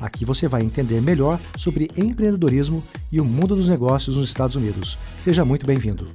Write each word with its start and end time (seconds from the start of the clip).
Aqui 0.00 0.24
você 0.24 0.46
vai 0.46 0.62
entender 0.62 1.00
melhor 1.00 1.40
sobre 1.56 1.90
empreendedorismo 1.96 2.84
e 3.10 3.20
o 3.20 3.24
mundo 3.24 3.56
dos 3.56 3.68
negócios 3.68 4.16
nos 4.16 4.28
Estados 4.28 4.54
Unidos. 4.54 4.98
Seja 5.18 5.44
muito 5.44 5.64
bem-vindo. 5.64 6.14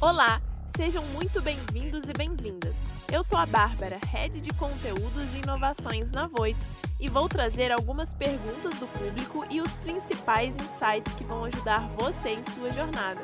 Olá, 0.00 0.40
sejam 0.76 1.02
muito 1.14 1.40
bem-vindos 1.40 2.08
e 2.08 2.12
bem-vindas. 2.12 2.76
Eu 3.10 3.24
sou 3.24 3.38
a 3.38 3.46
Bárbara, 3.46 3.98
Head 4.06 4.40
de 4.40 4.50
Conteúdos 4.50 5.34
e 5.34 5.38
Inovações 5.42 6.12
na 6.12 6.26
Voito, 6.26 6.60
e 7.00 7.08
vou 7.08 7.28
trazer 7.28 7.72
algumas 7.72 8.12
perguntas 8.12 8.74
do 8.78 8.86
público 8.86 9.44
e 9.50 9.60
os 9.60 9.74
principais 9.76 10.54
insights 10.56 11.14
que 11.14 11.24
vão 11.24 11.44
ajudar 11.44 11.90
você 11.98 12.30
em 12.30 12.44
sua 12.52 12.72
jornada, 12.72 13.20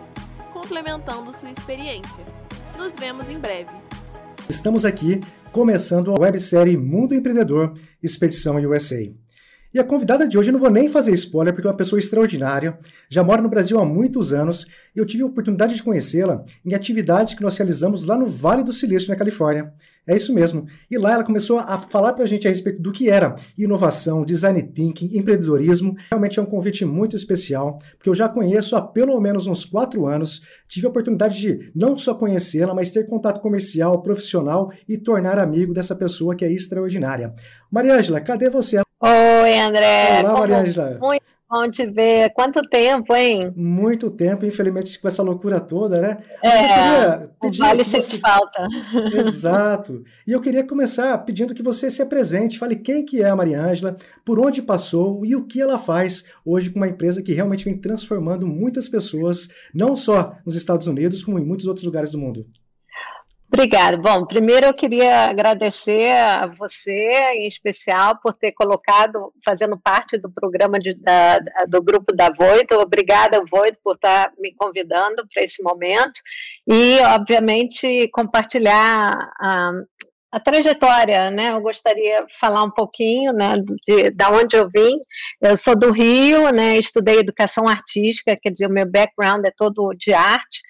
complementando 0.52 1.34
sua 1.34 1.50
experiência. 1.50 2.24
Nos 2.76 2.96
vemos 2.96 3.28
em 3.28 3.38
breve. 3.38 3.70
Estamos 4.48 4.84
aqui 4.84 5.20
começando 5.52 6.10
a 6.10 6.18
websérie 6.18 6.76
Mundo 6.76 7.14
Empreendedor 7.14 7.74
Expedição 8.02 8.56
USA. 8.56 9.25
E 9.76 9.78
a 9.78 9.84
convidada 9.84 10.26
de 10.26 10.38
hoje, 10.38 10.48
eu 10.48 10.54
não 10.54 10.58
vou 10.58 10.70
nem 10.70 10.88
fazer 10.88 11.12
spoiler, 11.12 11.52
porque 11.52 11.68
é 11.68 11.70
uma 11.70 11.76
pessoa 11.76 11.98
extraordinária, 11.98 12.78
já 13.10 13.22
mora 13.22 13.42
no 13.42 13.48
Brasil 13.50 13.78
há 13.78 13.84
muitos 13.84 14.32
anos, 14.32 14.66
e 14.96 14.98
eu 14.98 15.04
tive 15.04 15.22
a 15.22 15.26
oportunidade 15.26 15.74
de 15.74 15.82
conhecê-la 15.82 16.46
em 16.64 16.72
atividades 16.72 17.34
que 17.34 17.42
nós 17.42 17.58
realizamos 17.58 18.06
lá 18.06 18.16
no 18.16 18.24
Vale 18.24 18.64
do 18.64 18.72
Silício, 18.72 19.10
na 19.10 19.16
Califórnia. 19.16 19.74
É 20.06 20.16
isso 20.16 20.32
mesmo. 20.32 20.66
E 20.90 20.96
lá 20.96 21.12
ela 21.12 21.24
começou 21.24 21.58
a 21.58 21.76
falar 21.76 22.14
para 22.14 22.24
a 22.24 22.26
gente 22.26 22.46
a 22.46 22.50
respeito 22.50 22.80
do 22.80 22.90
que 22.90 23.10
era 23.10 23.36
inovação, 23.58 24.24
design 24.24 24.62
thinking, 24.62 25.10
empreendedorismo. 25.12 25.94
Realmente 26.08 26.38
é 26.38 26.42
um 26.42 26.46
convite 26.46 26.86
muito 26.86 27.14
especial, 27.14 27.76
porque 27.98 28.08
eu 28.08 28.14
já 28.14 28.30
conheço 28.30 28.76
há 28.76 28.80
pelo 28.80 29.20
menos 29.20 29.46
uns 29.46 29.66
quatro 29.66 30.06
anos. 30.06 30.40
Tive 30.66 30.86
a 30.86 30.88
oportunidade 30.88 31.38
de 31.38 31.70
não 31.74 31.98
só 31.98 32.14
conhecê-la, 32.14 32.74
mas 32.74 32.88
ter 32.88 33.04
contato 33.06 33.42
comercial, 33.42 34.00
profissional 34.00 34.72
e 34.88 34.96
tornar 34.96 35.38
amigo 35.38 35.74
dessa 35.74 35.94
pessoa 35.94 36.34
que 36.34 36.46
é 36.46 36.50
extraordinária. 36.50 37.34
Mariângela, 37.70 38.22
cadê 38.22 38.48
você? 38.48 38.85
Oi, 38.98 39.58
André. 39.58 40.20
Olá, 40.20 40.40
Maria 40.40 40.58
Angela. 40.60 40.98
Muito 40.98 41.24
bom 41.50 41.70
te 41.70 41.84
ver. 41.84 42.32
Quanto 42.32 42.62
tempo, 42.62 43.14
hein? 43.14 43.52
Muito 43.54 44.10
tempo, 44.10 44.46
infelizmente, 44.46 44.98
com 44.98 45.06
essa 45.06 45.22
loucura 45.22 45.60
toda, 45.60 46.00
né? 46.00 46.18
É, 46.42 47.28
pedir 47.38 47.58
vale 47.58 47.84
que 47.84 48.00
você... 48.00 48.18
falta. 48.18 48.66
Exato. 49.12 50.02
E 50.26 50.32
eu 50.32 50.40
queria 50.40 50.64
começar 50.64 51.16
pedindo 51.18 51.54
que 51.54 51.62
você 51.62 51.90
se 51.90 52.00
apresente, 52.00 52.58
fale 52.58 52.74
quem 52.74 53.04
que 53.04 53.22
é 53.22 53.28
a 53.28 53.36
Maria 53.36 53.60
Ângela, 53.60 53.98
por 54.24 54.40
onde 54.40 54.62
passou 54.62 55.26
e 55.26 55.36
o 55.36 55.44
que 55.44 55.60
ela 55.60 55.78
faz 55.78 56.24
hoje 56.42 56.70
com 56.70 56.78
uma 56.78 56.88
empresa 56.88 57.22
que 57.22 57.34
realmente 57.34 57.66
vem 57.66 57.76
transformando 57.76 58.46
muitas 58.46 58.88
pessoas, 58.88 59.48
não 59.74 59.94
só 59.94 60.36
nos 60.44 60.56
Estados 60.56 60.86
Unidos, 60.86 61.22
como 61.22 61.38
em 61.38 61.44
muitos 61.44 61.66
outros 61.66 61.84
lugares 61.84 62.10
do 62.10 62.18
mundo. 62.18 62.46
Obrigada. 63.56 63.96
Bom, 63.96 64.26
primeiro 64.26 64.66
eu 64.66 64.74
queria 64.74 65.30
agradecer 65.30 66.10
a 66.12 66.46
você, 66.46 67.10
em 67.36 67.48
especial, 67.48 68.20
por 68.22 68.36
ter 68.36 68.52
colocado, 68.52 69.32
fazendo 69.42 69.78
parte 69.78 70.18
do 70.18 70.30
programa 70.30 70.78
de, 70.78 70.92
da, 70.92 71.38
do 71.66 71.82
grupo 71.82 72.14
da 72.14 72.28
Voito. 72.28 72.74
Obrigada, 72.74 73.42
Voito, 73.50 73.78
por 73.82 73.94
estar 73.94 74.30
me 74.38 74.54
convidando 74.54 75.26
para 75.32 75.42
esse 75.42 75.62
momento 75.62 76.20
e, 76.68 76.98
obviamente, 77.00 78.08
compartilhar 78.12 79.32
a, 79.40 79.72
a 80.32 80.38
trajetória, 80.38 81.30
né? 81.30 81.52
Eu 81.52 81.62
gostaria 81.62 82.26
de 82.26 82.38
falar 82.38 82.62
um 82.62 82.70
pouquinho, 82.70 83.32
né, 83.32 83.54
de, 83.86 84.10
de 84.10 84.24
onde 84.26 84.54
eu 84.54 84.68
vim. 84.68 84.98
Eu 85.40 85.56
sou 85.56 85.74
do 85.74 85.92
Rio, 85.92 86.50
né? 86.52 86.76
Estudei 86.76 87.20
educação 87.20 87.66
artística, 87.66 88.36
quer 88.36 88.50
dizer, 88.50 88.66
o 88.66 88.70
meu 88.70 88.84
background 88.84 89.46
é 89.46 89.50
todo 89.56 89.94
de 89.94 90.12
arte. 90.12 90.60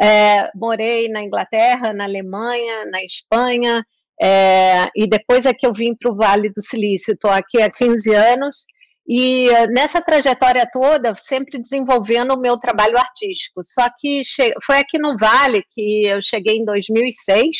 É, 0.00 0.50
morei 0.54 1.08
na 1.08 1.22
Inglaterra, 1.22 1.92
na 1.92 2.04
Alemanha, 2.04 2.84
na 2.86 3.02
Espanha, 3.02 3.84
é, 4.20 4.88
e 4.94 5.06
depois 5.06 5.46
é 5.46 5.54
que 5.54 5.66
eu 5.66 5.72
vim 5.72 5.94
para 5.94 6.10
o 6.10 6.16
Vale 6.16 6.50
do 6.50 6.60
Silício. 6.60 7.14
Estou 7.14 7.30
aqui 7.30 7.60
há 7.60 7.70
15 7.70 8.14
anos 8.14 8.66
e 9.08 9.48
nessa 9.70 10.02
trajetória 10.02 10.68
toda, 10.70 11.14
sempre 11.14 11.60
desenvolvendo 11.60 12.34
o 12.34 12.40
meu 12.40 12.58
trabalho 12.58 12.98
artístico. 12.98 13.62
Só 13.62 13.86
que 13.98 14.22
foi 14.64 14.78
aqui 14.78 14.98
no 14.98 15.16
Vale 15.16 15.62
que 15.70 16.02
eu 16.06 16.20
cheguei 16.20 16.56
em 16.56 16.64
2006, 16.64 17.56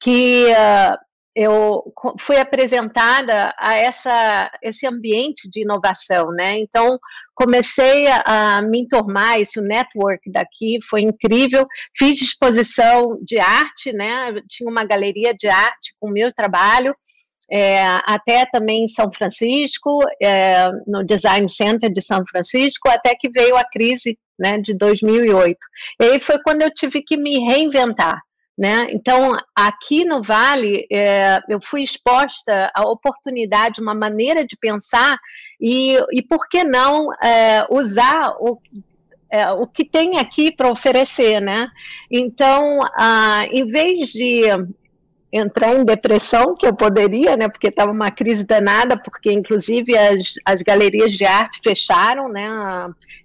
que 0.00 0.46
uh, 0.46 0.96
eu 1.34 1.82
fui 2.18 2.36
apresentada 2.36 3.54
a 3.58 3.74
essa, 3.74 4.50
esse 4.62 4.86
ambiente 4.86 5.48
de 5.50 5.62
inovação, 5.62 6.30
né? 6.30 6.58
Então, 6.58 6.98
comecei 7.34 8.06
a, 8.08 8.58
a 8.58 8.62
me 8.62 8.80
entormar 8.80 9.40
esse 9.40 9.60
network 9.60 10.30
daqui, 10.30 10.78
foi 10.88 11.02
incrível. 11.02 11.66
Fiz 11.96 12.20
exposição 12.20 13.18
de 13.22 13.38
arte, 13.38 13.92
né? 13.92 14.34
Tinha 14.48 14.70
uma 14.70 14.84
galeria 14.84 15.34
de 15.34 15.48
arte 15.48 15.94
com 15.98 16.08
o 16.08 16.12
meu 16.12 16.30
trabalho, 16.32 16.94
é, 17.50 17.82
até 18.04 18.46
também 18.46 18.84
em 18.84 18.86
São 18.86 19.10
Francisco, 19.12 20.00
é, 20.22 20.68
no 20.86 21.04
Design 21.04 21.48
Center 21.48 21.92
de 21.92 22.00
São 22.00 22.24
Francisco, 22.26 22.88
até 22.88 23.14
que 23.14 23.30
veio 23.30 23.56
a 23.56 23.64
crise 23.64 24.18
né, 24.38 24.58
de 24.58 24.74
2008. 24.74 25.58
E 26.00 26.04
aí 26.04 26.20
foi 26.20 26.38
quando 26.42 26.62
eu 26.62 26.70
tive 26.72 27.02
que 27.02 27.16
me 27.16 27.38
reinventar. 27.38 28.20
Né? 28.62 28.86
Então, 28.90 29.32
aqui 29.56 30.04
no 30.04 30.22
Vale, 30.22 30.86
é, 30.88 31.40
eu 31.48 31.58
fui 31.60 31.82
exposta 31.82 32.70
à 32.72 32.88
oportunidade, 32.88 33.80
uma 33.80 33.92
maneira 33.92 34.46
de 34.46 34.56
pensar, 34.56 35.18
e, 35.60 35.98
e 36.12 36.22
por 36.22 36.48
que 36.48 36.62
não 36.62 37.12
é, 37.14 37.66
usar 37.68 38.36
o, 38.38 38.60
é, 39.28 39.50
o 39.50 39.66
que 39.66 39.84
tem 39.84 40.16
aqui 40.16 40.54
para 40.54 40.70
oferecer, 40.70 41.40
né? 41.40 41.66
Então, 42.08 42.78
ah, 42.96 43.44
em 43.50 43.66
vez 43.66 44.10
de 44.10 44.44
entrar 45.32 45.74
em 45.74 45.84
depressão, 45.84 46.54
que 46.54 46.64
eu 46.64 46.72
poderia, 46.72 47.36
né, 47.36 47.48
porque 47.48 47.66
estava 47.66 47.90
uma 47.90 48.12
crise 48.12 48.46
danada, 48.46 48.96
porque 48.96 49.32
inclusive 49.32 49.98
as, 49.98 50.34
as 50.44 50.62
galerias 50.62 51.14
de 51.14 51.24
arte 51.24 51.58
fecharam, 51.64 52.28
né, 52.28 52.48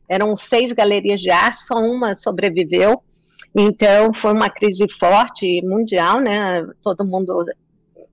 eram 0.09 0.35
seis 0.35 0.71
galerias 0.71 1.21
de 1.21 1.29
arte, 1.29 1.59
só 1.59 1.75
uma 1.75 2.15
sobreviveu, 2.15 3.03
então, 3.55 4.13
foi 4.13 4.33
uma 4.33 4.49
crise 4.49 4.87
forte 4.89 5.61
mundial, 5.63 6.19
né? 6.19 6.65
Todo 6.81 7.05
mundo 7.05 7.45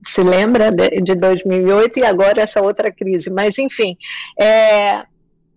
se 0.03 0.21
lembra 0.21 0.71
de, 0.71 1.01
de 1.01 1.15
2008 1.15 1.99
e 1.99 2.05
agora 2.05 2.41
essa 2.41 2.61
outra 2.61 2.91
crise. 2.91 3.29
Mas, 3.29 3.57
enfim, 3.57 3.97
é, 4.39 5.03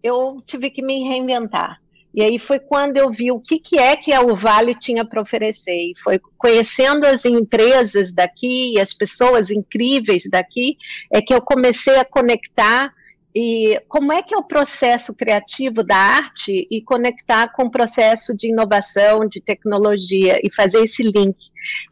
eu 0.03 0.37
tive 0.47 0.71
que 0.71 0.83
me 0.83 1.07
reinventar. 1.09 1.79
E 2.15 2.23
aí 2.23 2.39
foi 2.39 2.59
quando 2.59 2.97
eu 2.97 3.13
vi 3.13 3.31
o 3.31 3.39
que, 3.39 3.59
que 3.59 3.79
é 3.79 3.95
que 3.95 4.13
a 4.13 4.23
Vale 4.23 4.75
tinha 4.75 5.05
para 5.05 5.21
oferecer. 5.21 5.91
E 5.91 5.93
foi 6.03 6.19
conhecendo 6.37 7.07
as 7.07 7.25
empresas 7.25 8.13
daqui, 8.13 8.81
as 8.81 8.93
pessoas 8.93 9.51
incríveis 9.51 10.25
daqui, 10.31 10.77
é 11.13 11.21
que 11.21 11.33
eu 11.33 11.41
comecei 11.41 11.97
a 11.99 12.05
conectar 12.05 12.93
e 13.41 13.81
como 13.87 14.13
é 14.13 14.21
que 14.21 14.35
é 14.35 14.37
o 14.37 14.43
processo 14.43 15.15
criativo 15.15 15.85
da 15.85 15.95
arte 15.95 16.67
e 16.69 16.83
conectar 16.83 17.47
com 17.53 17.67
o 17.67 17.71
processo 17.71 18.37
de 18.37 18.49
inovação, 18.49 19.29
de 19.29 19.41
tecnologia 19.41 20.41
e 20.43 20.53
fazer 20.53 20.83
esse 20.83 21.05
link. 21.05 21.37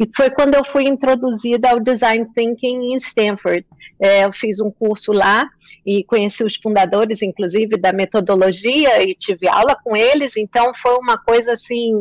E 0.00 0.08
foi 0.12 0.28
quando 0.28 0.56
eu 0.56 0.64
fui 0.64 0.88
introduzida 0.88 1.70
ao 1.70 1.78
Design 1.78 2.26
Thinking 2.34 2.90
em 2.90 2.96
Stanford. 2.96 3.64
É, 4.00 4.24
eu 4.24 4.32
fiz 4.32 4.58
um 4.58 4.72
curso 4.72 5.12
lá 5.12 5.48
e 5.86 6.02
conheci 6.02 6.42
os 6.42 6.56
fundadores, 6.56 7.22
inclusive, 7.22 7.76
da 7.76 7.92
metodologia 7.92 9.00
e 9.04 9.14
tive 9.14 9.48
aula 9.48 9.76
com 9.76 9.96
eles, 9.96 10.36
então 10.36 10.74
foi 10.74 10.96
uma 10.96 11.16
coisa 11.16 11.52
assim 11.52 11.92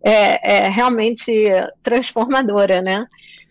é, 0.00 0.58
é 0.58 0.68
realmente 0.68 1.32
transformadora, 1.82 2.80
né? 2.80 3.04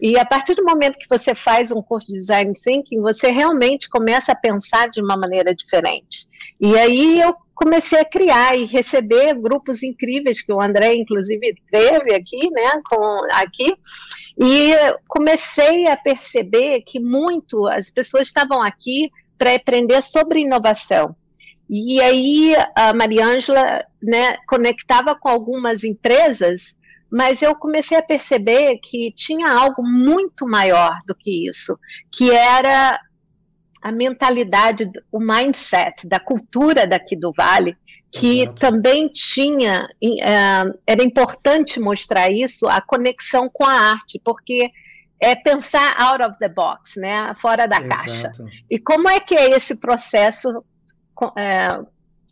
E 0.03 0.19
a 0.19 0.25
partir 0.25 0.53
do 0.53 0.65
momento 0.65 0.99
que 0.99 1.07
você 1.07 1.33
faz 1.33 1.71
um 1.71 1.81
curso 1.81 2.07
de 2.07 2.15
design 2.15 2.51
thinking, 2.51 2.99
você 2.99 3.31
realmente 3.31 3.89
começa 3.89 4.33
a 4.33 4.35
pensar 4.35 4.89
de 4.89 5.01
uma 5.01 5.15
maneira 5.15 5.55
diferente. 5.55 6.27
E 6.59 6.77
aí 6.77 7.21
eu 7.21 7.33
comecei 7.55 7.97
a 7.97 8.03
criar 8.03 8.53
e 8.53 8.65
receber 8.65 9.33
grupos 9.33 9.81
incríveis 9.81 10.41
que 10.41 10.51
o 10.51 10.61
André 10.61 10.93
inclusive 10.95 11.55
teve 11.71 12.13
aqui, 12.13 12.49
né, 12.51 12.81
com 12.85 13.25
aqui. 13.31 13.73
E 14.37 14.73
comecei 15.07 15.87
a 15.87 15.95
perceber 15.95 16.81
que 16.81 16.99
muito 16.99 17.65
as 17.67 17.89
pessoas 17.89 18.27
estavam 18.27 18.61
aqui 18.61 19.09
para 19.37 19.55
aprender 19.55 20.03
sobre 20.03 20.41
inovação. 20.41 21.15
E 21.69 22.01
aí 22.01 22.53
a 22.75 22.93
Mariângela 22.93 23.85
né, 24.01 24.35
conectava 24.49 25.15
com 25.15 25.29
algumas 25.29 25.85
empresas 25.85 26.75
mas 27.13 27.43
eu 27.43 27.53
comecei 27.53 27.95
a 27.95 28.01
perceber 28.01 28.79
que 28.79 29.11
tinha 29.11 29.47
algo 29.51 29.83
muito 29.83 30.47
maior 30.47 30.97
do 31.05 31.13
que 31.13 31.47
isso, 31.47 31.77
que 32.11 32.31
era 32.31 32.99
a 33.79 33.91
mentalidade, 33.91 34.89
o 35.11 35.19
mindset 35.19 36.07
da 36.07 36.19
cultura 36.19 36.87
daqui 36.87 37.15
do 37.15 37.31
Vale, 37.31 37.77
que 38.11 38.41
Exato. 38.41 38.59
também 38.59 39.07
tinha, 39.09 39.87
uh, 40.03 40.79
era 40.87 41.03
importante 41.03 41.79
mostrar 41.79 42.31
isso, 42.31 42.67
a 42.67 42.81
conexão 42.81 43.47
com 43.47 43.63
a 43.63 43.73
arte, 43.73 44.19
porque 44.25 44.71
é 45.19 45.35
pensar 45.35 45.95
out 46.01 46.23
of 46.23 46.39
the 46.39 46.49
box, 46.49 46.99
né, 46.99 47.35
fora 47.37 47.67
da 47.67 47.79
Exato. 47.79 47.89
caixa. 47.89 48.31
E 48.71 48.79
como 48.79 49.07
é 49.07 49.19
que 49.19 49.35
é 49.35 49.51
esse 49.51 49.79
processo 49.79 50.65
é, 51.37 51.67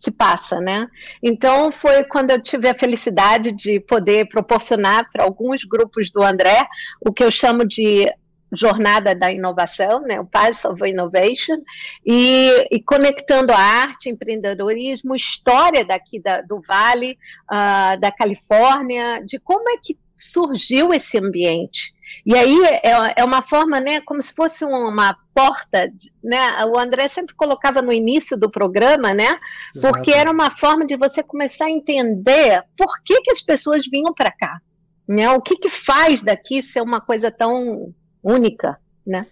se 0.01 0.12
passa, 0.12 0.59
né? 0.59 0.88
Então 1.21 1.71
foi 1.71 2.03
quando 2.03 2.31
eu 2.31 2.42
tive 2.42 2.68
a 2.68 2.77
felicidade 2.77 3.51
de 3.51 3.80
poder 3.80 4.27
proporcionar 4.27 5.07
para 5.12 5.24
alguns 5.24 5.63
grupos 5.63 6.12
do 6.12 6.24
André 6.24 6.68
o 7.00 7.13
que 7.13 7.24
eu 7.24 7.30
chamo 7.30 7.65
de 7.65 8.12
jornada 8.53 9.15
da 9.15 9.31
inovação, 9.31 10.01
né, 10.01 10.19
o 10.19 10.25
Path 10.25 10.65
of 10.65 10.86
Innovation, 10.86 11.57
e, 12.06 12.68
e, 12.69 12.81
conectando 12.81 13.53
a 13.53 13.57
arte, 13.57 14.09
empreendedorismo, 14.09 15.15
história 15.15 15.86
daqui 15.86 16.19
da, 16.19 16.42
do 16.42 16.62
Vale, 16.62 17.18
uh, 17.50 17.97
da 17.97 18.12
Califórnia, 18.12 19.24
de 19.25 19.39
como 19.39 19.69
é 19.69 19.77
que 19.81 19.97
surgiu 20.23 20.94
esse 20.94 21.18
ambiente. 21.18 21.94
E 22.25 22.35
aí 22.35 22.63
é, 22.65 23.13
é 23.18 23.23
uma 23.23 23.41
forma, 23.41 23.79
né, 23.79 24.01
como 24.01 24.21
se 24.21 24.33
fosse 24.33 24.65
uma 24.65 25.18
porta, 25.33 25.91
né? 26.23 26.65
O 26.65 26.77
André 26.77 27.07
sempre 27.07 27.33
colocava 27.35 27.81
no 27.81 27.91
início 27.91 28.38
do 28.38 28.50
programa, 28.50 29.13
né? 29.13 29.39
Exato. 29.75 29.94
Porque 29.94 30.12
era 30.12 30.29
uma 30.29 30.51
forma 30.51 30.85
de 30.85 30.95
você 30.97 31.23
começar 31.23 31.65
a 31.65 31.71
entender 31.71 32.63
por 32.77 33.01
que, 33.03 33.21
que 33.21 33.31
as 33.31 33.41
pessoas 33.41 33.88
vinham 33.88 34.13
para 34.13 34.31
cá, 34.31 34.62
né? 35.07 35.31
O 35.31 35.41
que 35.41 35.56
que 35.56 35.69
faz 35.69 36.21
daqui 36.21 36.62
ser 36.62 36.81
uma 36.81 37.00
coisa 37.00 37.31
tão 37.31 37.94
única, 38.21 38.77
né? 39.07 39.25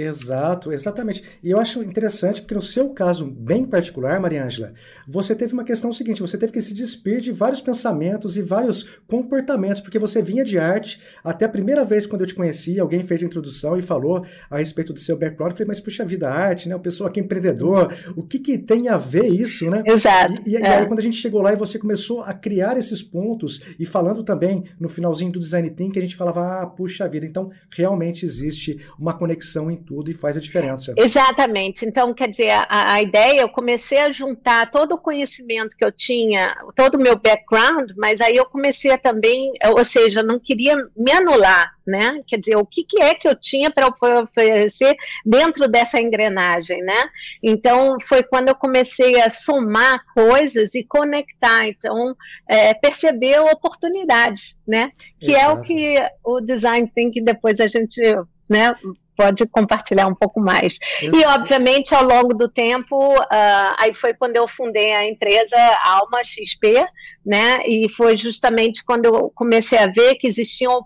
Exato, 0.00 0.72
exatamente. 0.72 1.22
E 1.42 1.50
eu 1.50 1.60
acho 1.60 1.82
interessante 1.82 2.40
porque 2.40 2.54
no 2.54 2.62
seu 2.62 2.88
caso 2.90 3.26
bem 3.26 3.66
particular, 3.66 4.18
Mariângela, 4.18 4.72
você 5.06 5.34
teve 5.34 5.52
uma 5.52 5.62
questão 5.62 5.92
seguinte, 5.92 6.22
você 6.22 6.38
teve 6.38 6.52
que 6.52 6.60
se 6.62 6.72
despir 6.72 7.20
de 7.20 7.32
vários 7.32 7.60
pensamentos 7.60 8.36
e 8.36 8.42
vários 8.42 8.82
comportamentos, 9.06 9.80
porque 9.80 9.98
você 9.98 10.22
vinha 10.22 10.42
de 10.42 10.58
arte, 10.58 11.00
até 11.22 11.44
a 11.44 11.48
primeira 11.48 11.84
vez 11.84 12.06
quando 12.06 12.22
eu 12.22 12.26
te 12.26 12.34
conheci, 12.34 12.80
alguém 12.80 13.02
fez 13.02 13.22
a 13.22 13.26
introdução 13.26 13.76
e 13.76 13.82
falou 13.82 14.24
a 14.48 14.56
respeito 14.56 14.94
do 14.94 15.00
seu 15.00 15.18
background, 15.18 15.50
eu 15.50 15.56
falei, 15.56 15.68
mas 15.68 15.80
puxa 15.80 16.04
vida, 16.04 16.30
arte, 16.30 16.68
né, 16.68 16.74
o 16.74 16.80
pessoal 16.80 17.10
aqui 17.10 17.20
é 17.20 17.22
empreendedor, 17.22 17.92
o 18.16 18.22
que 18.22 18.38
que 18.38 18.56
tem 18.56 18.88
a 18.88 18.96
ver 18.96 19.26
isso, 19.26 19.68
né? 19.68 19.82
Exato. 19.84 20.42
E, 20.46 20.52
e, 20.52 20.56
é. 20.56 20.60
e 20.60 20.66
aí 20.66 20.86
quando 20.86 21.00
a 21.00 21.02
gente 21.02 21.16
chegou 21.16 21.42
lá 21.42 21.52
e 21.52 21.56
você 21.56 21.78
começou 21.78 22.22
a 22.22 22.32
criar 22.32 22.78
esses 22.78 23.02
pontos, 23.02 23.60
e 23.78 23.84
falando 23.84 24.24
também 24.24 24.64
no 24.78 24.88
finalzinho 24.88 25.32
do 25.32 25.40
Design 25.40 25.68
Thinking, 25.68 25.98
a 25.98 26.02
gente 26.02 26.16
falava, 26.16 26.62
ah, 26.62 26.66
puxa 26.66 27.06
vida, 27.06 27.26
então 27.26 27.50
realmente 27.70 28.24
existe 28.24 28.80
uma 28.98 29.12
conexão 29.12 29.70
em 29.70 29.76
tudo 29.90 30.08
e 30.08 30.14
faz 30.14 30.36
a 30.36 30.40
diferença. 30.40 30.94
Exatamente. 30.96 31.84
Então, 31.84 32.14
quer 32.14 32.28
dizer, 32.28 32.50
a, 32.50 32.92
a 32.92 33.02
ideia, 33.02 33.40
eu 33.40 33.48
comecei 33.48 33.98
a 33.98 34.12
juntar 34.12 34.70
todo 34.70 34.92
o 34.92 34.98
conhecimento 34.98 35.76
que 35.76 35.84
eu 35.84 35.90
tinha, 35.90 36.56
todo 36.76 36.94
o 36.94 37.02
meu 37.02 37.16
background, 37.16 37.90
mas 37.96 38.20
aí 38.20 38.36
eu 38.36 38.46
comecei 38.46 38.92
a 38.92 38.98
também, 38.98 39.52
ou 39.76 39.84
seja, 39.84 40.22
não 40.22 40.38
queria 40.38 40.76
me 40.96 41.10
anular, 41.10 41.74
né? 41.84 42.20
Quer 42.24 42.38
dizer, 42.38 42.56
o 42.56 42.64
que, 42.64 42.84
que 42.84 43.02
é 43.02 43.14
que 43.14 43.26
eu 43.26 43.34
tinha 43.34 43.68
para 43.68 43.88
oferecer 44.22 44.94
dentro 45.26 45.66
dessa 45.66 46.00
engrenagem, 46.00 46.80
né? 46.82 47.10
Então, 47.42 47.96
foi 48.00 48.22
quando 48.22 48.50
eu 48.50 48.54
comecei 48.54 49.20
a 49.20 49.28
somar 49.28 50.04
coisas 50.14 50.76
e 50.76 50.84
conectar, 50.84 51.66
então, 51.66 52.16
é, 52.48 52.72
perceber 52.74 53.34
a 53.34 53.42
oportunidade, 53.42 54.56
né? 54.64 54.92
Que 55.18 55.32
Exato. 55.32 55.50
é 55.50 55.52
o 55.52 55.60
que 55.62 55.94
o 56.22 56.40
design 56.40 56.88
thinking 56.94 57.24
depois 57.24 57.58
a 57.58 57.66
gente 57.66 58.00
né, 58.50 58.74
pode 59.20 59.46
compartilhar 59.46 60.06
um 60.06 60.14
pouco 60.14 60.40
mais. 60.40 60.78
Exato. 61.02 61.16
E, 61.18 61.26
obviamente, 61.26 61.94
ao 61.94 62.02
longo 62.04 62.32
do 62.32 62.48
tempo, 62.48 62.96
uh, 63.18 63.74
aí 63.78 63.94
foi 63.94 64.14
quando 64.14 64.36
eu 64.36 64.48
fundei 64.48 64.94
a 64.94 65.06
empresa 65.06 65.56
Alma 65.84 66.24
XP, 66.24 66.86
né? 67.24 67.62
E 67.66 67.86
foi 67.90 68.16
justamente 68.16 68.82
quando 68.82 69.04
eu 69.04 69.30
comecei 69.34 69.78
a 69.78 69.88
ver 69.88 70.14
que 70.14 70.26
existiam 70.26 70.80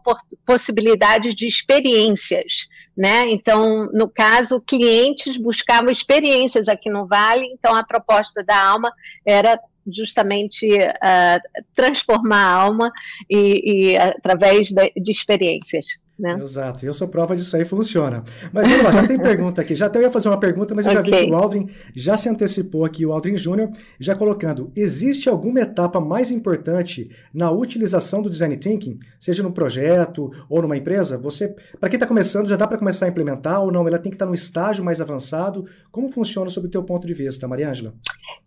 possibilidades 0.45 1.33
de 1.33 1.47
experiências. 1.47 2.67
Né? 2.97 3.25
Então, 3.29 3.89
no 3.93 4.09
caso, 4.09 4.61
clientes 4.61 5.37
buscavam 5.37 5.91
experiências 5.91 6.69
aqui 6.69 6.89
no 6.89 7.07
Vale, 7.07 7.45
então 7.47 7.75
a 7.75 7.83
proposta 7.83 8.43
da 8.45 8.57
Alma 8.57 8.93
era 9.27 9.59
justamente 9.87 10.67
uh, 10.69 11.63
transformar 11.75 12.47
a 12.47 12.53
alma 12.53 12.93
e, 13.29 13.91
e 13.93 13.97
através 13.97 14.69
de, 14.69 14.93
de 14.97 15.11
experiências. 15.11 15.87
Né? 16.19 16.39
Exato, 16.41 16.87
eu 16.87 16.95
sou 16.95 17.09
prova 17.09 17.35
disso 17.35 17.57
aí, 17.57 17.65
funciona. 17.65 18.23
Mas 18.53 18.69
vamos 18.69 18.85
lá, 18.85 18.93
já 18.93 19.07
tem 19.07 19.19
pergunta 19.19 19.61
aqui. 19.61 19.75
Já 19.75 19.87
até 19.87 19.99
eu 19.99 20.03
ia 20.03 20.11
fazer 20.11 20.29
uma 20.29 20.39
pergunta, 20.39 20.73
mas 20.73 20.87
eu 20.87 20.93
okay. 20.93 21.11
já 21.11 21.19
vi 21.19 21.27
que 21.27 21.33
o 21.33 21.35
Aldrin 21.35 21.69
já 21.93 22.17
se 22.17 22.29
antecipou 22.29 22.85
aqui, 22.85 23.05
o 23.05 23.13
Aldrin 23.13 23.37
Júnior, 23.37 23.71
já 23.99 24.15
colocando: 24.15 24.71
existe 24.77 25.29
alguma 25.29 25.61
etapa 25.61 26.01
mais 26.01 26.31
importante 26.31 27.11
na 27.33 27.51
utilização 27.51 28.23
do 28.23 28.31
design 28.31 28.57
thinking, 28.57 29.01
seja 29.19 29.43
no 29.43 29.53
projeto 29.53 30.31
ou 30.49 30.63
numa 30.63 30.77
empresa? 30.77 31.19
Você, 31.19 31.49
para 31.81 31.89
quem 31.89 31.97
está 31.97 32.07
começando, 32.07 32.49
já 32.49 32.57
dá 32.57 32.67
para 32.67 32.79
começar 32.79 33.07
a 33.07 33.09
implementar 33.09 33.61
ou 33.61 33.73
não? 33.73 33.87
Ela 33.89 33.99
tem 33.99 34.11
que 34.11 34.17
estar 34.17 34.27
tá 34.27 34.29
no 34.29 34.35
estágio 34.35 34.85
mais 34.85 35.01
avançado? 35.01 35.67
Como 35.91 36.09
funciona 36.09 36.49
sob 36.49 36.69
o 36.69 36.71
teu 36.71 36.85
ponto 36.85 37.09
de 37.09 37.15
vista, 37.15 37.49
Mariângela? 37.49 37.93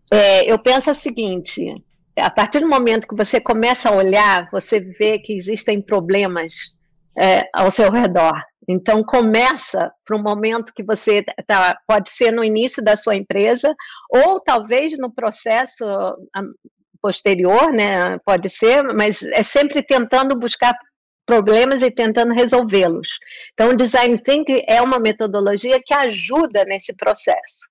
É, 0.10 0.50
eu 0.50 0.58
penso 0.58 0.90
o 0.90 0.94
seguinte: 0.94 1.70
a 2.18 2.30
partir 2.30 2.62
do 2.62 2.70
momento 2.70 3.08
que 3.08 3.16
você 3.16 3.42
começa 3.42 3.90
a 3.90 3.96
olhar, 3.96 4.50
você 4.52 4.80
vê 4.80 5.20
que 5.20 5.34
existem 5.34 5.82
problemas 5.82 6.77
é, 7.18 7.50
ao 7.54 7.72
seu 7.72 7.92
redor. 7.92 8.42
Então 8.68 9.02
começa 9.02 9.92
para 10.06 10.18
um 10.18 10.22
momento 10.22 10.74
que 10.74 10.84
você 10.84 11.24
tá, 11.46 11.78
pode 11.88 12.12
ser 12.12 12.32
no 12.32 12.44
início 12.44 12.84
da 12.84 12.98
sua 12.98 13.16
empresa 13.16 13.74
ou 14.10 14.42
talvez 14.42 14.98
no 14.98 15.10
processo 15.10 15.86
posterior, 17.02 17.72
né? 17.72 18.18
Pode 18.26 18.50
ser, 18.50 18.84
mas 18.94 19.24
é 19.24 19.42
sempre 19.42 19.82
tentando 19.82 20.38
buscar 20.38 20.78
problemas 21.26 21.82
e 21.82 21.92
tentando 21.92 22.34
resolvê-los. 22.34 23.08
Então, 23.54 23.70
o 23.70 23.76
design 23.76 24.18
thinking 24.18 24.64
é 24.68 24.82
uma 24.82 25.00
metodologia 25.00 25.82
que 25.84 25.94
ajuda 25.94 26.66
nesse 26.66 26.96
processo, 26.96 27.68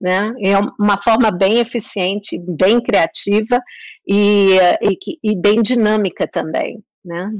né? 0.00 0.32
É 0.42 0.58
uma 0.78 1.00
forma 1.00 1.30
bem 1.30 1.58
eficiente, 1.58 2.38
bem 2.38 2.80
criativa 2.80 3.62
e, 4.06 4.56
e, 4.82 5.32
e 5.32 5.36
bem 5.36 5.62
dinâmica 5.62 6.26
também, 6.26 6.82
né? 7.04 7.32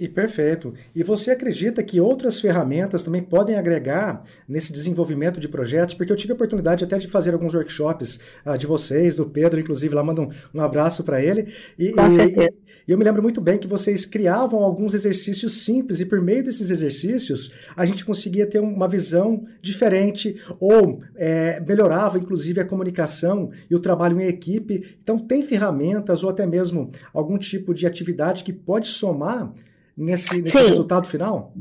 E 0.00 0.08
perfeito. 0.08 0.72
E 0.94 1.02
você 1.02 1.32
acredita 1.32 1.82
que 1.82 2.00
outras 2.00 2.40
ferramentas 2.40 3.02
também 3.02 3.20
podem 3.20 3.56
agregar 3.56 4.22
nesse 4.46 4.72
desenvolvimento 4.72 5.40
de 5.40 5.48
projetos? 5.48 5.92
Porque 5.92 6.12
eu 6.12 6.16
tive 6.16 6.32
a 6.32 6.36
oportunidade 6.36 6.84
até 6.84 6.98
de 6.98 7.08
fazer 7.08 7.32
alguns 7.32 7.52
workshops 7.52 8.20
uh, 8.46 8.56
de 8.56 8.64
vocês, 8.64 9.16
do 9.16 9.26
Pedro, 9.26 9.58
inclusive, 9.58 9.92
lá 9.92 10.04
mando 10.04 10.22
um, 10.22 10.30
um 10.54 10.60
abraço 10.60 11.02
para 11.02 11.20
ele. 11.20 11.52
E, 11.76 11.90
Com 11.90 12.06
e, 12.06 12.44
e, 12.44 12.52
eu 12.86 12.96
me 12.96 13.02
lembro 13.02 13.20
muito 13.20 13.40
bem 13.40 13.58
que 13.58 13.66
vocês 13.66 14.06
criavam 14.06 14.60
alguns 14.60 14.94
exercícios 14.94 15.64
simples, 15.64 16.00
e 16.00 16.06
por 16.06 16.20
meio 16.20 16.44
desses 16.44 16.70
exercícios 16.70 17.50
a 17.76 17.84
gente 17.84 18.04
conseguia 18.04 18.46
ter 18.46 18.60
uma 18.60 18.86
visão 18.86 19.44
diferente, 19.60 20.40
ou 20.60 21.00
é, 21.16 21.60
melhorava, 21.66 22.18
inclusive, 22.18 22.60
a 22.60 22.64
comunicação 22.64 23.50
e 23.68 23.74
o 23.74 23.80
trabalho 23.80 24.20
em 24.20 24.28
equipe. 24.28 24.96
Então, 25.02 25.18
tem 25.18 25.42
ferramentas 25.42 26.22
ou 26.22 26.30
até 26.30 26.46
mesmo 26.46 26.92
algum 27.12 27.36
tipo 27.36 27.74
de 27.74 27.84
atividade 27.84 28.44
que 28.44 28.52
pode 28.52 28.86
somar 28.86 29.52
nesse, 29.98 30.40
nesse 30.40 30.62
resultado 30.62 31.06
final? 31.06 31.52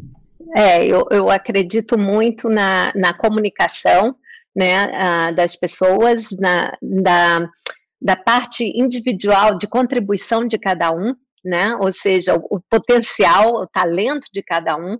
É, 0.55 0.85
eu, 0.85 1.05
eu 1.11 1.29
acredito 1.29 1.97
muito 1.97 2.47
na, 2.47 2.91
na 2.95 3.13
comunicação 3.13 4.15
né, 4.55 5.31
das 5.33 5.55
pessoas, 5.55 6.29
na, 6.39 6.75
da, 6.81 7.49
da 8.01 8.15
parte 8.15 8.63
individual 8.63 9.57
de 9.57 9.67
contribuição 9.67 10.47
de 10.47 10.57
cada 10.57 10.91
um, 10.91 11.13
né, 11.43 11.75
ou 11.79 11.91
seja, 11.91 12.35
o, 12.35 12.57
o 12.57 12.59
potencial, 12.69 13.53
o 13.55 13.67
talento 13.67 14.27
de 14.33 14.41
cada 14.41 14.75
um, 14.77 14.97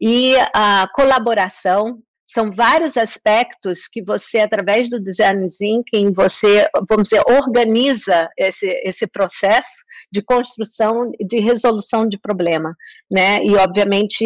e 0.00 0.34
a 0.54 0.88
colaboração, 0.94 1.98
são 2.28 2.52
vários 2.54 2.98
aspectos 2.98 3.88
que 3.88 4.02
você, 4.02 4.40
através 4.40 4.90
do 4.90 5.00
design 5.00 5.46
thinking, 5.46 6.12
você, 6.12 6.68
vamos 6.86 7.08
dizer, 7.08 7.22
organiza 7.26 8.28
esse, 8.36 8.68
esse 8.84 9.06
processo 9.06 9.88
de 10.12 10.22
construção, 10.22 11.10
de 11.18 11.40
resolução 11.40 12.06
de 12.06 12.18
problema, 12.18 12.76
né? 13.10 13.42
E 13.42 13.56
obviamente 13.56 14.24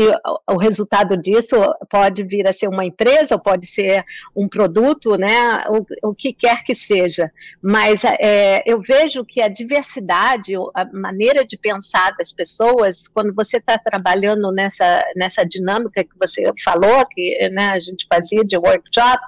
o, 0.50 0.56
resultado 0.56 1.16
disso 1.16 1.56
pode 1.90 2.24
vir 2.24 2.46
a 2.48 2.52
ser 2.52 2.68
uma 2.68 2.84
empresa, 2.84 3.34
ou 3.34 3.40
pode 3.40 3.66
ser 3.66 4.04
um 4.34 4.48
produto, 4.48 5.16
né? 5.16 5.64
O, 5.68 6.10
o 6.10 6.14
que 6.14 6.32
quer 6.32 6.64
que 6.64 6.74
seja. 6.74 7.30
Mas 7.60 8.02
é, 8.04 8.62
eu 8.66 8.80
vejo 8.80 9.24
que 9.24 9.40
a 9.40 9.48
diversidade, 9.48 10.54
a 10.74 10.84
maneira 10.92 11.44
de 11.44 11.56
pensar 11.56 12.12
das 12.16 12.32
pessoas, 12.32 13.06
quando 13.08 13.32
você 13.34 13.58
está 13.58 13.78
trabalhando 13.78 14.50
nessa 14.52 15.02
nessa 15.16 15.44
dinâmica 15.44 16.04
que 16.04 16.18
você 16.18 16.44
falou, 16.64 17.06
que 17.06 17.48
né, 17.50 17.72
gente 17.92 18.06
fazia 18.12 18.44
de 18.44 18.56
workshop, 18.56 19.22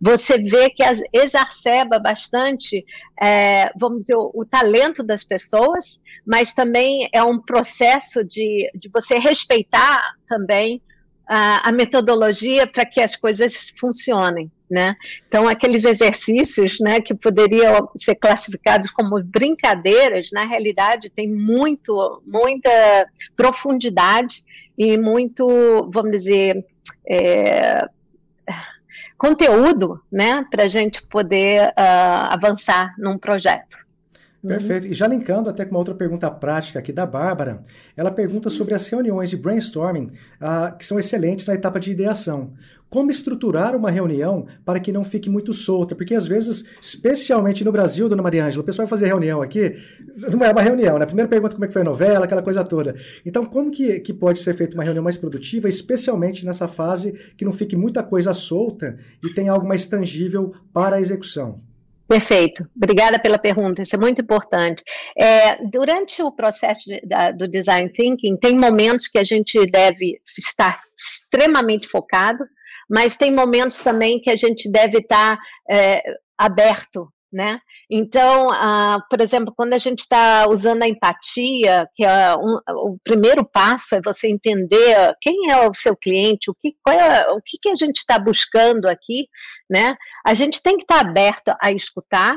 você 0.00 0.38
vê 0.38 0.70
que 0.70 0.82
as, 0.82 1.00
exacerba 1.12 1.98
bastante, 1.98 2.84
é, 3.20 3.70
vamos 3.78 4.00
dizer, 4.00 4.16
o, 4.16 4.30
o 4.34 4.44
talento 4.44 5.02
das 5.02 5.24
pessoas 5.24 6.00
mas 6.28 6.52
também 6.52 7.08
é 7.10 7.22
um 7.22 7.40
processo 7.40 8.22
de, 8.22 8.70
de 8.74 8.90
você 8.92 9.18
respeitar 9.18 9.98
também 10.26 10.82
a, 11.26 11.70
a 11.70 11.72
metodologia 11.72 12.66
para 12.66 12.84
que 12.84 13.00
as 13.00 13.16
coisas 13.16 13.72
funcionem. 13.80 14.52
né? 14.70 14.94
Então, 15.26 15.48
aqueles 15.48 15.86
exercícios 15.86 16.78
né, 16.80 17.00
que 17.00 17.14
poderiam 17.14 17.88
ser 17.96 18.16
classificados 18.16 18.90
como 18.90 19.22
brincadeiras, 19.24 20.28
na 20.30 20.44
realidade, 20.44 21.08
tem 21.08 21.30
muito, 21.30 22.22
muita 22.26 23.08
profundidade 23.34 24.44
e 24.76 24.98
muito, 24.98 25.88
vamos 25.90 26.10
dizer, 26.10 26.62
é, 27.08 27.88
conteúdo 29.18 30.00
né, 30.10 30.46
para 30.50 30.64
a 30.64 30.68
gente 30.68 31.02
poder 31.02 31.68
uh, 31.70 32.32
avançar 32.32 32.94
num 32.96 33.18
projeto. 33.18 33.87
Uhum. 34.42 34.50
Perfeito. 34.50 34.86
E 34.86 34.94
já 34.94 35.06
linkando 35.06 35.48
até 35.48 35.64
com 35.64 35.72
uma 35.72 35.80
outra 35.80 35.94
pergunta 35.94 36.30
prática 36.30 36.78
aqui 36.78 36.92
da 36.92 37.04
Bárbara, 37.04 37.64
ela 37.96 38.10
pergunta 38.10 38.48
sobre 38.48 38.72
as 38.72 38.88
reuniões 38.88 39.28
de 39.28 39.36
brainstorming 39.36 40.12
uh, 40.40 40.76
que 40.78 40.86
são 40.86 40.98
excelentes 40.98 41.44
na 41.46 41.54
etapa 41.54 41.80
de 41.80 41.90
ideação. 41.90 42.52
Como 42.88 43.10
estruturar 43.10 43.76
uma 43.76 43.90
reunião 43.90 44.46
para 44.64 44.80
que 44.80 44.92
não 44.92 45.04
fique 45.04 45.28
muito 45.28 45.52
solta? 45.52 45.94
Porque 45.94 46.14
às 46.14 46.26
vezes, 46.26 46.64
especialmente 46.80 47.64
no 47.64 47.72
Brasil, 47.72 48.08
dona 48.08 48.22
Maria 48.22 48.46
Ângela, 48.46 48.62
o 48.62 48.64
pessoal 48.64 48.86
vai 48.86 48.90
fazer 48.90 49.08
reunião 49.08 49.42
aqui, 49.42 49.76
não 50.16 50.42
é 50.42 50.50
uma 50.50 50.62
reunião, 50.62 50.98
né? 50.98 51.04
Primeira 51.04 51.28
pergunta 51.28 51.54
como 51.54 51.64
é 51.64 51.66
que 51.66 51.72
foi 51.74 51.82
a 51.82 51.84
novela, 51.84 52.24
aquela 52.24 52.40
coisa 52.40 52.64
toda. 52.64 52.94
Então, 53.26 53.44
como 53.44 53.70
que, 53.70 54.00
que 54.00 54.14
pode 54.14 54.38
ser 54.38 54.54
feita 54.54 54.74
uma 54.74 54.84
reunião 54.84 55.02
mais 55.02 55.18
produtiva, 55.18 55.68
especialmente 55.68 56.46
nessa 56.46 56.66
fase 56.66 57.12
que 57.36 57.44
não 57.44 57.52
fique 57.52 57.76
muita 57.76 58.02
coisa 58.02 58.32
solta 58.32 58.96
e 59.22 59.34
tenha 59.34 59.52
algo 59.52 59.66
mais 59.66 59.84
tangível 59.84 60.54
para 60.72 60.96
a 60.96 61.00
execução? 61.00 61.56
Perfeito, 62.08 62.66
obrigada 62.74 63.18
pela 63.18 63.38
pergunta, 63.38 63.82
isso 63.82 63.94
é 63.94 63.98
muito 63.98 64.22
importante. 64.22 64.82
É, 65.14 65.62
durante 65.66 66.22
o 66.22 66.32
processo 66.32 66.80
de, 66.86 67.02
da, 67.02 67.30
do 67.30 67.46
design 67.46 67.90
thinking, 67.92 68.34
tem 68.38 68.56
momentos 68.56 69.06
que 69.06 69.18
a 69.18 69.24
gente 69.24 69.66
deve 69.66 70.18
estar 70.38 70.80
extremamente 70.98 71.86
focado, 71.86 72.46
mas 72.88 73.14
tem 73.14 73.30
momentos 73.30 73.82
também 73.82 74.18
que 74.18 74.30
a 74.30 74.36
gente 74.36 74.70
deve 74.72 75.00
estar 75.00 75.38
é, 75.70 76.02
aberto 76.38 77.12
né? 77.32 77.60
Então, 77.90 78.50
ah, 78.50 78.98
por 79.10 79.20
exemplo, 79.20 79.52
quando 79.54 79.74
a 79.74 79.78
gente 79.78 80.00
está 80.00 80.48
usando 80.48 80.82
a 80.82 80.88
empatia, 80.88 81.88
que 81.94 82.04
é 82.04 82.34
um, 82.36 82.58
o 82.68 82.98
primeiro 83.04 83.44
passo 83.44 83.94
é 83.94 84.00
você 84.02 84.28
entender 84.28 85.14
quem 85.20 85.50
é 85.50 85.68
o 85.68 85.74
seu 85.74 85.96
cliente, 85.96 86.50
o 86.50 86.54
que, 86.54 86.74
é, 86.88 87.30
o 87.30 87.40
que, 87.44 87.58
que 87.60 87.68
a 87.68 87.74
gente 87.74 87.98
está 87.98 88.18
buscando 88.18 88.86
aqui, 88.86 89.28
né? 89.68 89.96
A 90.26 90.34
gente 90.34 90.62
tem 90.62 90.76
que 90.76 90.82
estar 90.82 91.02
tá 91.02 91.08
aberto 91.08 91.54
a 91.60 91.70
escutar, 91.70 92.34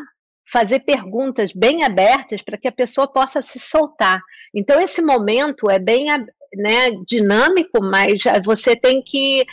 fazer 0.51 0.81
perguntas 0.81 1.53
bem 1.53 1.83
abertas 1.83 2.41
para 2.41 2.57
que 2.57 2.67
a 2.67 2.73
pessoa 2.73 3.11
possa 3.11 3.41
se 3.41 3.59
soltar. 3.59 4.21
Então, 4.53 4.81
esse 4.81 5.01
momento 5.01 5.69
é 5.69 5.79
bem 5.79 6.07
né, 6.53 6.91
dinâmico, 7.07 7.81
mas 7.81 8.21
você 8.43 8.75
tem 8.75 9.01
que 9.01 9.45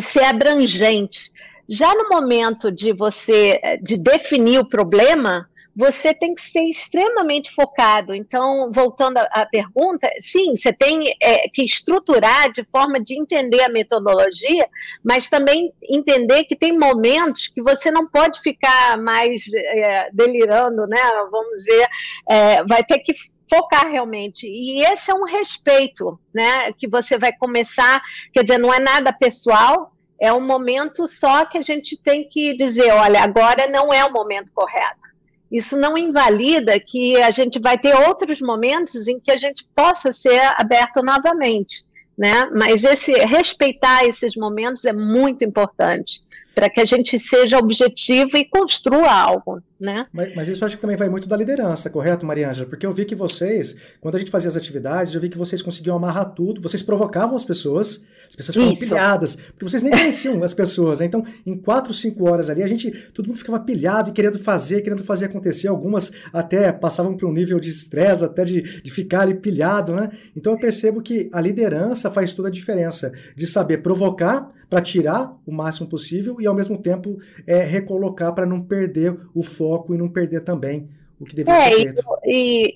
ser 0.00 0.24
abrangente. 0.24 1.30
Já 1.72 1.94
no 1.94 2.06
momento 2.10 2.70
de 2.70 2.92
você 2.92 3.58
eh, 3.62 3.78
de 3.78 3.96
definir 3.96 4.58
o 4.58 4.68
problema, 4.68 5.48
você 5.74 6.12
tem 6.12 6.34
que 6.34 6.42
ser 6.42 6.64
extremamente 6.68 7.50
focado. 7.50 8.14
Então, 8.14 8.70
voltando 8.70 9.16
à 9.16 9.46
pergunta, 9.46 10.06
sim, 10.18 10.54
você 10.54 10.70
tem 10.70 11.16
é, 11.18 11.48
que 11.48 11.64
estruturar 11.64 12.52
de 12.52 12.62
forma 12.64 13.00
de 13.00 13.18
entender 13.18 13.62
a 13.62 13.70
metodologia, 13.70 14.68
mas 15.02 15.30
também 15.30 15.72
entender 15.88 16.44
que 16.44 16.54
tem 16.54 16.78
momentos 16.78 17.48
que 17.48 17.62
você 17.62 17.90
não 17.90 18.06
pode 18.06 18.40
ficar 18.42 18.98
mais 18.98 19.42
é, 19.54 20.10
delirando, 20.12 20.86
né? 20.86 21.00
Vamos 21.30 21.52
dizer, 21.54 21.88
é, 22.28 22.64
vai 22.64 22.84
ter 22.84 22.98
que 22.98 23.14
focar 23.48 23.90
realmente. 23.90 24.46
E 24.46 24.82
esse 24.84 25.10
é 25.10 25.14
um 25.14 25.24
respeito, 25.24 26.20
né? 26.34 26.70
Que 26.74 26.86
você 26.86 27.16
vai 27.16 27.32
começar, 27.32 28.02
quer 28.32 28.42
dizer, 28.42 28.58
não 28.58 28.74
é 28.74 28.78
nada 28.78 29.10
pessoal, 29.10 29.91
é 30.22 30.32
um 30.32 30.40
momento 30.40 31.04
só 31.08 31.44
que 31.44 31.58
a 31.58 31.62
gente 31.62 31.96
tem 31.96 32.28
que 32.28 32.54
dizer, 32.54 32.92
olha, 32.92 33.20
agora 33.20 33.66
não 33.66 33.92
é 33.92 34.04
o 34.04 34.12
momento 34.12 34.52
correto. 34.54 35.10
Isso 35.50 35.76
não 35.76 35.98
invalida 35.98 36.78
que 36.78 37.20
a 37.20 37.32
gente 37.32 37.58
vai 37.58 37.76
ter 37.76 37.92
outros 38.06 38.40
momentos 38.40 39.08
em 39.08 39.18
que 39.18 39.32
a 39.32 39.36
gente 39.36 39.66
possa 39.74 40.12
ser 40.12 40.40
aberto 40.56 41.02
novamente, 41.02 41.84
né? 42.16 42.48
Mas 42.54 42.84
esse 42.84 43.10
respeitar 43.12 44.04
esses 44.04 44.36
momentos 44.36 44.84
é 44.84 44.92
muito 44.92 45.44
importante 45.44 46.22
para 46.54 46.68
que 46.68 46.80
a 46.80 46.84
gente 46.84 47.18
seja 47.18 47.58
objetivo 47.58 48.36
e 48.36 48.44
construa 48.44 49.10
algo, 49.10 49.60
né? 49.80 50.06
Mas, 50.12 50.34
mas, 50.34 50.48
isso 50.48 50.64
acho 50.64 50.76
que 50.76 50.82
também 50.82 50.96
vai 50.96 51.08
muito 51.08 51.28
da 51.28 51.36
liderança, 51.36 51.88
correto, 51.90 52.26
Mariângela? 52.26 52.68
Porque 52.68 52.86
eu 52.86 52.92
vi 52.92 53.04
que 53.04 53.14
vocês, 53.14 53.76
quando 54.00 54.16
a 54.16 54.18
gente 54.18 54.30
fazia 54.30 54.48
as 54.48 54.56
atividades, 54.56 55.14
eu 55.14 55.20
vi 55.20 55.28
que 55.28 55.38
vocês 55.38 55.62
conseguiam 55.62 55.96
amarrar 55.96 56.30
tudo, 56.34 56.60
vocês 56.60 56.82
provocavam 56.82 57.34
as 57.34 57.44
pessoas, 57.44 58.02
as 58.28 58.36
pessoas 58.36 58.54
ficavam 58.54 58.72
isso. 58.72 58.84
pilhadas, 58.84 59.36
porque 59.36 59.64
vocês 59.64 59.82
nem 59.82 59.92
conheciam 59.92 60.42
as 60.42 60.54
pessoas, 60.54 61.00
né? 61.00 61.06
Então, 61.06 61.24
em 61.46 61.56
quatro, 61.56 61.92
cinco 61.92 62.28
horas 62.30 62.50
ali, 62.50 62.62
a 62.62 62.66
gente, 62.66 62.90
todo 63.12 63.26
mundo 63.26 63.38
ficava 63.38 63.58
pilhado 63.60 64.10
e 64.10 64.12
querendo 64.12 64.38
fazer, 64.38 64.82
querendo 64.82 65.02
fazer 65.02 65.26
acontecer, 65.26 65.68
algumas 65.68 66.12
até 66.32 66.70
passavam 66.72 67.16
para 67.16 67.26
um 67.26 67.32
nível 67.32 67.58
de 67.58 67.70
estresse, 67.70 68.24
até 68.24 68.44
de, 68.44 68.82
de 68.82 68.90
ficar 68.90 69.22
ali 69.22 69.34
pilhado, 69.34 69.94
né? 69.94 70.10
Então 70.36 70.52
eu 70.52 70.58
percebo 70.58 71.00
que 71.00 71.30
a 71.32 71.40
liderança 71.40 72.10
faz 72.10 72.32
toda 72.32 72.48
a 72.48 72.50
diferença, 72.50 73.12
de 73.34 73.46
saber 73.46 73.78
provocar 73.78 74.50
para 74.72 74.80
tirar 74.80 75.36
o 75.44 75.52
máximo 75.52 75.86
possível 75.86 76.40
e 76.40 76.46
ao 76.46 76.54
mesmo 76.54 76.78
tempo 76.78 77.20
é, 77.46 77.58
recolocar 77.58 78.34
para 78.34 78.46
não 78.46 78.62
perder 78.62 79.14
o 79.34 79.42
foco 79.42 79.94
e 79.94 79.98
não 79.98 80.08
perder 80.08 80.40
também 80.40 80.88
o 81.20 81.26
que 81.26 81.36
deveria 81.36 81.60
é, 81.60 81.68
ser 81.68 81.76
feito. 81.76 82.02
E, 82.24 82.72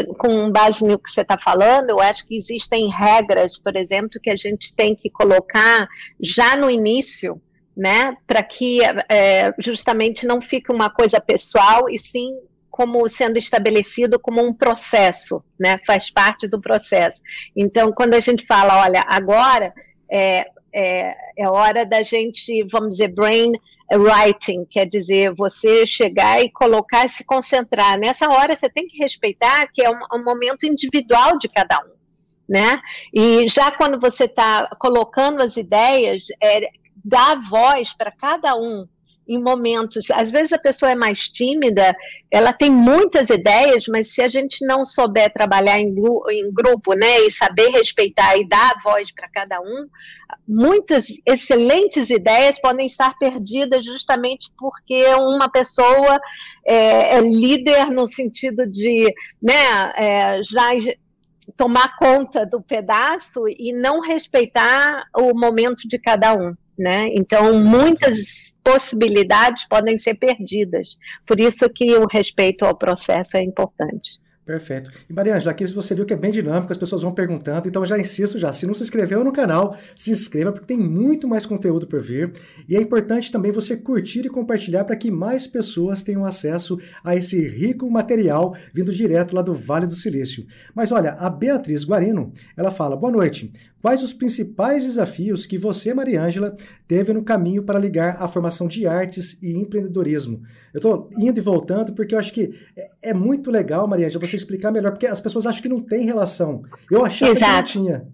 e, 0.00 0.04
com 0.14 0.50
base 0.50 0.84
no 0.84 0.98
que 0.98 1.08
você 1.08 1.20
está 1.20 1.38
falando, 1.38 1.90
eu 1.90 2.00
acho 2.00 2.26
que 2.26 2.34
existem 2.34 2.90
regras, 2.90 3.56
por 3.56 3.76
exemplo, 3.76 4.18
que 4.20 4.28
a 4.28 4.36
gente 4.36 4.74
tem 4.74 4.92
que 4.92 5.08
colocar 5.08 5.86
já 6.20 6.56
no 6.56 6.68
início, 6.68 7.40
né, 7.76 8.16
para 8.26 8.42
que 8.42 8.80
é, 9.08 9.54
justamente 9.56 10.26
não 10.26 10.42
fique 10.42 10.72
uma 10.72 10.90
coisa 10.90 11.20
pessoal 11.20 11.88
e 11.88 11.96
sim 11.96 12.36
como 12.68 13.08
sendo 13.08 13.38
estabelecido 13.38 14.18
como 14.18 14.44
um 14.44 14.52
processo, 14.52 15.44
né, 15.56 15.78
faz 15.86 16.10
parte 16.10 16.48
do 16.48 16.60
processo. 16.60 17.22
Então, 17.54 17.92
quando 17.92 18.14
a 18.14 18.20
gente 18.20 18.44
fala, 18.48 18.82
olha, 18.82 19.04
agora 19.06 19.72
é, 20.10 20.46
é, 20.76 21.16
é 21.38 21.48
hora 21.48 21.86
da 21.86 22.02
gente, 22.02 22.62
vamos 22.70 22.90
dizer, 22.90 23.08
brain 23.08 23.52
writing, 23.92 24.64
quer 24.66 24.86
dizer, 24.86 25.32
você 25.34 25.86
chegar 25.86 26.42
e 26.42 26.50
colocar, 26.50 27.08
se 27.08 27.24
concentrar. 27.24 27.98
Nessa 27.98 28.28
hora 28.28 28.54
você 28.54 28.68
tem 28.68 28.86
que 28.86 28.98
respeitar 28.98 29.66
que 29.72 29.82
é 29.82 29.90
um, 29.90 29.98
um 30.12 30.24
momento 30.24 30.66
individual 30.66 31.38
de 31.38 31.48
cada 31.48 31.78
um, 31.78 31.94
né? 32.48 32.80
E 33.14 33.48
já 33.48 33.70
quando 33.70 33.98
você 33.98 34.24
está 34.24 34.68
colocando 34.78 35.42
as 35.42 35.56
ideias, 35.56 36.26
é, 36.42 36.68
dá 37.02 37.36
voz 37.48 37.94
para 37.94 38.10
cada 38.10 38.54
um 38.56 38.86
em 39.26 39.42
momentos. 39.42 40.10
Às 40.10 40.30
vezes 40.30 40.52
a 40.52 40.58
pessoa 40.58 40.92
é 40.92 40.94
mais 40.94 41.28
tímida, 41.28 41.96
ela 42.30 42.52
tem 42.52 42.70
muitas 42.70 43.30
ideias, 43.30 43.86
mas 43.88 44.14
se 44.14 44.22
a 44.22 44.28
gente 44.28 44.64
não 44.64 44.84
souber 44.84 45.32
trabalhar 45.32 45.78
em, 45.78 45.94
em 46.30 46.52
grupo, 46.52 46.94
né, 46.94 47.20
e 47.20 47.30
saber 47.30 47.68
respeitar 47.70 48.36
e 48.36 48.48
dar 48.48 48.74
voz 48.82 49.12
para 49.12 49.28
cada 49.28 49.60
um, 49.60 49.88
muitas 50.46 51.06
excelentes 51.26 52.10
ideias 52.10 52.60
podem 52.60 52.86
estar 52.86 53.18
perdidas 53.18 53.84
justamente 53.84 54.50
porque 54.56 55.04
uma 55.14 55.48
pessoa 55.48 56.20
é, 56.64 57.16
é 57.16 57.20
líder 57.20 57.90
no 57.90 58.06
sentido 58.06 58.66
de, 58.66 59.12
né, 59.42 59.92
é, 59.96 60.42
já 60.42 60.70
tomar 61.56 61.96
conta 61.96 62.44
do 62.44 62.60
pedaço 62.60 63.48
e 63.48 63.72
não 63.72 64.00
respeitar 64.00 65.04
o 65.16 65.32
momento 65.32 65.86
de 65.88 65.98
cada 65.98 66.34
um 66.34 66.54
né? 66.78 67.08
Então, 67.14 67.58
muitas 67.60 68.56
possibilidades 68.62 69.66
podem 69.68 69.96
ser 69.96 70.14
perdidas. 70.14 70.96
Por 71.26 71.40
isso 71.40 71.68
que 71.70 71.94
o 71.96 72.06
respeito 72.06 72.64
ao 72.64 72.76
processo 72.76 73.36
é 73.36 73.42
importante. 73.42 74.20
Perfeito. 74.46 74.92
E 75.10 75.12
Mariângela, 75.12 75.50
aqui 75.50 75.66
você 75.66 75.92
viu 75.92 76.06
que 76.06 76.14
é 76.14 76.16
bem 76.16 76.30
dinâmico, 76.30 76.70
as 76.70 76.78
pessoas 76.78 77.02
vão 77.02 77.12
perguntando, 77.12 77.68
então 77.68 77.84
já 77.84 77.98
insisto 77.98 78.38
já, 78.38 78.52
se 78.52 78.64
não 78.64 78.74
se 78.74 78.84
inscreveu 78.84 79.24
no 79.24 79.32
canal, 79.32 79.76
se 79.96 80.12
inscreva 80.12 80.52
porque 80.52 80.68
tem 80.68 80.78
muito 80.78 81.26
mais 81.26 81.44
conteúdo 81.44 81.84
por 81.84 82.00
vir. 82.00 82.32
E 82.68 82.76
é 82.76 82.80
importante 82.80 83.32
também 83.32 83.50
você 83.50 83.76
curtir 83.76 84.20
e 84.24 84.28
compartilhar 84.28 84.84
para 84.84 84.94
que 84.94 85.10
mais 85.10 85.48
pessoas 85.48 86.04
tenham 86.04 86.24
acesso 86.24 86.78
a 87.02 87.16
esse 87.16 87.40
rico 87.40 87.90
material 87.90 88.54
vindo 88.72 88.92
direto 88.92 89.34
lá 89.34 89.42
do 89.42 89.52
Vale 89.52 89.84
do 89.84 89.96
Silício. 89.96 90.46
Mas 90.72 90.92
olha, 90.92 91.14
a 91.14 91.28
Beatriz 91.28 91.82
Guarino, 91.82 92.32
ela 92.56 92.70
fala: 92.70 92.96
"Boa 92.96 93.12
noite. 93.12 93.50
Quais 93.86 94.02
os 94.02 94.12
principais 94.12 94.84
desafios 94.84 95.46
que 95.46 95.56
você, 95.56 95.94
Mariângela, 95.94 96.56
teve 96.88 97.12
no 97.12 97.22
caminho 97.22 97.62
para 97.62 97.78
ligar 97.78 98.16
a 98.18 98.26
formação 98.26 98.66
de 98.66 98.84
artes 98.84 99.38
e 99.40 99.56
empreendedorismo? 99.56 100.42
Eu 100.74 100.78
estou 100.78 101.08
indo 101.16 101.38
e 101.38 101.40
voltando 101.40 101.92
porque 101.92 102.12
eu 102.12 102.18
acho 102.18 102.32
que 102.32 102.52
é, 102.76 103.10
é 103.10 103.14
muito 103.14 103.48
legal, 103.48 103.86
Mariângela, 103.86 104.26
você 104.26 104.34
explicar 104.36 104.70
melhor, 104.70 104.92
porque 104.92 105.06
as 105.06 105.20
pessoas 105.20 105.46
acham 105.46 105.62
que 105.62 105.68
não 105.68 105.80
tem 105.80 106.04
relação. 106.04 106.62
Eu 106.90 107.04
achava 107.04 107.32
Exato. 107.32 107.72
que 107.72 107.78
não 107.78 107.84
tinha. 107.84 108.08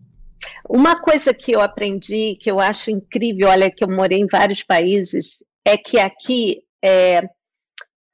Uma 0.69 1.01
coisa 1.01 1.35
que 1.35 1.53
eu 1.53 1.61
aprendi, 1.61 2.37
que 2.41 2.51
eu 2.51 2.59
acho 2.59 2.91
incrível, 2.91 3.49
olha, 3.49 3.71
que 3.71 3.85
eu 3.85 3.89
morei 3.89 4.19
em 4.19 4.27
vários 4.27 4.63
países, 4.63 5.45
é 5.65 5.77
que 5.77 5.99
aqui 5.99 6.63
é, 6.85 7.23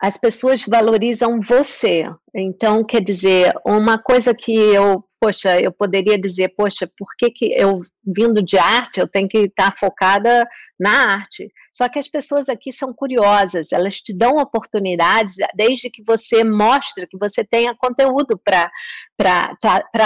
as 0.01 0.17
pessoas 0.17 0.65
valorizam 0.67 1.41
você. 1.41 2.05
Então, 2.35 2.85
quer 2.85 3.03
dizer, 3.03 3.53
uma 3.65 3.99
coisa 3.99 4.35
que 4.35 4.53
eu 4.53 5.05
poxa, 5.21 5.61
eu 5.61 5.73
poderia 5.73 6.19
dizer, 6.19 6.49
poxa, 6.57 6.91
por 6.97 7.09
que, 7.17 7.31
que 7.31 7.53
eu, 7.53 7.83
vindo 8.05 8.43
de 8.43 8.59
arte, 8.59 9.01
eu 9.01 9.09
tenho 9.09 9.29
que 9.29 9.39
estar 9.39 9.77
focada 9.79 10.49
na 10.79 11.13
arte? 11.13 11.53
Só 11.73 11.89
que 11.89 11.99
as 11.99 12.09
pessoas 12.09 12.49
aqui 12.49 12.73
são 12.73 12.93
curiosas, 12.93 13.73
elas 13.73 14.01
te 14.01 14.13
dão 14.15 14.37
oportunidades 14.37 15.37
desde 15.55 15.91
que 15.91 16.03
você 16.05 16.45
mostre 16.45 17.07
que 17.07 17.19
você 17.19 17.45
tenha 17.45 17.75
conteúdo 17.77 18.39
para 18.39 18.71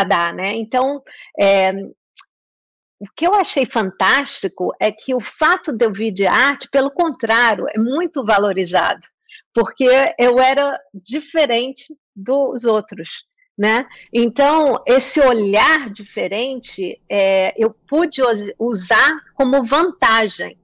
dar, 0.04 0.34
né? 0.34 0.54
Então, 0.54 1.02
é, 1.38 1.72
o 3.00 3.06
que 3.16 3.26
eu 3.26 3.34
achei 3.34 3.66
fantástico 3.66 4.72
é 4.80 4.92
que 4.92 5.14
o 5.14 5.20
fato 5.20 5.72
de 5.72 5.84
eu 5.84 5.92
vir 5.92 6.12
de 6.12 6.26
arte, 6.26 6.68
pelo 6.70 6.90
contrário, 6.90 7.66
é 7.68 7.78
muito 7.78 8.24
valorizado, 8.24 9.00
porque 9.52 9.88
eu 10.18 10.38
era 10.38 10.78
diferente 10.94 11.84
dos 12.14 12.64
outros. 12.64 13.24
Né? 13.56 13.86
Então, 14.12 14.82
esse 14.86 15.20
olhar 15.20 15.90
diferente 15.90 17.00
é, 17.08 17.52
eu 17.56 17.70
pude 17.86 18.20
usar 18.58 19.20
como 19.34 19.64
vantagem. 19.64 20.56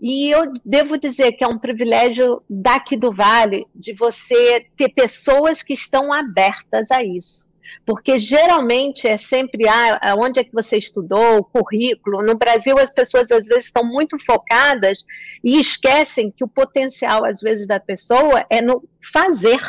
E 0.00 0.34
eu 0.34 0.52
devo 0.64 0.98
dizer 0.98 1.32
que 1.32 1.44
é 1.44 1.46
um 1.46 1.58
privilégio 1.58 2.42
daqui 2.50 2.96
do 2.96 3.12
Vale 3.12 3.64
de 3.72 3.92
você 3.94 4.66
ter 4.76 4.88
pessoas 4.88 5.62
que 5.62 5.72
estão 5.72 6.12
abertas 6.12 6.90
a 6.90 7.04
isso 7.04 7.52
porque 7.84 8.18
geralmente 8.18 9.08
é 9.08 9.16
sempre 9.16 9.68
ah, 9.68 10.14
onde 10.18 10.40
é 10.40 10.44
que 10.44 10.52
você 10.52 10.76
estudou, 10.76 11.38
o 11.38 11.44
currículo. 11.44 12.22
No 12.22 12.36
Brasil, 12.36 12.78
as 12.78 12.90
pessoas 12.90 13.30
às 13.30 13.46
vezes 13.46 13.66
estão 13.66 13.84
muito 13.84 14.18
focadas 14.24 14.98
e 15.42 15.58
esquecem 15.58 16.30
que 16.30 16.44
o 16.44 16.48
potencial, 16.48 17.24
às 17.24 17.40
vezes, 17.40 17.66
da 17.66 17.80
pessoa 17.80 18.44
é 18.48 18.62
no 18.62 18.84
fazer 19.12 19.60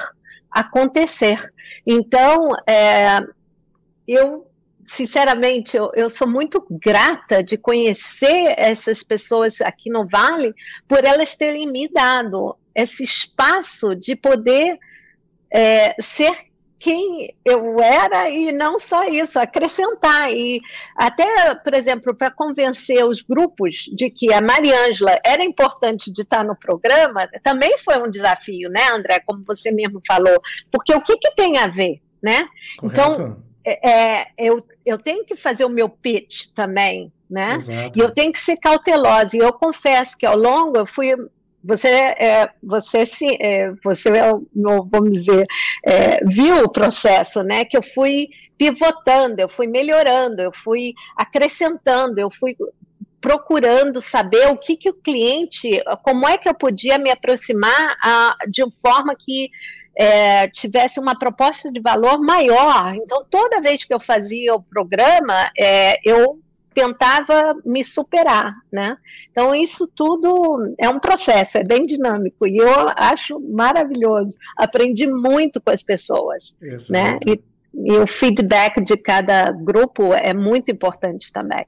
acontecer. 0.53 1.51
Então, 1.85 2.49
é, 2.67 3.19
eu 4.07 4.47
sinceramente, 4.85 5.77
eu, 5.77 5.89
eu, 5.95 6.09
sou 6.09 6.27
muito 6.27 6.61
grata 6.69 7.41
de 7.41 7.57
conhecer 7.57 8.53
essas 8.57 9.01
pessoas 9.01 9.61
aqui 9.61 9.89
no 9.89 10.05
Vale 10.07 10.53
por 10.87 11.05
elas 11.05 11.35
terem 11.37 11.71
me 11.71 11.87
dado 11.87 12.57
esse 12.75 13.01
espaço 13.03 13.95
de 13.95 14.13
poder 14.13 14.77
é, 15.49 15.95
ser 16.01 16.35
quem 16.83 17.33
eu 17.45 17.79
era 17.79 18.29
e 18.29 18.51
não 18.51 18.77
só 18.77 19.05
isso, 19.05 19.39
acrescentar. 19.39 20.29
E 20.29 20.59
até, 20.97 21.55
por 21.55 21.73
exemplo, 21.73 22.13
para 22.13 22.29
convencer 22.29 23.05
os 23.05 23.21
grupos 23.21 23.89
de 23.95 24.09
que 24.09 24.33
a 24.33 24.41
Mariângela 24.41 25.17
era 25.25 25.45
importante 25.45 26.11
de 26.11 26.23
estar 26.23 26.43
no 26.43 26.57
programa, 26.57 27.25
também 27.41 27.77
foi 27.77 28.01
um 28.01 28.11
desafio, 28.11 28.69
né, 28.69 28.89
André? 28.91 29.21
Como 29.25 29.41
você 29.47 29.71
mesmo 29.71 30.01
falou. 30.05 30.37
Porque 30.69 30.93
o 30.93 30.99
que, 30.99 31.15
que 31.15 31.31
tem 31.31 31.57
a 31.57 31.67
ver, 31.67 32.01
né? 32.21 32.49
Correto. 32.77 33.01
Então, 33.01 33.37
é, 33.65 33.89
é, 33.89 34.27
eu, 34.37 34.61
eu 34.85 34.97
tenho 34.97 35.23
que 35.23 35.37
fazer 35.37 35.63
o 35.63 35.69
meu 35.69 35.87
pitch 35.87 36.47
também, 36.53 37.13
né? 37.29 37.51
Exato. 37.55 37.97
E 37.97 38.01
eu 38.01 38.11
tenho 38.11 38.33
que 38.33 38.39
ser 38.39 38.57
cautelosa. 38.57 39.37
E 39.37 39.39
eu 39.39 39.53
confesso 39.53 40.17
que 40.17 40.25
ao 40.25 40.35
longo 40.37 40.77
eu 40.77 40.85
fui 40.85 41.15
você 41.63 41.87
é, 41.87 42.49
você 42.61 43.05
se 43.05 43.37
é, 43.41 43.71
você 43.83 44.09
é, 44.09 44.31
vamos 44.53 45.11
dizer 45.11 45.45
é, 45.85 46.23
viu 46.25 46.63
o 46.63 46.69
processo 46.69 47.41
né? 47.41 47.63
Que 47.63 47.77
eu 47.77 47.83
fui 47.83 48.29
pivotando 48.57 49.39
eu 49.39 49.49
fui 49.49 49.67
melhorando 49.67 50.41
eu 50.41 50.51
fui 50.53 50.93
acrescentando 51.15 52.19
eu 52.19 52.29
fui 52.29 52.55
procurando 53.21 54.01
saber 54.01 54.47
o 54.47 54.57
que 54.57 54.75
que 54.75 54.89
o 54.89 54.93
cliente 54.93 55.69
como 56.03 56.27
é 56.27 56.37
que 56.37 56.49
eu 56.49 56.53
podia 56.53 56.97
me 56.97 57.09
aproximar 57.09 57.95
a, 58.03 58.35
de 58.49 58.63
uma 58.63 58.73
forma 58.85 59.15
que 59.17 59.49
é, 59.95 60.47
tivesse 60.47 60.99
uma 60.99 61.17
proposta 61.17 61.71
de 61.71 61.79
valor 61.79 62.19
maior. 62.19 62.95
Então 62.95 63.25
toda 63.29 63.61
vez 63.61 63.83
que 63.83 63.93
eu 63.93 63.99
fazia 63.99 64.53
o 64.55 64.61
programa 64.61 65.49
é, 65.57 65.97
eu 66.03 66.42
tentava 66.73 67.55
me 67.65 67.83
superar, 67.83 68.55
né? 68.71 68.97
Então 69.31 69.53
isso 69.53 69.87
tudo 69.87 70.73
é 70.77 70.89
um 70.89 70.99
processo, 70.99 71.57
é 71.57 71.63
bem 71.63 71.85
dinâmico 71.85 72.47
e 72.47 72.57
eu 72.57 72.89
acho 72.95 73.39
maravilhoso. 73.39 74.37
Aprendi 74.57 75.07
muito 75.07 75.61
com 75.61 75.69
as 75.71 75.83
pessoas, 75.83 76.55
Exato. 76.61 76.91
né? 76.91 77.19
E, 77.27 77.41
e 77.73 77.97
o 77.97 78.07
feedback 78.07 78.81
de 78.81 78.97
cada 78.97 79.51
grupo 79.51 80.13
é 80.13 80.33
muito 80.33 80.71
importante 80.71 81.31
também. 81.31 81.65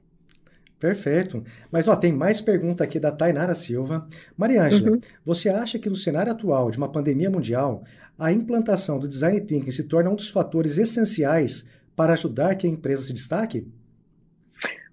Perfeito. 0.78 1.42
Mas 1.70 1.88
ó, 1.88 1.96
tem 1.96 2.12
mais 2.12 2.40
pergunta 2.40 2.84
aqui 2.84 3.00
da 3.00 3.10
Tainara 3.10 3.54
Silva. 3.54 4.06
Mariângela, 4.36 4.90
uhum. 4.90 5.00
você 5.24 5.48
acha 5.48 5.78
que 5.78 5.88
no 5.88 5.96
cenário 5.96 6.32
atual 6.32 6.70
de 6.70 6.76
uma 6.76 6.90
pandemia 6.90 7.30
mundial, 7.30 7.82
a 8.18 8.32
implantação 8.32 8.98
do 8.98 9.08
design 9.08 9.40
thinking 9.40 9.70
se 9.70 9.84
torna 9.84 10.10
um 10.10 10.14
dos 10.16 10.28
fatores 10.28 10.76
essenciais 10.78 11.66
para 11.94 12.12
ajudar 12.12 12.54
que 12.56 12.66
a 12.66 12.70
empresa 12.70 13.04
se 13.04 13.12
destaque? 13.12 13.66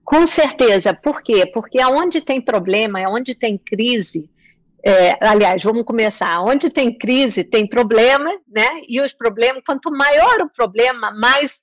Com 0.04 0.26
certeza. 0.28 0.94
Por 0.94 1.22
quê? 1.22 1.46
Porque 1.46 1.82
aonde 1.82 2.22
tem 2.22 2.42
problema, 2.42 3.00
onde 3.10 3.34
tem 3.34 3.58
crise, 3.58 4.30
é, 4.86 5.18
aliás, 5.26 5.64
vamos 5.64 5.86
começar. 5.86 6.42
Onde 6.42 6.70
tem 6.70 6.96
crise, 6.98 7.44
tem 7.44 7.66
problema, 7.66 8.30
né? 8.48 8.82
E 8.88 9.02
os 9.02 9.14
problemas, 9.14 9.64
quanto 9.66 9.90
maior 9.90 10.42
o 10.42 10.50
problema, 10.50 11.10
mais 11.12 11.62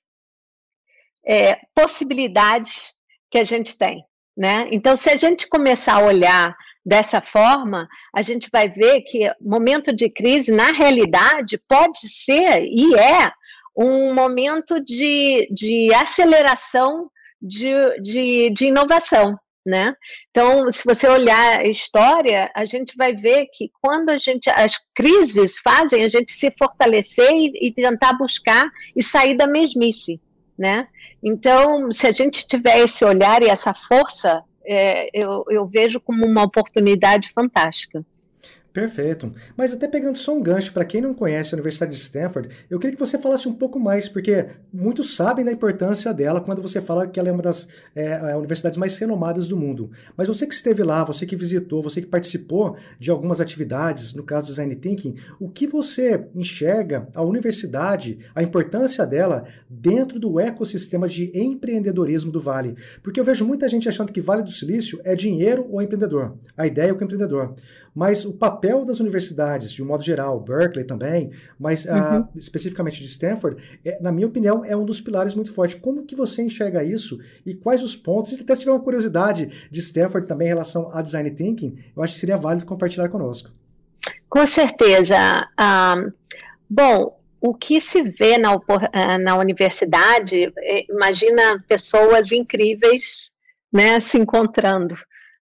é, 1.23 1.59
possibilidades 1.75 2.95
que 3.29 3.37
a 3.37 3.43
gente 3.43 3.77
tem, 3.77 4.03
né? 4.35 4.67
Então, 4.71 4.95
se 4.95 5.09
a 5.09 5.17
gente 5.17 5.47
começar 5.47 5.95
a 5.95 6.05
olhar 6.05 6.55
dessa 6.83 7.21
forma, 7.21 7.87
a 8.11 8.23
gente 8.23 8.49
vai 8.51 8.67
ver 8.67 9.01
que 9.01 9.31
momento 9.39 9.93
de 9.93 10.09
crise, 10.09 10.51
na 10.51 10.71
realidade, 10.71 11.61
pode 11.69 12.09
ser 12.09 12.63
e 12.63 12.95
é 12.95 13.31
um 13.77 14.15
momento 14.15 14.79
de, 14.79 15.47
de 15.51 15.93
aceleração 15.93 17.09
de, 17.41 17.73
de, 18.01 18.49
de 18.51 18.65
inovação, 18.65 19.37
né? 19.65 19.93
Então, 20.29 20.69
se 20.69 20.83
você 20.85 21.07
olhar 21.07 21.59
a 21.59 21.67
história, 21.67 22.51
a 22.55 22.65
gente 22.65 22.95
vai 22.95 23.13
ver 23.13 23.47
que 23.47 23.71
quando 23.81 24.09
a 24.09 24.17
gente 24.17 24.49
as 24.49 24.77
crises 24.93 25.57
fazem 25.59 26.03
a 26.03 26.09
gente 26.09 26.31
se 26.31 26.51
fortalecer 26.57 27.31
e, 27.31 27.67
e 27.67 27.71
tentar 27.71 28.13
buscar 28.13 28.63
e 28.95 29.03
sair 29.03 29.35
da 29.35 29.47
mesmice, 29.47 30.19
né? 30.57 30.87
Então, 31.23 31.91
se 31.91 32.07
a 32.07 32.11
gente 32.11 32.47
tiver 32.47 32.79
esse 32.79 33.05
olhar 33.05 33.43
e 33.43 33.49
essa 33.49 33.73
força, 33.73 34.43
é, 34.65 35.09
eu, 35.13 35.45
eu 35.49 35.65
vejo 35.67 35.99
como 35.99 36.25
uma 36.25 36.43
oportunidade 36.43 37.31
fantástica. 37.33 38.03
Perfeito. 38.73 39.33
Mas 39.57 39.73
até 39.73 39.85
pegando 39.85 40.17
só 40.17 40.33
um 40.33 40.41
gancho, 40.41 40.71
para 40.71 40.85
quem 40.85 41.01
não 41.01 41.13
conhece 41.13 41.53
a 41.53 41.57
Universidade 41.57 41.91
de 41.91 41.97
Stanford, 41.97 42.49
eu 42.69 42.79
queria 42.79 42.95
que 42.95 42.99
você 42.99 43.17
falasse 43.17 43.47
um 43.49 43.53
pouco 43.53 43.77
mais, 43.77 44.07
porque 44.07 44.47
muitos 44.71 45.15
sabem 45.15 45.43
da 45.43 45.51
importância 45.51 46.13
dela 46.13 46.39
quando 46.39 46.61
você 46.61 46.79
fala 46.79 47.05
que 47.05 47.19
ela 47.19 47.27
é 47.27 47.31
uma 47.33 47.43
das 47.43 47.67
é, 47.93 48.33
universidades 48.35 48.77
mais 48.77 48.97
renomadas 48.97 49.45
do 49.45 49.57
mundo. 49.57 49.91
Mas 50.15 50.29
você 50.29 50.47
que 50.47 50.53
esteve 50.53 50.83
lá, 50.83 51.03
você 51.03 51.25
que 51.25 51.35
visitou, 51.35 51.81
você 51.81 51.99
que 51.99 52.07
participou 52.07 52.77
de 52.97 53.11
algumas 53.11 53.41
atividades, 53.41 54.13
no 54.13 54.23
caso 54.23 54.47
do 54.47 54.49
Design 54.51 54.73
Thinking, 54.75 55.15
o 55.37 55.49
que 55.49 55.67
você 55.67 56.27
enxerga 56.33 57.09
a 57.13 57.23
universidade, 57.23 58.19
a 58.33 58.41
importância 58.41 59.05
dela 59.05 59.43
dentro 59.69 60.17
do 60.17 60.39
ecossistema 60.39 61.09
de 61.09 61.29
empreendedorismo 61.37 62.31
do 62.31 62.39
Vale? 62.39 62.75
Porque 63.03 63.19
eu 63.19 63.23
vejo 63.23 63.45
muita 63.45 63.67
gente 63.67 63.89
achando 63.89 64.13
que 64.13 64.21
Vale 64.21 64.43
do 64.43 64.51
Silício 64.51 65.01
é 65.03 65.13
dinheiro 65.13 65.67
ou 65.69 65.81
empreendedor. 65.81 66.37
A 66.55 66.65
ideia 66.65 66.89
é 66.89 66.93
o 66.93 66.95
empreendedor. 66.95 67.53
Mas 67.93 68.23
o 68.23 68.31
papel 68.31 68.60
papel 68.61 68.85
das 68.85 68.99
universidades, 68.99 69.73
de 69.73 69.81
um 69.81 69.87
modo 69.87 70.03
geral, 70.03 70.39
Berkeley 70.39 70.85
também, 70.85 71.31
mas 71.59 71.89
ah, 71.89 72.17
uhum. 72.17 72.21
uh, 72.21 72.29
especificamente 72.37 73.01
de 73.01 73.07
Stanford, 73.07 73.61
é, 73.83 73.99
na 73.99 74.11
minha 74.11 74.27
opinião, 74.27 74.63
é 74.63 74.77
um 74.77 74.85
dos 74.85 75.01
pilares 75.01 75.33
muito 75.33 75.51
fortes. 75.51 75.79
Como 75.79 76.05
que 76.05 76.15
você 76.15 76.43
enxerga 76.43 76.83
isso 76.83 77.19
e 77.43 77.55
quais 77.55 77.81
os 77.81 77.95
pontos? 77.95 78.33
E 78.33 78.41
até 78.41 78.53
se 78.53 78.61
tiver 78.61 78.71
uma 78.71 78.83
curiosidade 78.83 79.67
de 79.71 79.79
Stanford 79.79 80.27
também 80.27 80.47
em 80.47 80.49
relação 80.49 80.89
a 80.93 81.01
design 81.01 81.31
thinking, 81.31 81.83
eu 81.95 82.03
acho 82.03 82.13
que 82.13 82.19
seria 82.19 82.37
válido 82.37 82.65
compartilhar 82.65 83.09
conosco. 83.09 83.49
Com 84.29 84.45
certeza. 84.45 85.49
Um, 85.59 86.11
bom, 86.69 87.19
o 87.41 87.55
que 87.55 87.81
se 87.81 88.03
vê 88.03 88.37
na, 88.37 88.53
ah, 88.93 89.17
na 89.17 89.37
universidade, 89.37 90.53
é, 90.59 90.85
imagina 90.89 91.63
pessoas 91.67 92.31
incríveis 92.31 93.31
né, 93.73 93.99
se 93.99 94.17
encontrando 94.17 94.95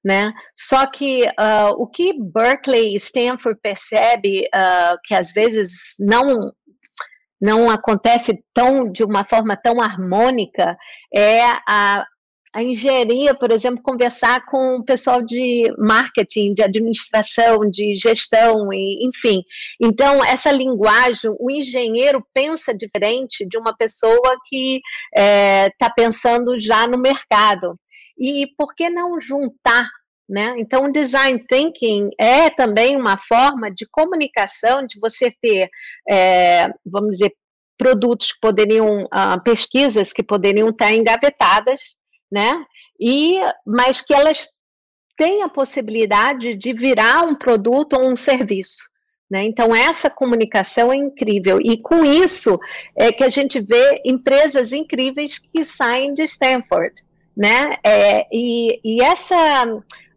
né? 0.04 0.32
Só 0.56 0.86
que 0.86 1.24
uh, 1.24 1.74
o 1.76 1.86
que 1.86 2.12
Berkeley 2.12 2.92
e 2.92 2.96
Stanford 2.96 3.58
percebe 3.62 4.48
uh, 4.54 4.96
que 5.04 5.14
às 5.14 5.32
vezes 5.32 5.94
não 6.00 6.52
não 7.40 7.70
acontece 7.70 8.44
tão 8.52 8.90
de 8.90 9.02
uma 9.02 9.24
forma 9.24 9.56
tão 9.56 9.80
harmônica 9.80 10.76
é 11.14 11.42
a, 11.66 12.04
a 12.52 12.62
engenharia, 12.62 13.32
por 13.32 13.52
exemplo, 13.52 13.82
conversar 13.82 14.44
com 14.44 14.76
o 14.76 14.84
pessoal 14.84 15.22
de 15.22 15.72
marketing, 15.78 16.52
de 16.52 16.62
administração, 16.62 17.60
de 17.70 17.94
gestão, 17.94 18.72
e, 18.72 19.06
enfim. 19.06 19.42
Então, 19.80 20.22
essa 20.24 20.50
linguagem, 20.50 21.34
o 21.38 21.50
engenheiro 21.50 22.24
pensa 22.34 22.74
diferente 22.74 23.46
de 23.46 23.56
uma 23.56 23.74
pessoa 23.76 24.36
que 24.46 24.80
está 25.14 25.22
é, 25.22 25.70
tá 25.78 25.90
pensando 25.90 26.60
já 26.60 26.86
no 26.86 26.98
mercado. 26.98 27.78
E 28.20 28.46
por 28.56 28.74
que 28.74 28.90
não 28.90 29.20
juntar 29.20 29.88
né? 30.30 30.54
Então, 30.58 30.92
design 30.92 31.44
thinking 31.48 32.10
é 32.16 32.48
também 32.50 32.96
uma 32.96 33.18
forma 33.18 33.68
de 33.68 33.84
comunicação, 33.90 34.86
de 34.86 34.96
você 35.00 35.28
ter, 35.42 35.68
é, 36.08 36.68
vamos 36.86 37.16
dizer, 37.16 37.34
produtos 37.76 38.32
que 38.32 38.38
poderiam, 38.40 39.04
uh, 39.06 39.42
pesquisas 39.42 40.12
que 40.12 40.22
poderiam 40.22 40.68
estar 40.68 40.92
engavetadas, 40.92 41.96
né? 42.30 42.64
E, 43.00 43.40
mas 43.66 44.00
que 44.00 44.14
elas 44.14 44.46
têm 45.16 45.42
a 45.42 45.48
possibilidade 45.48 46.54
de 46.54 46.72
virar 46.72 47.26
um 47.26 47.34
produto 47.34 47.94
ou 47.94 48.08
um 48.08 48.16
serviço. 48.16 48.88
Né? 49.28 49.44
Então, 49.44 49.74
essa 49.74 50.08
comunicação 50.10 50.92
é 50.92 50.96
incrível. 50.96 51.58
E 51.60 51.76
com 51.80 52.04
isso 52.04 52.58
é 52.96 53.10
que 53.10 53.24
a 53.24 53.28
gente 53.28 53.60
vê 53.60 54.00
empresas 54.04 54.72
incríveis 54.72 55.38
que 55.38 55.64
saem 55.64 56.14
de 56.14 56.22
Stanford. 56.24 56.94
Né? 57.36 57.76
É, 57.84 58.26
e, 58.32 58.80
e 58.84 59.02
essa 59.02 59.64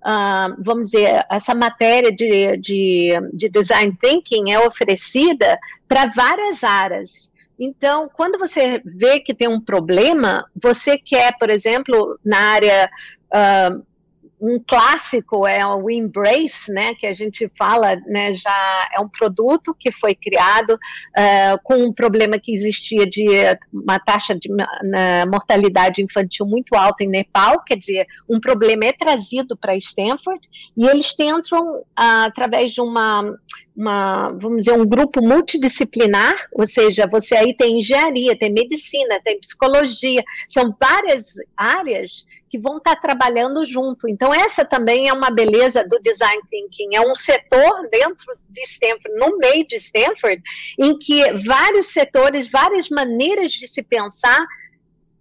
uh, 0.03 0.55
vamos 0.59 0.91
dizer, 0.91 1.25
essa 1.29 1.55
matéria 1.55 2.11
de, 2.11 2.57
de, 2.57 3.11
de 3.33 3.49
design 3.49 3.97
thinking 3.99 4.51
é 4.51 4.59
oferecida 4.59 5.57
para 5.87 6.07
várias 6.07 6.63
áreas. 6.63 7.31
Então, 7.57 8.09
quando 8.13 8.37
você 8.37 8.81
vê 8.83 9.19
que 9.19 9.33
tem 9.33 9.47
um 9.47 9.61
problema, 9.61 10.45
você 10.55 10.97
quer, 10.97 11.37
por 11.37 11.49
exemplo, 11.49 12.19
na 12.23 12.37
área 12.37 12.89
uh, 13.33 13.85
um 14.43 14.59
clássico 14.59 15.47
é 15.47 15.65
o 15.65 15.89
Embrace, 15.89 16.69
né, 16.69 16.93
que 16.95 17.07
a 17.07 17.13
gente 17.13 17.49
fala, 17.57 17.95
né, 18.05 18.35
já 18.35 18.89
é 18.93 18.99
um 18.99 19.07
produto 19.07 19.73
que 19.73 19.89
foi 19.89 20.13
criado 20.13 20.71
uh, 20.71 21.57
com 21.63 21.75
um 21.75 21.93
problema 21.93 22.37
que 22.37 22.51
existia 22.51 23.05
de 23.05 23.25
uma 23.71 23.97
taxa 23.99 24.35
de 24.35 24.49
mortalidade 25.31 26.03
infantil 26.03 26.45
muito 26.45 26.75
alta 26.75 27.05
em 27.05 27.07
Nepal, 27.07 27.63
quer 27.63 27.77
dizer, 27.77 28.05
um 28.29 28.37
problema 28.37 28.83
é 28.83 28.91
trazido 28.91 29.55
para 29.55 29.77
Stanford 29.77 30.41
e 30.75 30.87
eles 30.87 31.15
tentam, 31.15 31.77
uh, 31.77 32.25
através 32.25 32.73
de 32.73 32.81
uma 32.81 33.23
uma, 33.75 34.29
vamos 34.31 34.59
dizer, 34.59 34.73
um 34.73 34.85
grupo 34.85 35.21
multidisciplinar, 35.21 36.33
ou 36.51 36.65
seja, 36.65 37.07
você 37.07 37.35
aí 37.35 37.55
tem 37.55 37.79
engenharia, 37.79 38.37
tem 38.37 38.51
medicina, 38.51 39.19
tem 39.23 39.39
psicologia, 39.39 40.23
são 40.47 40.75
várias 40.79 41.33
áreas 41.57 42.25
que 42.53 42.59
vão 42.59 42.77
estar 42.77 42.95
trabalhando 42.97 43.65
junto. 43.65 44.07
Então, 44.07 44.31
essa 44.31 44.63
também 44.63 45.09
é 45.09 45.13
uma 45.13 45.31
beleza 45.31 45.83
do 45.83 45.99
design 45.99 46.39
thinking. 46.51 46.95
É 46.95 47.01
um 47.01 47.15
setor 47.15 47.89
dentro 47.89 48.37
de 48.47 48.61
Stanford, 48.61 49.19
no 49.19 49.39
meio 49.39 49.65
de 49.67 49.75
Stanford, 49.75 50.39
em 50.77 50.99
que 50.99 51.33
vários 51.43 51.87
setores, 51.87 52.47
várias 52.51 52.89
maneiras 52.89 53.53
de 53.53 53.67
se 53.67 53.81
pensar 53.81 54.45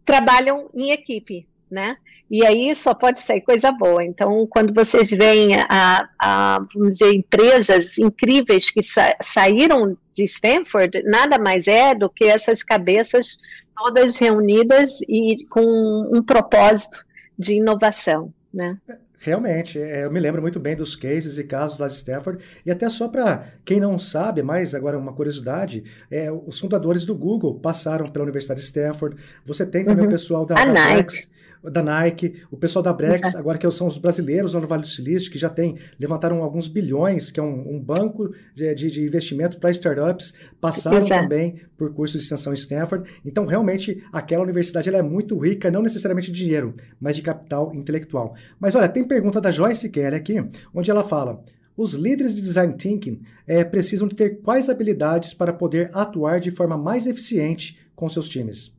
trabalham 0.05 0.69
em 0.75 0.91
equipe, 0.91 1.49
né? 1.71 1.97
E 2.33 2.47
aí 2.47 2.75
só 2.75 2.95
pode 2.95 3.21
sair 3.21 3.43
coisa 3.43 3.71
boa. 3.71 4.03
Então, 4.03 4.47
quando 4.49 4.73
vocês 4.73 5.11
veem 5.11 5.55
a, 5.69 6.09
a 6.19 6.67
vamos 6.75 6.97
dizer, 6.97 7.13
empresas 7.13 7.99
incríveis 7.99 8.71
que 8.71 8.83
sa 8.83 9.15
saíram 9.21 9.95
de 10.15 10.25
Stanford, 10.25 11.03
nada 11.05 11.39
mais 11.39 11.69
é 11.69 11.95
do 11.95 12.09
que 12.09 12.25
essas 12.25 12.63
cabeças 12.63 13.37
todas 13.77 14.17
reunidas 14.17 15.03
e 15.03 15.45
com 15.51 16.09
um 16.11 16.23
propósito 16.23 17.05
de 17.39 17.57
inovação, 17.57 18.33
né? 18.53 18.79
Realmente, 19.19 19.79
é, 19.79 20.05
eu 20.05 20.11
me 20.11 20.19
lembro 20.19 20.41
muito 20.41 20.59
bem 20.59 20.75
dos 20.75 20.97
cases 20.97 21.37
e 21.37 21.45
casos 21.45 21.79
lá 21.79 21.87
de 21.87 21.93
Stanford, 21.93 22.43
e 22.65 22.71
até 22.71 22.89
só 22.89 23.09
para 23.09 23.45
quem 23.63 23.79
não 23.79 23.99
sabe, 23.99 24.43
mais 24.43 24.75
agora 24.75 24.99
uma 24.99 25.13
curiosidade, 25.13 25.85
é, 26.11 26.33
os 26.33 26.59
fundadores 26.59 27.05
do 27.05 27.15
Google 27.15 27.61
passaram 27.61 28.11
pela 28.11 28.25
Universidade 28.25 28.61
de 28.61 28.67
Stanford, 28.67 29.17
você 29.45 29.67
tem 29.67 29.85
também 29.85 30.05
uhum. 30.05 30.09
o 30.09 30.13
pessoal 30.13 30.47
da, 30.47 30.59
a 30.59 30.65
da 30.65 30.73
Nike 30.73 31.31
da 31.71 31.83
Nike, 31.83 32.43
o 32.51 32.57
pessoal 32.57 32.83
da 32.83 32.93
Brex, 32.93 33.35
agora 33.35 33.59
que 33.59 33.71
são 33.71 33.87
os 33.87 33.99
brasileiros 33.99 34.55
lá 34.55 34.61
no 34.61 34.67
Vale 34.67 34.83
do 34.83 34.89
Silício, 34.89 35.31
que 35.31 35.39
já 35.39 35.49
tem, 35.49 35.77
levantaram 35.99 36.43
alguns 36.43 36.69
bilhões, 36.69 37.31
que 37.31 37.39
é 37.39 37.43
um, 37.43 37.77
um 37.77 37.81
banco 37.81 38.33
de, 38.55 38.75
de, 38.75 38.91
de 38.91 39.03
investimento 39.03 39.59
para 39.59 39.71
startups, 39.71 40.35
passaram 40.61 40.99
Exato. 40.99 41.23
também 41.23 41.57
por 41.77 41.93
cursos 41.93 42.21
de 42.21 42.25
extensão 42.25 42.53
em 42.53 42.57
Stanford. 42.57 43.09
Então, 43.25 43.47
realmente, 43.47 44.03
aquela 44.13 44.43
universidade 44.43 44.89
ela 44.89 44.99
é 44.99 45.03
muito 45.03 45.39
rica, 45.39 45.71
não 45.71 45.83
necessariamente 45.83 46.31
de 46.33 46.45
dinheiro, 46.45 46.75
mas 47.01 47.17
de 47.17 47.23
capital 47.23 47.75
intelectual. 47.75 48.35
Mas 48.59 48.75
olha, 48.75 48.89
tem 48.89 49.05
pergunta 49.05 49.41
da 49.41 49.51
Joyce 49.51 49.89
Kelly 49.89 50.17
aqui, 50.17 50.45
onde 50.75 50.91
ela 50.91 51.05
fala. 51.05 51.43
Os 51.77 51.95
líderes 51.95 52.35
de 52.35 52.43
design 52.43 52.75
thinking 52.77 53.23
é, 53.47 53.65
precisam 53.65 54.07
de 54.07 54.15
ter 54.15 54.41
quais 54.41 54.69
habilidades 54.69 55.33
para 55.33 55.53
poder 55.53 55.91
atuar 55.95 56.39
de 56.39 56.51
forma 56.51 56.77
mais 56.77 57.07
eficiente 57.07 57.79
com 57.95 58.09
seus 58.09 58.29
times? 58.29 58.75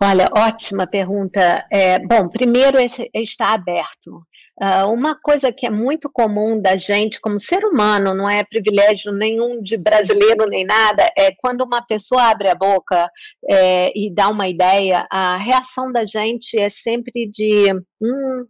Olha, 0.00 0.28
ótima 0.36 0.86
pergunta. 0.86 1.66
É, 1.70 1.98
bom, 1.98 2.28
primeiro 2.28 2.78
é, 2.78 2.86
estar 3.20 3.52
aberto. 3.52 4.22
Uh, 4.60 4.92
uma 4.92 5.14
coisa 5.14 5.52
que 5.52 5.66
é 5.66 5.70
muito 5.70 6.10
comum 6.10 6.60
da 6.60 6.76
gente, 6.76 7.20
como 7.20 7.38
ser 7.38 7.64
humano, 7.64 8.12
não 8.12 8.28
é 8.28 8.42
privilégio 8.44 9.12
nenhum 9.12 9.62
de 9.62 9.76
brasileiro 9.76 10.46
nem 10.46 10.64
nada, 10.64 11.08
é 11.16 11.30
quando 11.38 11.62
uma 11.62 11.80
pessoa 11.80 12.24
abre 12.24 12.48
a 12.48 12.56
boca 12.56 13.08
é, 13.48 13.92
e 13.96 14.12
dá 14.12 14.28
uma 14.28 14.48
ideia, 14.48 15.06
a 15.12 15.36
reação 15.36 15.92
da 15.92 16.04
gente 16.04 16.58
é 16.58 16.68
sempre 16.68 17.28
de, 17.30 17.72
hum, 18.00 18.46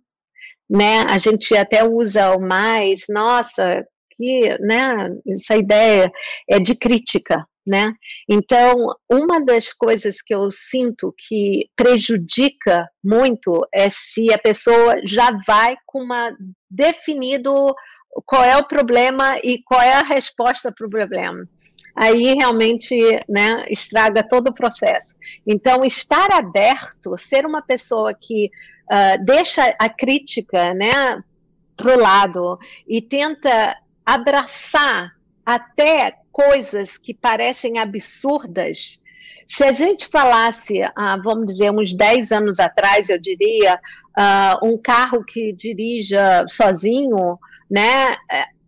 né? 0.68 1.04
A 1.10 1.18
gente 1.18 1.54
até 1.54 1.84
usa 1.84 2.34
o 2.34 2.40
mais, 2.40 3.02
nossa, 3.10 3.84
que, 4.16 4.56
né? 4.60 5.10
Essa 5.28 5.56
ideia 5.56 6.10
é 6.48 6.58
de 6.58 6.74
crítica, 6.74 7.46
né? 7.68 7.92
Então, 8.26 8.94
uma 9.12 9.44
das 9.44 9.74
coisas 9.74 10.22
que 10.22 10.34
eu 10.34 10.50
sinto 10.50 11.14
que 11.16 11.68
prejudica 11.76 12.88
muito 13.04 13.66
é 13.72 13.90
se 13.90 14.32
a 14.32 14.38
pessoa 14.38 15.00
já 15.04 15.30
vai 15.46 15.76
com 15.86 16.02
uma 16.02 16.34
definido 16.70 17.74
qual 18.24 18.42
é 18.42 18.56
o 18.56 18.66
problema 18.66 19.38
e 19.44 19.62
qual 19.62 19.82
é 19.82 19.92
a 19.92 20.02
resposta 20.02 20.72
para 20.72 20.86
o 20.86 20.90
problema. 20.90 21.46
Aí 21.94 22.32
realmente 22.34 22.96
né, 23.28 23.66
estraga 23.68 24.22
todo 24.26 24.48
o 24.48 24.54
processo. 24.54 25.14
Então, 25.46 25.84
estar 25.84 26.32
aberto, 26.32 27.16
ser 27.18 27.44
uma 27.44 27.60
pessoa 27.60 28.14
que 28.14 28.50
uh, 28.90 29.24
deixa 29.24 29.74
a 29.78 29.88
crítica 29.88 30.72
né, 30.72 31.22
para 31.76 31.96
o 31.96 32.00
lado 32.00 32.58
e 32.86 33.02
tenta 33.02 33.76
abraçar 34.06 35.12
até 35.44 36.14
coisas 36.38 36.96
que 36.96 37.12
parecem 37.12 37.78
absurdas, 37.78 39.02
se 39.44 39.64
a 39.64 39.72
gente 39.72 40.06
falasse, 40.06 40.82
ah, 40.94 41.16
vamos 41.16 41.46
dizer, 41.46 41.72
uns 41.72 41.92
10 41.92 42.30
anos 42.30 42.60
atrás, 42.60 43.10
eu 43.10 43.18
diria, 43.18 43.80
ah, 44.16 44.56
um 44.62 44.78
carro 44.78 45.24
que 45.24 45.52
dirija 45.52 46.44
sozinho, 46.46 47.36
né, 47.68 48.14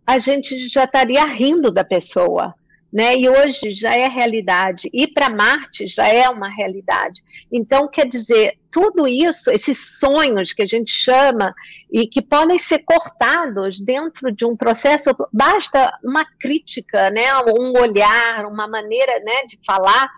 a 0.05 0.19
gente 0.19 0.67
já 0.67 0.83
estaria 0.83 1.23
rindo 1.23 1.71
da 1.71 1.83
pessoa 1.83 2.53
né? 2.91 3.15
E 3.15 3.29
hoje 3.29 3.71
já 3.71 3.95
é 3.95 4.05
realidade. 4.07 4.89
Ir 4.91 5.13
para 5.13 5.29
Marte 5.29 5.87
já 5.87 6.09
é 6.09 6.27
uma 6.27 6.49
realidade. 6.49 7.23
Então, 7.49 7.87
quer 7.87 8.05
dizer, 8.05 8.57
tudo 8.71 9.07
isso, 9.07 9.51
esses 9.51 9.99
sonhos 9.99 10.53
que 10.53 10.63
a 10.63 10.65
gente 10.65 10.91
chama 10.91 11.53
e 11.91 12.07
que 12.07 12.21
podem 12.21 12.57
ser 12.57 12.79
cortados 12.79 13.79
dentro 13.79 14.31
de 14.31 14.45
um 14.45 14.55
processo, 14.55 15.09
basta 15.31 15.91
uma 16.03 16.25
crítica, 16.39 17.09
né? 17.09 17.27
Um 17.59 17.77
olhar, 17.77 18.45
uma 18.45 18.67
maneira, 18.67 19.19
né, 19.19 19.45
de 19.47 19.59
falar. 19.65 20.09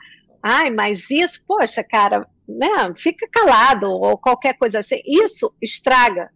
Ai, 0.41 0.69
mas 0.69 1.09
isso, 1.09 1.43
poxa, 1.47 1.83
cara, 1.83 2.27
né? 2.47 2.93
Fica 2.95 3.27
calado 3.31 3.89
ou 3.89 4.17
qualquer 4.17 4.53
coisa 4.53 4.79
assim. 4.79 5.01
Isso 5.05 5.53
estraga 5.61 6.29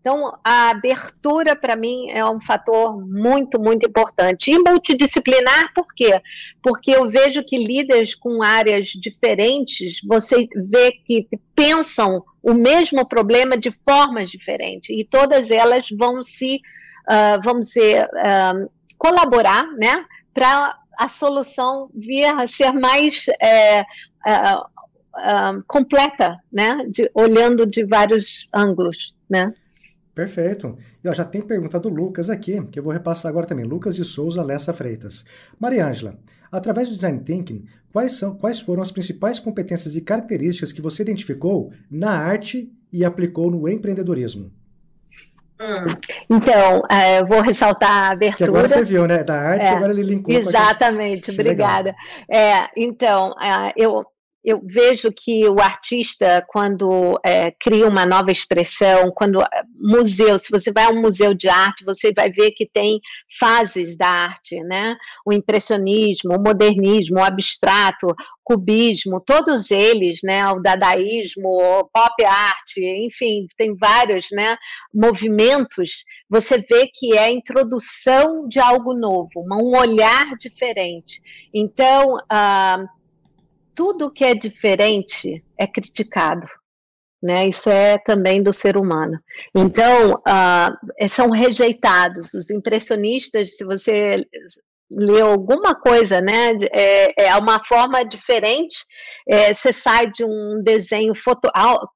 então, 0.00 0.38
a 0.44 0.70
abertura, 0.70 1.56
para 1.56 1.74
mim, 1.74 2.08
é 2.10 2.24
um 2.24 2.40
fator 2.40 2.98
muito, 3.04 3.60
muito 3.60 3.86
importante. 3.86 4.50
E 4.50 4.58
multidisciplinar, 4.58 5.72
por 5.74 5.86
quê? 5.94 6.20
Porque 6.62 6.92
eu 6.92 7.10
vejo 7.10 7.44
que 7.44 7.58
líderes 7.58 8.14
com 8.14 8.42
áreas 8.42 8.86
diferentes, 8.86 10.00
você 10.06 10.46
vê 10.54 10.92
que 10.92 11.28
pensam 11.54 12.24
o 12.42 12.54
mesmo 12.54 13.06
problema 13.06 13.56
de 13.56 13.70
formas 13.86 14.30
diferentes, 14.30 14.90
e 14.90 15.04
todas 15.04 15.50
elas 15.50 15.88
vão 15.90 16.22
se, 16.22 16.62
uh, 17.10 17.40
vamos 17.42 17.66
dizer, 17.66 18.04
uh, 18.06 18.70
colaborar, 18.96 19.66
né, 19.72 20.04
para 20.32 20.78
a 20.96 21.08
solução 21.08 21.90
vir 21.94 22.26
a 22.26 22.46
ser 22.46 22.72
mais 22.72 23.26
é, 23.40 23.82
uh, 23.82 25.62
completa, 25.66 26.38
né, 26.52 26.84
de, 26.88 27.10
olhando 27.14 27.66
de 27.66 27.84
vários 27.84 28.48
ângulos, 28.54 29.14
né. 29.28 29.52
Perfeito. 30.18 30.76
E 31.04 31.08
ó, 31.08 31.14
já 31.14 31.24
tem 31.24 31.40
pergunta 31.40 31.78
do 31.78 31.88
Lucas 31.88 32.28
aqui, 32.28 32.60
que 32.72 32.80
eu 32.80 32.82
vou 32.82 32.92
repassar 32.92 33.30
agora 33.30 33.46
também. 33.46 33.64
Lucas 33.64 33.94
de 33.94 34.02
Souza 34.02 34.42
Lessa 34.42 34.72
Freitas. 34.72 35.24
Maria 35.60 35.86
Ângela, 35.86 36.18
através 36.50 36.88
do 36.88 36.96
Design 36.96 37.20
Thinking, 37.20 37.64
quais, 37.92 38.14
são, 38.14 38.34
quais 38.34 38.58
foram 38.58 38.82
as 38.82 38.90
principais 38.90 39.38
competências 39.38 39.94
e 39.94 40.00
características 40.00 40.72
que 40.72 40.82
você 40.82 41.02
identificou 41.02 41.72
na 41.88 42.10
arte 42.10 42.68
e 42.92 43.04
aplicou 43.04 43.48
no 43.48 43.68
empreendedorismo? 43.68 44.50
Hum. 45.60 45.94
Então, 46.28 46.82
é, 46.90 47.22
vou 47.22 47.40
ressaltar 47.40 47.88
a 47.88 48.10
abertura. 48.10 48.38
Que 48.38 48.56
agora 48.56 48.66
você 48.66 48.84
viu, 48.84 49.06
né? 49.06 49.22
Da 49.22 49.40
arte, 49.40 49.66
é, 49.66 49.70
agora 49.70 49.92
ele 49.92 50.02
linkou. 50.02 50.34
Exatamente, 50.34 51.30
obrigada. 51.30 51.94
É, 52.28 52.68
então, 52.76 53.36
é, 53.40 53.72
eu 53.76 54.04
eu 54.44 54.60
vejo 54.64 55.12
que 55.12 55.46
o 55.48 55.60
artista, 55.60 56.44
quando 56.48 57.18
é, 57.24 57.50
cria 57.50 57.86
uma 57.86 58.06
nova 58.06 58.30
expressão, 58.30 59.10
quando 59.10 59.42
é, 59.42 59.46
museu, 59.74 60.38
se 60.38 60.50
você 60.50 60.72
vai 60.72 60.84
a 60.84 60.90
um 60.90 61.00
museu 61.00 61.34
de 61.34 61.48
arte, 61.48 61.84
você 61.84 62.12
vai 62.12 62.30
ver 62.30 62.52
que 62.52 62.66
tem 62.66 63.00
fases 63.38 63.96
da 63.96 64.08
arte, 64.08 64.60
né? 64.62 64.96
O 65.26 65.32
impressionismo, 65.32 66.36
o 66.36 66.42
modernismo, 66.42 67.18
o 67.18 67.24
abstrato, 67.24 68.06
o 68.06 68.14
cubismo, 68.44 69.20
todos 69.20 69.70
eles, 69.70 70.20
né? 70.22 70.46
O 70.50 70.60
dadaísmo, 70.60 71.48
o 71.48 71.84
pop 71.84 72.24
art, 72.24 72.76
enfim, 72.78 73.46
tem 73.56 73.74
vários, 73.76 74.26
né? 74.32 74.56
Movimentos. 74.94 76.04
Você 76.30 76.58
vê 76.58 76.88
que 76.92 77.16
é 77.16 77.24
a 77.24 77.30
introdução 77.30 78.48
de 78.48 78.60
algo 78.60 78.94
novo, 78.94 79.44
um 79.50 79.76
olhar 79.76 80.36
diferente. 80.38 81.20
Então, 81.52 82.14
uh, 82.16 82.97
tudo 83.78 84.10
que 84.10 84.24
é 84.24 84.34
diferente 84.34 85.40
é 85.56 85.64
criticado. 85.64 86.44
Né? 87.22 87.46
Isso 87.46 87.70
é 87.70 87.96
também 87.96 88.42
do 88.42 88.52
ser 88.52 88.76
humano. 88.76 89.20
Então, 89.54 90.14
uh, 90.14 91.08
são 91.08 91.30
rejeitados. 91.30 92.34
Os 92.34 92.50
impressionistas, 92.50 93.56
se 93.56 93.64
você 93.64 94.26
lê 94.90 95.20
alguma 95.20 95.76
coisa, 95.76 96.20
né, 96.20 96.54
é, 96.72 97.26
é 97.26 97.36
uma 97.36 97.64
forma 97.64 98.02
diferente. 98.02 98.76
É, 99.28 99.54
você 99.54 99.72
sai 99.72 100.10
de 100.10 100.24
um 100.24 100.60
desenho 100.60 101.14
foto, 101.14 101.48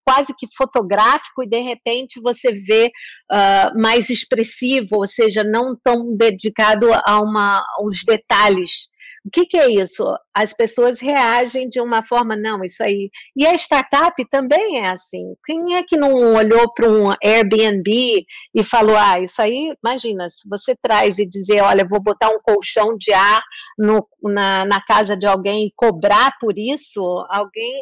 quase 0.05 0.37
que 0.39 0.47
fotográfico 0.57 1.43
e 1.43 1.49
de 1.49 1.61
repente 1.61 2.21
você 2.21 2.53
vê 2.53 2.93
uh, 3.33 3.81
mais 3.81 4.09
expressivo, 4.09 4.99
ou 4.99 5.07
seja, 5.07 5.43
não 5.43 5.77
tão 5.83 6.17
dedicado 6.17 6.87
a 7.05 7.21
uma, 7.21 7.65
aos 7.77 8.05
detalhes 8.05 8.93
o 9.25 9.31
que, 9.31 9.47
que, 9.47 9.57
é 9.57 9.71
isso? 9.71 10.05
As 10.35 10.53
pessoas 10.53 10.99
reagem 10.99 11.69
de 11.69 11.81
uma 11.81 12.05
forma, 12.05 12.35
não, 12.35 12.65
isso 12.65 12.83
aí. 12.83 13.09
E 13.37 13.47
a 13.47 13.55
startup 13.55 14.13
também 14.29 14.81
é 14.81 14.89
assim. 14.89 15.35
Quem 15.45 15.77
é 15.77 15.83
que 15.85 15.97
não 15.97 16.35
olhou 16.35 16.73
para 16.75 16.89
um 16.89 17.09
Airbnb 17.25 18.27
e 18.53 18.65
falou, 18.65 18.97
ah, 18.97 19.21
isso 19.21 19.41
aí, 19.41 19.73
imagina, 19.85 20.29
se 20.29 20.49
você 20.49 20.75
traz 20.75 21.21
e 21.21 21.27
dizer, 21.27 21.61
olha, 21.61 21.87
vou 21.89 22.03
botar 22.03 22.31
um 22.31 22.41
colchão 22.43 22.97
de 22.99 23.13
ar 23.13 23.41
no, 23.79 24.07
na, 24.25 24.65
na 24.65 24.81
casa 24.85 25.17
de 25.17 25.27
alguém 25.27 25.67
e 25.67 25.73
cobrar 25.77 26.37
por 26.41 26.59
isso, 26.59 27.03
alguém, 27.31 27.81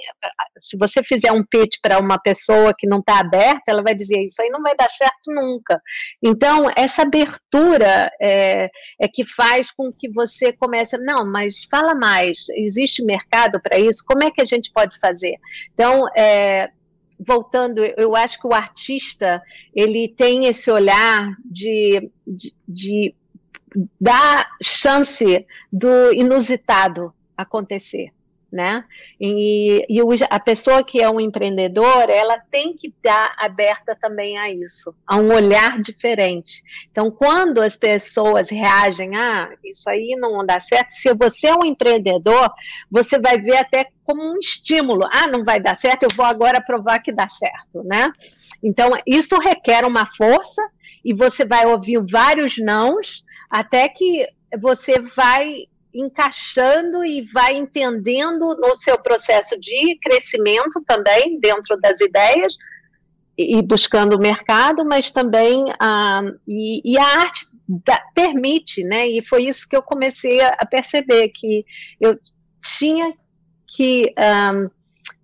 se 0.59 0.76
você 0.76 1.03
fizer 1.03 1.33
um 1.33 1.44
pitch 1.44 1.76
para 1.81 1.98
uma 1.98 2.18
pessoa 2.18 2.74
que 2.76 2.87
não 2.87 2.98
está 2.98 3.18
aberta, 3.18 3.62
ela 3.70 3.83
vai 3.83 3.94
dizer, 3.94 4.22
isso 4.24 4.42
aí 4.42 4.50
não 4.50 4.61
vai 4.61 4.76
dar 4.76 4.90
certo 4.90 5.33
nunca. 5.33 5.81
Então, 6.22 6.70
essa 6.76 7.00
abertura 7.03 8.11
é, 8.20 8.68
é 9.00 9.09
que 9.09 9.24
faz 9.24 9.70
com 9.70 9.90
que 9.90 10.11
você 10.11 10.53
comece, 10.53 10.98
não, 10.98 11.30
mas 11.31 11.64
fala 11.64 11.95
mais, 11.95 12.47
existe 12.51 13.03
mercado 13.03 13.61
para 13.61 13.79
isso? 13.79 14.05
Como 14.07 14.25
é 14.25 14.31
que 14.31 14.43
a 14.43 14.45
gente 14.45 14.71
pode 14.73 14.99
fazer? 14.99 15.37
Então, 15.73 16.07
é, 16.16 16.71
voltando, 17.19 17.85
eu 17.85 18.16
acho 18.16 18.40
que 18.40 18.47
o 18.47 18.55
artista 18.55 19.43
ele 19.75 20.14
tem 20.16 20.47
esse 20.47 20.71
olhar 20.71 21.35
de, 21.45 22.11
de, 22.27 22.55
de 22.66 23.14
dar 24.01 24.49
chance 24.62 25.47
do 25.73 26.12
inusitado 26.12 27.12
acontecer 27.37 28.12
né? 28.53 28.85
E, 29.21 29.85
e 29.89 30.01
a 30.29 30.41
pessoa 30.41 30.83
que 30.83 31.01
é 31.01 31.09
um 31.09 31.21
empreendedor, 31.21 32.09
ela 32.09 32.39
tem 32.51 32.75
que 32.77 32.89
estar 32.89 33.35
aberta 33.39 33.97
também 33.99 34.39
a 34.39 34.51
isso, 34.51 34.95
a 35.07 35.17
um 35.17 35.33
olhar 35.33 35.81
diferente. 35.81 36.63
Então, 36.91 37.11
quando 37.11 37.63
as 37.63 37.77
pessoas 37.77 38.51
reagem, 38.51 39.17
ah, 39.17 39.51
isso 39.65 39.89
aí 39.89 40.17
não 40.19 40.45
dá 40.45 40.59
certo, 40.59 40.91
se 40.91 41.15
você 41.15 41.49
é 41.49 41.55
um 41.55 41.65
empreendedor, 41.65 42.51
você 42.91 43.19
vai 43.19 43.39
ver 43.41 43.57
até 43.57 43.87
como 44.05 44.23
um 44.23 44.39
estímulo, 44.39 45.07
ah, 45.13 45.29
não 45.29 45.45
vai 45.45 45.61
dar 45.61 45.77
certo, 45.77 46.05
eu 46.05 46.11
vou 46.17 46.27
agora 46.27 46.61
provar 46.61 46.99
que 46.99 47.13
dá 47.13 47.29
certo, 47.29 47.83
né? 47.85 48.11
Então, 48.63 48.91
isso 49.07 49.39
requer 49.39 49.85
uma 49.85 50.05
força 50.05 50.63
e 51.05 51.15
você 51.15 51.45
vai 51.45 51.67
ouvir 51.67 52.05
vários 52.11 52.59
nãos 52.59 53.25
até 53.49 53.89
que 53.89 54.27
você 54.59 55.01
vai 55.01 55.67
encaixando 55.94 57.05
e 57.05 57.22
vai 57.22 57.57
entendendo 57.57 58.57
no 58.57 58.74
seu 58.74 58.98
processo 58.98 59.59
de 59.61 59.98
crescimento 60.00 60.83
também 60.87 61.38
dentro 61.40 61.79
das 61.81 62.00
ideias 62.00 62.57
e 63.37 63.62
buscando 63.62 64.16
o 64.16 64.20
mercado, 64.20 64.85
mas 64.85 65.11
também 65.11 65.64
ah, 65.81 66.20
e, 66.46 66.92
e, 66.92 66.98
a 66.98 67.05
arte 67.05 67.46
da, 67.66 68.00
permite, 68.14 68.85
né? 68.85 69.09
E 69.09 69.26
foi 69.26 69.46
isso 69.46 69.68
que 69.68 69.76
eu 69.76 69.83
comecei 69.83 70.40
a, 70.42 70.66
perceber 70.66 71.29
que 71.29 71.64
eu 72.00 72.18
tinha 72.79 73.14
que, 73.74 74.12
ah, 74.18 74.68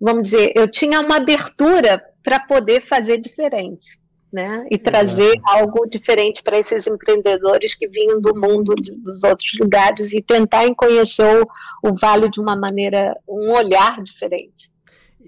vamos 0.00 0.22
dizer, 0.30 0.52
eu 0.54 0.66
tinha 0.66 1.00
uma 1.00 1.16
abertura 1.16 2.02
para 2.22 2.40
poder 2.40 2.80
fazer 2.80 3.18
diferente 3.18 3.98
né? 4.36 4.66
E 4.70 4.76
trazer 4.76 5.30
Exato. 5.30 5.42
algo 5.46 5.86
diferente 5.86 6.42
para 6.42 6.58
esses 6.58 6.86
empreendedores 6.86 7.74
que 7.74 7.88
vinham 7.88 8.20
do 8.20 8.34
mundo 8.34 8.74
de, 8.74 8.92
dos 8.92 9.24
outros 9.24 9.50
lugares 9.58 10.12
e 10.12 10.20
tentar 10.20 10.72
conhecer 10.74 11.42
o, 11.42 11.88
o 11.88 11.94
Vale 11.98 12.28
de 12.28 12.38
uma 12.38 12.54
maneira, 12.54 13.16
um 13.26 13.50
olhar 13.50 14.02
diferente. 14.02 14.70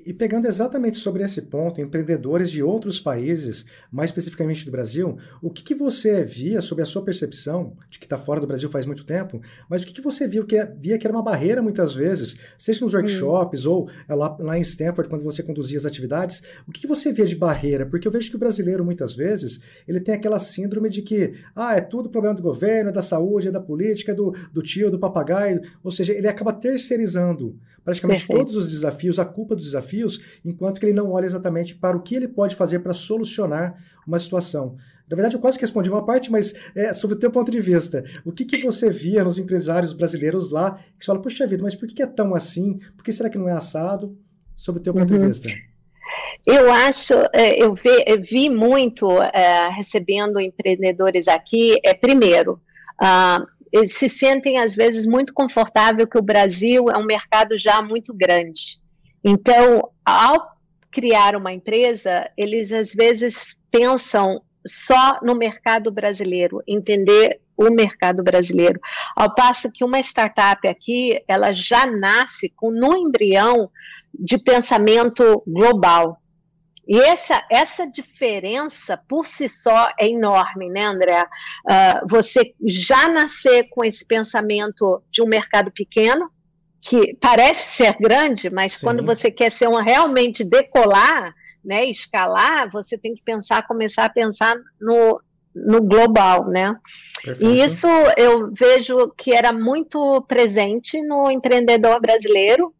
E 0.08 0.12
pegando 0.14 0.46
exatamente 0.46 0.96
sobre 0.96 1.22
esse 1.22 1.42
ponto, 1.42 1.82
empreendedores 1.82 2.50
de 2.50 2.62
outros 2.62 2.98
países, 2.98 3.66
mais 3.92 4.08
especificamente 4.08 4.64
do 4.64 4.70
Brasil, 4.70 5.18
o 5.42 5.50
que, 5.50 5.62
que 5.62 5.74
você 5.74 6.24
via 6.24 6.62
sobre 6.62 6.80
a 6.80 6.86
sua 6.86 7.04
percepção, 7.04 7.76
de 7.90 7.98
que 7.98 8.06
está 8.06 8.16
fora 8.16 8.40
do 8.40 8.46
Brasil 8.46 8.70
faz 8.70 8.86
muito 8.86 9.04
tempo, 9.04 9.38
mas 9.68 9.82
o 9.82 9.86
que, 9.86 9.92
que 9.92 10.00
você 10.00 10.26
viu 10.26 10.46
que 10.46 10.56
é, 10.56 10.64
via 10.64 10.96
que 10.96 11.06
era 11.06 11.14
uma 11.14 11.22
barreira 11.22 11.60
muitas 11.60 11.94
vezes, 11.94 12.38
seja 12.56 12.82
nos 12.82 12.94
workshops 12.94 13.66
hum. 13.66 13.70
ou 13.70 13.90
é, 14.08 14.14
lá, 14.14 14.34
lá 14.40 14.56
em 14.56 14.62
Stanford, 14.62 15.10
quando 15.10 15.22
você 15.22 15.42
conduzia 15.42 15.76
as 15.76 15.84
atividades, 15.84 16.42
o 16.66 16.72
que, 16.72 16.80
que 16.80 16.86
você 16.86 17.12
via 17.12 17.26
de 17.26 17.36
barreira? 17.36 17.84
Porque 17.84 18.08
eu 18.08 18.12
vejo 18.12 18.30
que 18.30 18.36
o 18.36 18.38
brasileiro, 18.38 18.82
muitas 18.82 19.14
vezes, 19.14 19.60
ele 19.86 20.00
tem 20.00 20.14
aquela 20.14 20.38
síndrome 20.38 20.88
de 20.88 21.02
que, 21.02 21.34
ah, 21.54 21.76
é 21.76 21.82
tudo 21.82 22.08
problema 22.08 22.34
do 22.34 22.40
governo, 22.40 22.88
é 22.88 22.92
da 22.94 23.02
saúde, 23.02 23.48
é 23.48 23.50
da 23.50 23.60
política, 23.60 24.12
é 24.12 24.14
do, 24.14 24.34
do 24.54 24.62
tio, 24.62 24.90
do 24.90 24.98
papagaio, 24.98 25.60
ou 25.84 25.90
seja, 25.90 26.14
ele 26.14 26.28
acaba 26.28 26.50
terceirizando 26.50 27.58
praticamente 27.88 28.26
Perfeito. 28.26 28.38
todos 28.38 28.54
os 28.54 28.68
desafios, 28.68 29.18
a 29.18 29.24
culpa 29.24 29.56
dos 29.56 29.64
desafios, 29.64 30.20
enquanto 30.44 30.78
que 30.78 30.84
ele 30.84 30.92
não 30.92 31.10
olha 31.10 31.24
exatamente 31.24 31.74
para 31.74 31.96
o 31.96 32.02
que 32.02 32.14
ele 32.14 32.28
pode 32.28 32.54
fazer 32.54 32.80
para 32.80 32.92
solucionar 32.92 33.82
uma 34.06 34.18
situação. 34.18 34.76
Na 35.08 35.16
verdade, 35.16 35.36
eu 35.36 35.40
quase 35.40 35.56
que 35.56 35.64
respondi 35.64 35.88
uma 35.88 36.04
parte, 36.04 36.30
mas 36.30 36.54
é, 36.76 36.92
sobre 36.92 37.16
o 37.16 37.18
teu 37.18 37.30
ponto 37.30 37.50
de 37.50 37.58
vista, 37.62 38.04
o 38.26 38.30
que, 38.30 38.44
que 38.44 38.62
você 38.62 38.90
via 38.90 39.24
nos 39.24 39.38
empresários 39.38 39.94
brasileiros 39.94 40.50
lá, 40.50 40.72
que 40.72 41.02
você 41.02 41.06
fala, 41.06 41.22
puxa 41.22 41.46
vida, 41.46 41.62
mas 41.62 41.74
por 41.74 41.88
que 41.88 42.02
é 42.02 42.06
tão 42.06 42.34
assim? 42.34 42.78
Por 42.94 43.02
que 43.02 43.10
será 43.10 43.30
que 43.30 43.38
não 43.38 43.48
é 43.48 43.52
assado? 43.52 44.14
Sobre 44.54 44.82
o 44.82 44.84
teu 44.84 44.92
ponto 44.92 45.10
uhum. 45.10 45.20
de 45.20 45.26
vista. 45.26 45.48
Eu 46.44 46.70
acho, 46.70 47.14
é, 47.32 47.62
eu 47.62 47.74
vi, 47.74 48.04
eu 48.06 48.20
vi 48.20 48.50
muito 48.50 49.10
é, 49.22 49.70
recebendo 49.70 50.38
empreendedores 50.38 51.26
aqui, 51.26 51.78
é 51.82 51.94
primeiro, 51.94 52.60
uh, 53.00 53.46
eles 53.72 53.94
se 53.94 54.08
sentem 54.08 54.58
às 54.58 54.74
vezes 54.74 55.06
muito 55.06 55.32
confortável 55.32 56.06
que 56.06 56.18
o 56.18 56.22
Brasil 56.22 56.86
é 56.90 56.98
um 56.98 57.06
mercado 57.06 57.56
já 57.58 57.82
muito 57.82 58.14
grande. 58.14 58.80
Então, 59.24 59.90
ao 60.04 60.58
criar 60.90 61.36
uma 61.36 61.52
empresa, 61.52 62.30
eles 62.36 62.72
às 62.72 62.92
vezes 62.92 63.56
pensam 63.70 64.42
só 64.66 65.18
no 65.22 65.34
mercado 65.34 65.90
brasileiro, 65.90 66.62
entender 66.66 67.40
o 67.56 67.70
mercado 67.70 68.22
brasileiro. 68.22 68.80
Ao 69.16 69.34
passo 69.34 69.72
que 69.72 69.84
uma 69.84 69.98
startup 70.00 70.66
aqui, 70.66 71.22
ela 71.26 71.52
já 71.52 71.86
nasce 71.86 72.52
com 72.54 72.70
no 72.70 72.96
embrião 72.96 73.70
de 74.14 74.38
pensamento 74.38 75.42
global. 75.46 76.20
E 76.88 76.98
essa, 76.98 77.44
essa 77.50 77.86
diferença 77.86 78.96
por 78.96 79.26
si 79.26 79.46
só 79.46 79.90
é 80.00 80.08
enorme, 80.08 80.70
né, 80.70 80.86
André? 80.86 81.22
Uh, 81.22 82.08
você 82.08 82.54
já 82.66 83.10
nascer 83.10 83.68
com 83.68 83.84
esse 83.84 84.06
pensamento 84.06 85.02
de 85.10 85.22
um 85.22 85.26
mercado 85.26 85.70
pequeno, 85.70 86.30
que 86.80 87.14
parece 87.20 87.76
ser 87.76 87.96
grande, 88.00 88.48
mas 88.50 88.76
Sim. 88.76 88.86
quando 88.86 89.04
você 89.04 89.30
quer 89.30 89.50
ser 89.50 89.68
uma, 89.68 89.82
realmente 89.82 90.42
decolar, 90.42 91.34
né, 91.62 91.84
escalar, 91.84 92.70
você 92.70 92.96
tem 92.96 93.12
que 93.12 93.22
pensar, 93.22 93.66
começar 93.66 94.06
a 94.06 94.10
pensar 94.10 94.56
no, 94.80 95.20
no 95.54 95.82
global, 95.82 96.48
né? 96.48 96.74
Perfeito. 97.22 97.52
E 97.52 97.62
isso 97.62 97.86
eu 98.16 98.50
vejo 98.54 99.12
que 99.16 99.34
era 99.34 99.52
muito 99.52 100.22
presente 100.22 101.02
no 101.02 101.30
empreendedor 101.30 102.00
brasileiro. 102.00 102.72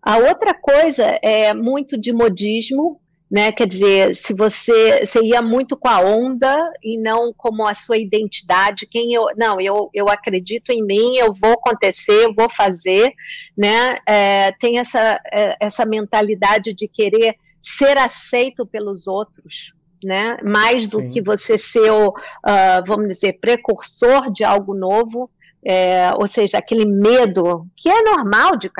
A 0.00 0.18
outra 0.18 0.54
coisa 0.54 1.18
é 1.22 1.52
muito 1.52 1.98
de 1.98 2.12
modismo, 2.12 3.00
né? 3.30 3.52
Quer 3.52 3.66
dizer, 3.66 4.14
se 4.14 4.32
você, 4.32 5.04
você 5.04 5.20
ia 5.22 5.42
muito 5.42 5.76
com 5.76 5.88
a 5.88 6.00
onda 6.00 6.72
e 6.82 6.98
não 6.98 7.32
como 7.36 7.66
a 7.66 7.74
sua 7.74 7.98
identidade, 7.98 8.86
quem 8.86 9.12
eu, 9.12 9.26
não, 9.36 9.60
eu, 9.60 9.90
eu 9.92 10.08
acredito 10.08 10.70
em 10.70 10.82
mim, 10.82 11.16
eu 11.16 11.32
vou 11.34 11.52
acontecer, 11.52 12.24
eu 12.24 12.34
vou 12.34 12.48
fazer, 12.48 13.12
né? 13.56 13.98
É, 14.06 14.52
tem 14.52 14.78
essa, 14.78 15.20
é, 15.32 15.56
essa 15.60 15.84
mentalidade 15.84 16.72
de 16.72 16.88
querer 16.88 17.36
ser 17.60 17.98
aceito 17.98 18.64
pelos 18.64 19.06
outros, 19.06 19.74
né? 20.02 20.38
Mais 20.42 20.88
do 20.88 21.00
Sim. 21.00 21.10
que 21.10 21.20
você 21.20 21.58
ser 21.58 21.90
o, 21.90 22.08
uh, 22.08 22.84
vamos 22.86 23.08
dizer, 23.08 23.38
precursor 23.40 24.32
de 24.32 24.42
algo 24.42 24.74
novo, 24.74 25.30
é, 25.64 26.12
ou 26.14 26.26
seja, 26.26 26.58
aquele 26.58 26.86
medo, 26.86 27.66
que 27.76 27.88
é 27.88 28.02
normal, 28.02 28.56
de 28.56 28.70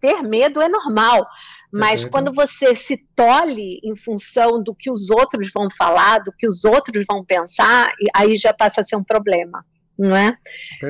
ter 0.00 0.22
medo 0.22 0.60
é 0.60 0.68
normal, 0.68 1.26
mas 1.72 2.04
quando 2.04 2.32
você 2.32 2.74
se 2.74 2.96
tolhe 3.14 3.80
em 3.84 3.94
função 3.96 4.62
do 4.62 4.74
que 4.74 4.90
os 4.90 5.10
outros 5.10 5.50
vão 5.52 5.68
falar, 5.76 6.18
do 6.20 6.32
que 6.32 6.48
os 6.48 6.64
outros 6.64 7.04
vão 7.08 7.24
pensar, 7.24 7.92
aí 8.14 8.36
já 8.36 8.52
passa 8.52 8.80
a 8.80 8.84
ser 8.84 8.96
um 8.96 9.04
problema, 9.04 9.64
não 9.98 10.16
é? 10.16 10.36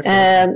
é, 0.05 0.47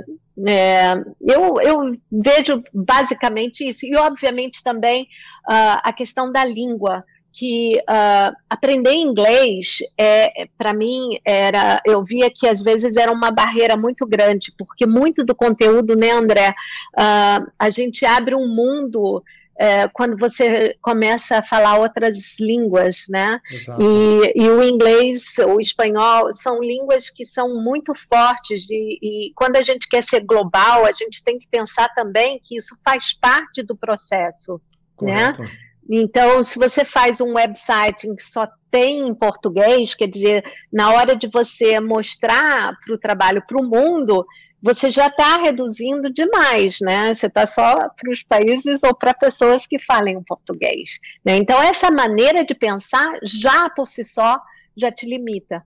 é 0.47 0.93
eu, 1.21 1.59
eu 1.61 1.97
vejo 2.11 2.63
basicamente 2.73 3.67
isso, 3.67 3.85
e 3.85 3.95
obviamente 3.97 4.63
também 4.63 5.03
uh, 5.49 5.81
a 5.83 5.93
questão 5.93 6.31
da 6.31 6.45
língua 6.45 7.03
que 7.33 7.81
uh, 7.89 8.35
aprender 8.49 8.93
inglês 8.93 9.77
é 9.97 10.47
para 10.57 10.73
mim 10.73 11.17
era 11.23 11.81
eu 11.85 12.03
via 12.03 12.29
que 12.29 12.45
às 12.45 12.61
vezes 12.61 12.97
era 12.97 13.11
uma 13.11 13.31
barreira 13.31 13.77
muito 13.77 14.05
grande 14.05 14.53
porque 14.57 14.85
muito 14.85 15.23
do 15.23 15.33
conteúdo 15.33 15.95
né 15.95 16.11
André 16.11 16.49
uh, 16.49 17.51
a 17.57 17.69
gente 17.69 18.05
abre 18.05 18.35
um 18.35 18.47
mundo 18.47 19.17
uh, 19.17 19.89
quando 19.93 20.17
você 20.17 20.75
começa 20.81 21.37
a 21.37 21.43
falar 21.43 21.79
outras 21.79 22.37
línguas 22.39 23.05
né 23.09 23.39
e, 23.79 24.43
e, 24.43 24.49
o 24.49 24.61
inglês 24.61 25.37
o 25.47 25.59
espanhol 25.59 26.33
são 26.33 26.61
línguas 26.61 27.09
que 27.09 27.23
são 27.23 27.63
muito 27.63 27.93
fortes 27.95 28.69
e, 28.69 28.99
e 29.01 29.31
quando 29.35 29.55
a 29.55 29.63
gente 29.63 29.87
quer 29.87 30.03
ser 30.03 30.19
global 30.25 30.85
a 30.85 30.91
gente 30.91 31.23
tem 31.23 31.39
que 31.39 31.47
pensar 31.47 31.87
também 31.95 32.41
que 32.43 32.57
isso 32.57 32.77
faz 32.83 33.13
parte 33.13 33.63
do 33.63 33.75
processo 33.75 34.59
né? 35.01 35.31
Correto. 35.31 35.43
né 35.43 35.70
então, 35.89 36.43
se 36.43 36.57
você 36.57 36.85
faz 36.85 37.19
um 37.19 37.33
website 37.33 38.07
que 38.15 38.23
só 38.23 38.47
tem 38.69 39.07
em 39.07 39.13
português, 39.13 39.93
quer 39.93 40.07
dizer, 40.07 40.43
na 40.71 40.91
hora 40.93 41.15
de 41.15 41.27
você 41.27 41.79
mostrar 41.79 42.77
para 42.85 42.93
o 42.93 42.97
trabalho 42.97 43.43
para 43.45 43.59
o 43.59 43.67
mundo, 43.67 44.25
você 44.61 44.91
já 44.91 45.07
está 45.07 45.37
reduzindo 45.37 46.11
demais, 46.13 46.79
né? 46.79 47.13
Você 47.13 47.25
está 47.25 47.45
só 47.45 47.89
para 47.89 48.11
os 48.11 48.21
países 48.21 48.83
ou 48.83 48.95
para 48.95 49.13
pessoas 49.13 49.65
que 49.65 49.79
falem 49.79 50.23
português. 50.23 50.99
Né? 51.25 51.35
Então, 51.35 51.61
essa 51.61 51.89
maneira 51.89 52.45
de 52.45 52.53
pensar, 52.53 53.11
já 53.23 53.69
por 53.69 53.87
si 53.87 54.03
só, 54.03 54.39
já 54.77 54.91
te 54.91 55.05
limita. 55.05 55.65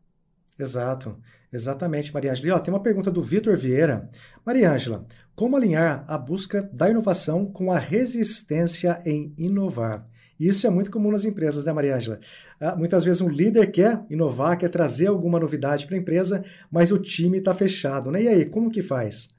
Exato, 0.58 1.18
exatamente, 1.56 2.14
Maria 2.14 2.32
Ângela. 2.32 2.60
Tem 2.60 2.74
uma 2.74 2.84
pergunta 2.84 3.10
do 3.10 3.22
Vitor 3.22 3.56
Vieira. 3.58 4.10
Maria 4.46 4.72
Ângela, 4.72 5.06
como 5.36 5.56
alinhar 5.56 6.06
a 6.08 6.18
busca 6.18 6.70
da 6.74 6.90
inovação 6.90 7.46
com 7.46 7.72
a 7.72 7.80
resistência 7.80 9.02
em 9.06 9.34
inovar? 9.38 10.06
Isso 10.40 10.68
é 10.68 10.70
muito 10.70 10.92
comum 10.92 11.12
nas 11.12 11.24
empresas, 11.24 11.64
né, 11.64 11.72
Maria 11.72 11.96
Ângela? 11.96 12.20
Ah, 12.60 12.76
muitas 12.76 13.04
vezes 13.06 13.22
um 13.22 13.30
líder 13.30 13.72
quer 13.72 14.02
inovar, 14.10 14.58
quer 14.58 14.70
trazer 14.70 15.08
alguma 15.08 15.40
novidade 15.40 15.88
para 15.88 15.96
a 15.96 16.00
empresa, 16.00 16.44
mas 16.70 16.92
o 16.92 17.00
time 17.00 17.38
está 17.38 17.54
fechado, 17.54 18.12
né? 18.12 18.24
E 18.24 18.28
aí, 18.28 18.46
como 18.46 18.70
que 18.70 18.82
faz? 18.82 19.30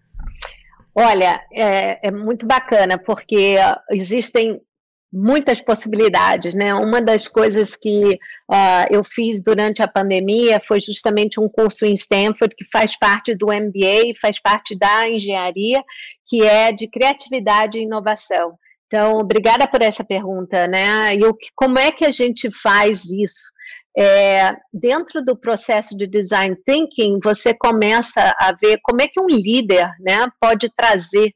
Olha, 0.94 1.38
é, 1.52 2.08
é 2.08 2.10
muito 2.10 2.46
bacana, 2.46 2.96
porque 2.96 3.56
existem 3.90 4.62
muitas 5.16 5.62
possibilidades, 5.62 6.54
né? 6.54 6.74
Uma 6.74 7.00
das 7.00 7.26
coisas 7.26 7.74
que 7.74 8.18
uh, 8.50 8.86
eu 8.90 9.02
fiz 9.02 9.42
durante 9.42 9.80
a 9.82 9.88
pandemia 9.88 10.60
foi 10.60 10.78
justamente 10.78 11.40
um 11.40 11.48
curso 11.48 11.86
em 11.86 11.94
Stanford 11.94 12.54
que 12.54 12.66
faz 12.70 12.98
parte 12.98 13.34
do 13.34 13.46
MBA, 13.46 14.12
faz 14.20 14.38
parte 14.38 14.76
da 14.76 15.08
engenharia, 15.08 15.82
que 16.26 16.42
é 16.42 16.70
de 16.70 16.86
criatividade 16.86 17.78
e 17.78 17.84
inovação. 17.84 18.58
Então, 18.86 19.18
obrigada 19.18 19.66
por 19.66 19.80
essa 19.80 20.04
pergunta, 20.04 20.68
né? 20.68 21.14
E 21.16 21.24
o 21.24 21.32
que, 21.32 21.46
como 21.54 21.78
é 21.78 21.90
que 21.90 22.04
a 22.04 22.10
gente 22.10 22.50
faz 22.50 23.06
isso? 23.06 23.50
É, 23.98 24.54
dentro 24.70 25.24
do 25.24 25.34
processo 25.34 25.96
de 25.96 26.06
design 26.06 26.54
thinking, 26.66 27.18
você 27.24 27.54
começa 27.54 28.34
a 28.38 28.52
ver 28.52 28.78
como 28.82 29.00
é 29.00 29.08
que 29.08 29.18
um 29.18 29.26
líder, 29.26 29.90
né, 29.98 30.26
pode 30.38 30.68
trazer 30.76 31.32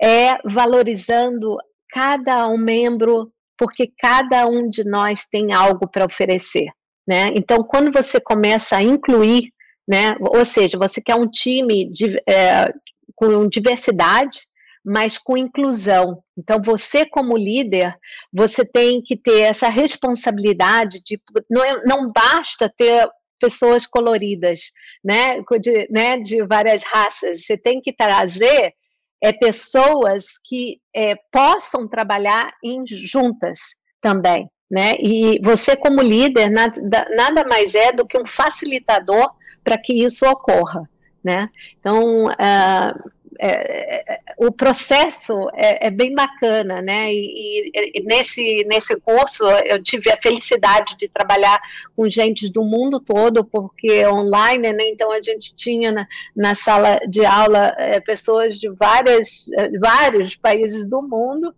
é 0.00 0.36
valorizando 0.44 1.56
cada 1.90 2.48
um 2.48 2.58
membro, 2.58 3.32
porque 3.58 3.90
cada 3.98 4.46
um 4.46 4.68
de 4.68 4.84
nós 4.84 5.26
tem 5.26 5.52
algo 5.52 5.88
para 5.88 6.04
oferecer, 6.04 6.66
né? 7.06 7.28
Então, 7.34 7.62
quando 7.62 7.92
você 7.92 8.20
começa 8.20 8.76
a 8.76 8.82
incluir, 8.82 9.52
né, 9.88 10.16
ou 10.20 10.44
seja, 10.44 10.78
você 10.78 11.00
quer 11.00 11.14
um 11.14 11.28
time 11.28 11.90
de, 11.90 12.16
é, 12.28 12.72
com 13.14 13.48
diversidade, 13.48 14.40
mas 14.84 15.18
com 15.18 15.36
inclusão. 15.36 16.22
Então, 16.38 16.60
você 16.62 17.04
como 17.04 17.36
líder, 17.36 17.96
você 18.32 18.64
tem 18.64 19.02
que 19.02 19.16
ter 19.16 19.40
essa 19.40 19.68
responsabilidade 19.68 21.00
de 21.04 21.20
não, 21.50 21.64
é, 21.64 21.82
não 21.84 22.12
basta 22.12 22.72
ter 22.76 23.08
pessoas 23.40 23.86
coloridas, 23.86 24.70
né, 25.04 25.42
de, 25.60 25.88
né, 25.90 26.18
de 26.18 26.42
várias 26.44 26.84
raças. 26.84 27.44
Você 27.44 27.56
tem 27.56 27.80
que 27.80 27.92
trazer 27.92 28.74
é, 29.22 29.32
pessoas 29.32 30.38
que 30.44 30.80
é, 30.94 31.14
possam 31.32 31.88
trabalhar 31.88 32.52
em, 32.62 32.84
juntas 32.86 33.76
também. 34.00 34.48
Né? 34.70 34.94
E 34.98 35.40
você, 35.42 35.76
como 35.76 36.02
líder, 36.02 36.50
nada, 36.50 36.80
nada 37.16 37.44
mais 37.44 37.74
é 37.74 37.92
do 37.92 38.06
que 38.06 38.18
um 38.18 38.26
facilitador 38.26 39.30
para 39.62 39.78
que 39.78 39.92
isso 39.92 40.26
ocorra. 40.26 40.88
Né? 41.22 41.48
Então, 41.78 42.24
uh, 42.24 43.10
é, 43.40 44.14
é, 44.14 44.20
o 44.36 44.50
processo 44.52 45.48
é, 45.54 45.86
é, 45.86 45.90
bem 45.90 46.14
bacana, 46.14 46.80
né? 46.82 47.12
E, 47.12 47.70
e, 47.74 48.02
nesse, 48.02 48.64
nesse 48.66 48.98
curso 49.00 49.44
eu 49.64 49.82
tive 49.82 50.10
a 50.10 50.16
felicidade 50.16 50.96
de 50.96 51.08
trabalhar 51.08 51.60
com 51.94 52.08
gente 52.08 52.50
do 52.50 52.62
mundo 52.62 53.00
todo, 53.00 53.44
porque 53.44 54.06
online, 54.06 54.72
né? 54.72 54.88
Então 54.88 55.10
a 55.12 55.20
gente 55.22 55.54
tinha 55.54 55.92
na, 55.92 56.06
na 56.34 56.54
sala 56.54 57.00
de 57.08 57.24
aula 57.24 57.74
é, 57.76 58.00
pessoas 58.00 58.58
de 58.58 58.68
várias, 58.68 59.50
é, 59.52 59.78
vários 59.78 60.36
países 60.36 60.88
do 60.88 61.02
mundo 61.02 61.54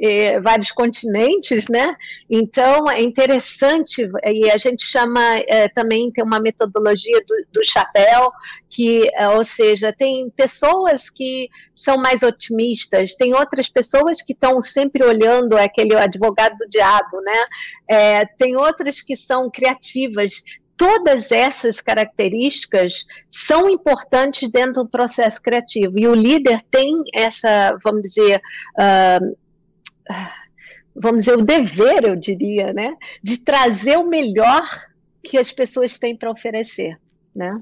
eh, 0.00 0.40
vários 0.40 0.70
continentes, 0.70 1.66
né? 1.68 1.96
Então 2.30 2.88
é 2.90 3.02
interessante 3.02 4.08
e 4.26 4.50
a 4.50 4.56
gente 4.56 4.84
chama 4.84 5.20
eh, 5.48 5.68
também 5.68 6.10
tem 6.10 6.24
uma 6.24 6.40
metodologia 6.40 7.20
do, 7.26 7.34
do 7.52 7.64
chapéu 7.64 8.30
que, 8.70 9.08
eh, 9.14 9.28
ou 9.30 9.42
seja, 9.42 9.92
tem 9.92 10.30
pessoas 10.30 11.10
que 11.10 11.48
são 11.74 11.96
mais 11.96 12.22
otimistas, 12.22 13.14
tem 13.14 13.34
outras 13.34 13.68
pessoas 13.68 14.22
que 14.22 14.32
estão 14.32 14.60
sempre 14.60 15.04
olhando 15.04 15.56
aquele 15.56 15.96
advogado 15.96 16.56
do 16.56 16.68
diabo, 16.68 17.20
né? 17.22 17.44
É, 17.90 18.24
tem 18.24 18.56
outras 18.56 19.00
que 19.00 19.16
são 19.16 19.50
criativas, 19.50 20.42
todas 20.78 21.32
essas 21.32 21.80
características 21.80 23.04
são 23.30 23.68
importantes 23.68 24.48
dentro 24.48 24.84
do 24.84 24.88
processo 24.88 25.42
criativo. 25.42 25.98
E 25.98 26.06
o 26.06 26.14
líder 26.14 26.62
tem 26.70 27.02
essa, 27.12 27.76
vamos 27.82 28.02
dizer, 28.02 28.40
uh, 28.78 29.36
vamos 30.94 31.24
dizer, 31.24 31.36
o 31.36 31.42
dever, 31.42 32.04
eu 32.04 32.16
diria, 32.16 32.72
né, 32.72 32.96
de 33.22 33.38
trazer 33.38 33.96
o 33.96 34.08
melhor 34.08 34.62
que 35.22 35.38
as 35.38 35.52
pessoas 35.52 35.98
têm 35.98 36.16
para 36.16 36.30
oferecer, 36.30 36.98
né? 37.34 37.60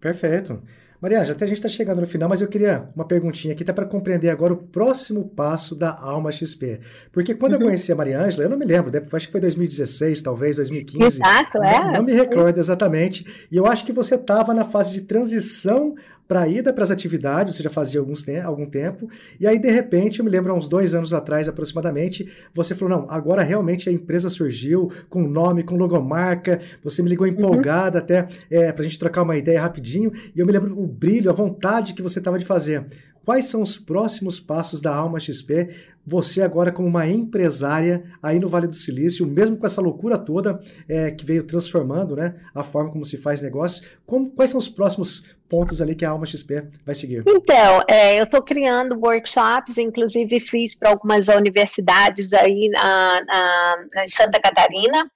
Perfeito. 0.00 0.62
Mariana, 1.00 1.30
até 1.30 1.44
a 1.44 1.48
gente 1.48 1.58
está 1.58 1.68
chegando 1.68 2.00
no 2.00 2.06
final, 2.06 2.28
mas 2.28 2.40
eu 2.40 2.48
queria 2.48 2.88
uma 2.94 3.04
perguntinha 3.04 3.52
aqui, 3.52 3.62
até 3.62 3.72
para 3.72 3.84
compreender 3.84 4.30
agora 4.30 4.54
o 4.54 4.56
próximo 4.56 5.28
passo 5.28 5.74
da 5.74 5.90
Alma 5.90 6.32
XP. 6.32 6.80
Porque 7.12 7.34
quando 7.34 7.52
uhum. 7.52 7.60
eu 7.60 7.66
conheci 7.66 7.92
a 7.92 7.94
Maria 7.94 8.20
Ângela, 8.20 8.44
eu 8.44 8.50
não 8.50 8.56
me 8.56 8.64
lembro, 8.64 8.90
acho 9.12 9.26
que 9.26 9.32
foi 9.32 9.40
2016, 9.40 10.22
talvez, 10.22 10.56
2015. 10.56 11.04
Exato, 11.04 11.62
é. 11.62 11.78
Não, 11.78 11.92
não 11.92 12.02
me 12.02 12.14
recordo 12.14 12.58
exatamente. 12.58 13.26
E 13.50 13.56
eu 13.56 13.66
acho 13.66 13.84
que 13.84 13.92
você 13.92 14.14
estava 14.14 14.54
na 14.54 14.64
fase 14.64 14.92
de 14.92 15.02
transição 15.02 15.94
para 16.26 16.48
ida 16.48 16.72
para 16.72 16.82
as 16.84 16.90
atividades, 16.90 17.54
você 17.54 17.62
já 17.62 17.70
fazia 17.70 18.00
alguns 18.00 18.22
te 18.22 18.36
algum 18.38 18.66
tempo, 18.66 19.08
e 19.38 19.46
aí 19.46 19.58
de 19.58 19.70
repente, 19.70 20.18
eu 20.18 20.24
me 20.24 20.30
lembro 20.30 20.52
há 20.52 20.56
uns 20.56 20.68
dois 20.68 20.94
anos 20.94 21.14
atrás 21.14 21.48
aproximadamente, 21.48 22.28
você 22.52 22.74
falou: 22.74 22.98
não, 22.98 23.10
agora 23.10 23.42
realmente 23.42 23.88
a 23.88 23.92
empresa 23.92 24.28
surgiu 24.28 24.90
com 25.08 25.26
nome, 25.26 25.62
com 25.62 25.76
logomarca, 25.76 26.60
você 26.82 27.02
me 27.02 27.08
ligou 27.08 27.26
uhum. 27.26 27.32
empolgada 27.32 27.98
uhum. 27.98 28.04
até 28.04 28.28
é, 28.50 28.72
para 28.72 28.82
a 28.82 28.84
gente 28.84 28.98
trocar 28.98 29.22
uma 29.22 29.36
ideia 29.36 29.60
rapidinho, 29.60 30.12
e 30.34 30.40
eu 30.40 30.46
me 30.46 30.52
lembro 30.52 30.78
o 30.78 30.86
brilho, 30.86 31.30
a 31.30 31.34
vontade 31.34 31.94
que 31.94 32.02
você 32.02 32.18
estava 32.18 32.38
de 32.38 32.44
fazer. 32.44 32.86
Quais 33.26 33.46
são 33.46 33.60
os 33.60 33.76
próximos 33.76 34.38
passos 34.38 34.80
da 34.80 34.94
Alma 34.94 35.18
XP? 35.18 35.70
Você 36.06 36.40
agora 36.40 36.70
como 36.70 36.86
uma 36.86 37.06
empresária 37.08 38.04
aí 38.22 38.38
no 38.38 38.48
Vale 38.48 38.68
do 38.68 38.76
Silício, 38.76 39.26
mesmo 39.26 39.56
com 39.56 39.66
essa 39.66 39.80
loucura 39.80 40.16
toda 40.16 40.60
é, 40.88 41.10
que 41.10 41.24
veio 41.24 41.44
transformando 41.44 42.14
né, 42.14 42.36
a 42.54 42.62
forma 42.62 42.92
como 42.92 43.04
se 43.04 43.18
faz 43.18 43.40
negócio, 43.40 43.84
como, 44.06 44.30
quais 44.30 44.50
são 44.50 44.58
os 44.58 44.68
próximos 44.68 45.24
pontos 45.48 45.80
ali 45.80 45.94
que 45.94 46.04
a 46.04 46.10
Alma 46.10 46.26
XP 46.26 46.68
vai 46.84 46.94
seguir? 46.94 47.22
Então, 47.26 47.82
é, 47.88 48.18
eu 48.18 48.24
estou 48.24 48.42
criando 48.42 48.98
workshops, 48.98 49.78
inclusive 49.78 50.40
fiz 50.40 50.74
para 50.74 50.90
algumas 50.90 51.28
universidades 51.28 52.32
aí 52.32 52.68
na, 52.70 53.20
na, 53.24 54.02
em 54.02 54.08
Santa 54.08 54.40
Catarina, 54.40 55.10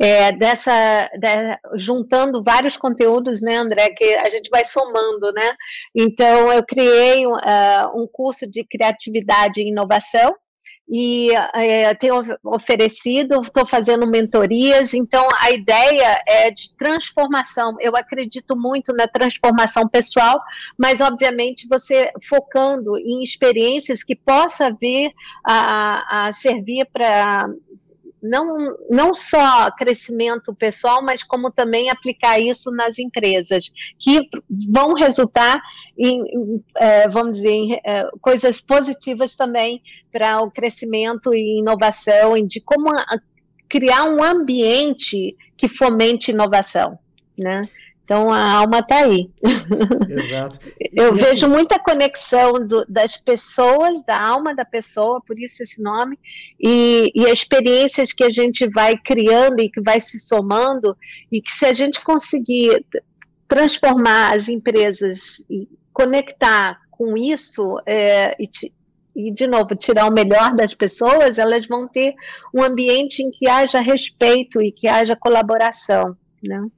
é, 0.00 0.32
dessa, 0.32 1.10
de, 1.18 1.78
juntando 1.78 2.42
vários 2.42 2.76
conteúdos, 2.76 3.40
né, 3.40 3.56
André, 3.56 3.90
que 3.90 4.14
a 4.14 4.28
gente 4.28 4.48
vai 4.50 4.64
somando, 4.64 5.32
né? 5.32 5.50
Então, 5.94 6.52
eu 6.52 6.64
criei 6.64 7.26
uh, 7.26 7.40
um 7.94 8.06
curso 8.10 8.46
de 8.46 8.64
criatividade 8.64 9.60
e 9.60 9.68
inovação, 9.68 10.35
e 10.88 11.30
é, 11.52 11.92
tenho 11.94 12.22
oferecido, 12.44 13.40
estou 13.40 13.66
fazendo 13.66 14.06
mentorias, 14.06 14.94
então 14.94 15.28
a 15.40 15.50
ideia 15.50 16.22
é 16.26 16.50
de 16.50 16.72
transformação. 16.74 17.76
Eu 17.80 17.96
acredito 17.96 18.56
muito 18.56 18.92
na 18.92 19.08
transformação 19.08 19.88
pessoal, 19.88 20.40
mas 20.78 21.00
obviamente 21.00 21.66
você 21.68 22.12
focando 22.28 22.96
em 22.98 23.22
experiências 23.22 24.04
que 24.04 24.14
possa 24.14 24.70
vir 24.70 25.12
a, 25.44 26.26
a 26.26 26.32
servir 26.32 26.86
para 26.92 27.48
não, 28.22 28.76
não 28.88 29.14
só 29.14 29.70
crescimento 29.70 30.54
pessoal, 30.54 31.02
mas 31.02 31.22
como 31.22 31.50
também 31.50 31.90
aplicar 31.90 32.38
isso 32.38 32.70
nas 32.70 32.98
empresas, 32.98 33.70
que 33.98 34.28
vão 34.70 34.94
resultar 34.94 35.60
em, 35.98 36.22
é, 36.76 37.08
vamos 37.08 37.38
dizer, 37.38 37.50
em 37.50 37.74
é, 37.84 38.08
coisas 38.20 38.60
positivas 38.60 39.36
também 39.36 39.82
para 40.12 40.42
o 40.42 40.50
crescimento 40.50 41.34
e 41.34 41.58
inovação, 41.58 42.36
e 42.36 42.46
de 42.46 42.60
como 42.60 42.88
a, 42.90 43.18
criar 43.68 44.04
um 44.04 44.22
ambiente 44.22 45.36
que 45.56 45.68
fomente 45.68 46.30
inovação, 46.30 46.98
né? 47.38 47.62
Então 48.06 48.30
a 48.30 48.52
alma 48.52 48.78
está 48.78 48.98
aí. 48.98 49.28
Exato. 50.08 50.60
Eu 50.94 51.16
e 51.16 51.18
vejo 51.18 51.44
assim... 51.44 51.48
muita 51.48 51.76
conexão 51.76 52.64
do, 52.64 52.86
das 52.88 53.16
pessoas, 53.16 54.04
da 54.04 54.16
alma 54.16 54.54
da 54.54 54.64
pessoa, 54.64 55.20
por 55.20 55.36
isso 55.36 55.64
esse 55.64 55.82
nome, 55.82 56.16
e, 56.58 57.10
e 57.16 57.24
experiências 57.24 58.12
que 58.12 58.22
a 58.22 58.30
gente 58.30 58.70
vai 58.70 58.96
criando 58.96 59.60
e 59.60 59.68
que 59.68 59.80
vai 59.80 59.98
se 59.98 60.20
somando, 60.20 60.96
e 61.32 61.42
que 61.42 61.50
se 61.50 61.66
a 61.66 61.74
gente 61.74 62.00
conseguir 62.04 62.86
transformar 63.48 64.34
as 64.34 64.48
empresas 64.48 65.44
e 65.50 65.68
conectar 65.92 66.80
com 66.92 67.16
isso, 67.16 67.80
é, 67.84 68.36
e, 68.40 68.48
e, 69.16 69.32
de 69.32 69.48
novo, 69.48 69.74
tirar 69.74 70.06
o 70.06 70.14
melhor 70.14 70.54
das 70.54 70.72
pessoas, 70.72 71.40
elas 71.40 71.66
vão 71.66 71.88
ter 71.88 72.14
um 72.54 72.62
ambiente 72.62 73.20
em 73.20 73.32
que 73.32 73.48
haja 73.48 73.80
respeito 73.80 74.62
e 74.62 74.70
que 74.70 74.86
haja 74.86 75.16
colaboração, 75.16 76.16
né? 76.40 76.68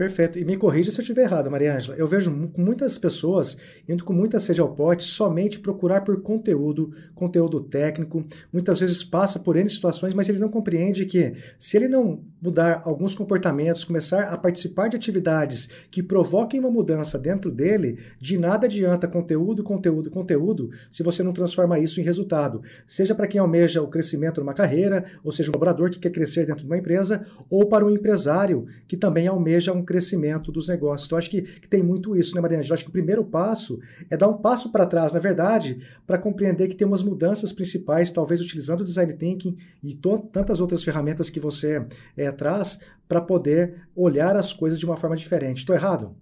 Perfeito. 0.00 0.38
E 0.38 0.46
me 0.46 0.56
corrija 0.56 0.90
se 0.90 0.98
eu 0.98 1.02
estiver 1.02 1.24
errado, 1.24 1.50
Maria 1.50 1.76
Ângela. 1.76 1.94
Eu 1.94 2.06
vejo 2.06 2.30
muitas 2.56 2.96
pessoas 2.96 3.58
indo 3.86 4.02
com 4.02 4.14
muita 4.14 4.38
sede 4.38 4.58
ao 4.58 4.74
pote 4.74 5.04
somente 5.04 5.60
procurar 5.60 6.00
por 6.00 6.22
conteúdo, 6.22 6.94
conteúdo 7.14 7.60
técnico. 7.60 8.24
Muitas 8.50 8.80
vezes 8.80 9.04
passa 9.04 9.38
por 9.38 9.56
N 9.58 9.68
situações, 9.68 10.14
mas 10.14 10.26
ele 10.30 10.38
não 10.38 10.48
compreende 10.48 11.04
que 11.04 11.34
se 11.58 11.76
ele 11.76 11.86
não 11.86 12.24
mudar 12.40 12.80
alguns 12.86 13.14
comportamentos, 13.14 13.84
começar 13.84 14.22
a 14.22 14.38
participar 14.38 14.88
de 14.88 14.96
atividades 14.96 15.68
que 15.90 16.02
provoquem 16.02 16.58
uma 16.58 16.70
mudança 16.70 17.18
dentro 17.18 17.50
dele, 17.50 17.98
de 18.18 18.38
nada 18.38 18.64
adianta 18.64 19.06
conteúdo, 19.06 19.62
conteúdo, 19.62 20.10
conteúdo, 20.10 20.70
se 20.90 21.02
você 21.02 21.22
não 21.22 21.34
transforma 21.34 21.78
isso 21.78 22.00
em 22.00 22.04
resultado. 22.04 22.62
Seja 22.86 23.14
para 23.14 23.26
quem 23.26 23.38
almeja 23.38 23.82
o 23.82 23.88
crescimento 23.88 24.40
numa 24.40 24.54
carreira, 24.54 25.04
ou 25.22 25.30
seja, 25.30 25.50
um 25.50 25.52
colaborador 25.52 25.90
que 25.90 25.98
quer 25.98 26.10
crescer 26.10 26.46
dentro 26.46 26.64
de 26.64 26.70
uma 26.70 26.78
empresa, 26.78 27.26
ou 27.50 27.66
para 27.66 27.84
um 27.84 27.90
empresário 27.90 28.66
que 28.88 28.96
também 28.96 29.26
almeja 29.26 29.74
um 29.74 29.89
crescimento 29.90 30.52
dos 30.52 30.68
negócios. 30.68 31.08
Então, 31.08 31.18
acho 31.18 31.28
que, 31.28 31.42
que 31.42 31.66
tem 31.66 31.82
muito 31.82 32.14
isso, 32.14 32.36
né, 32.36 32.40
Mariana? 32.40 32.64
Eu 32.64 32.72
acho 32.72 32.84
que 32.84 32.90
o 32.90 32.92
primeiro 32.92 33.24
passo 33.24 33.80
é 34.08 34.16
dar 34.16 34.28
um 34.28 34.38
passo 34.38 34.70
para 34.70 34.86
trás, 34.86 35.12
na 35.12 35.18
verdade, 35.18 35.84
para 36.06 36.16
compreender 36.16 36.68
que 36.68 36.76
tem 36.76 36.86
umas 36.86 37.02
mudanças 37.02 37.52
principais, 37.52 38.08
talvez 38.12 38.40
utilizando 38.40 38.82
o 38.82 38.84
design 38.84 39.12
thinking 39.14 39.56
e 39.82 39.98
tantas 40.32 40.60
outras 40.60 40.84
ferramentas 40.84 41.28
que 41.28 41.40
você 41.40 41.84
é, 42.16 42.30
traz, 42.30 42.78
para 43.08 43.20
poder 43.20 43.88
olhar 43.96 44.36
as 44.36 44.52
coisas 44.52 44.78
de 44.78 44.86
uma 44.86 44.96
forma 44.96 45.16
diferente. 45.16 45.58
Estou 45.58 45.74
errado? 45.74 46.14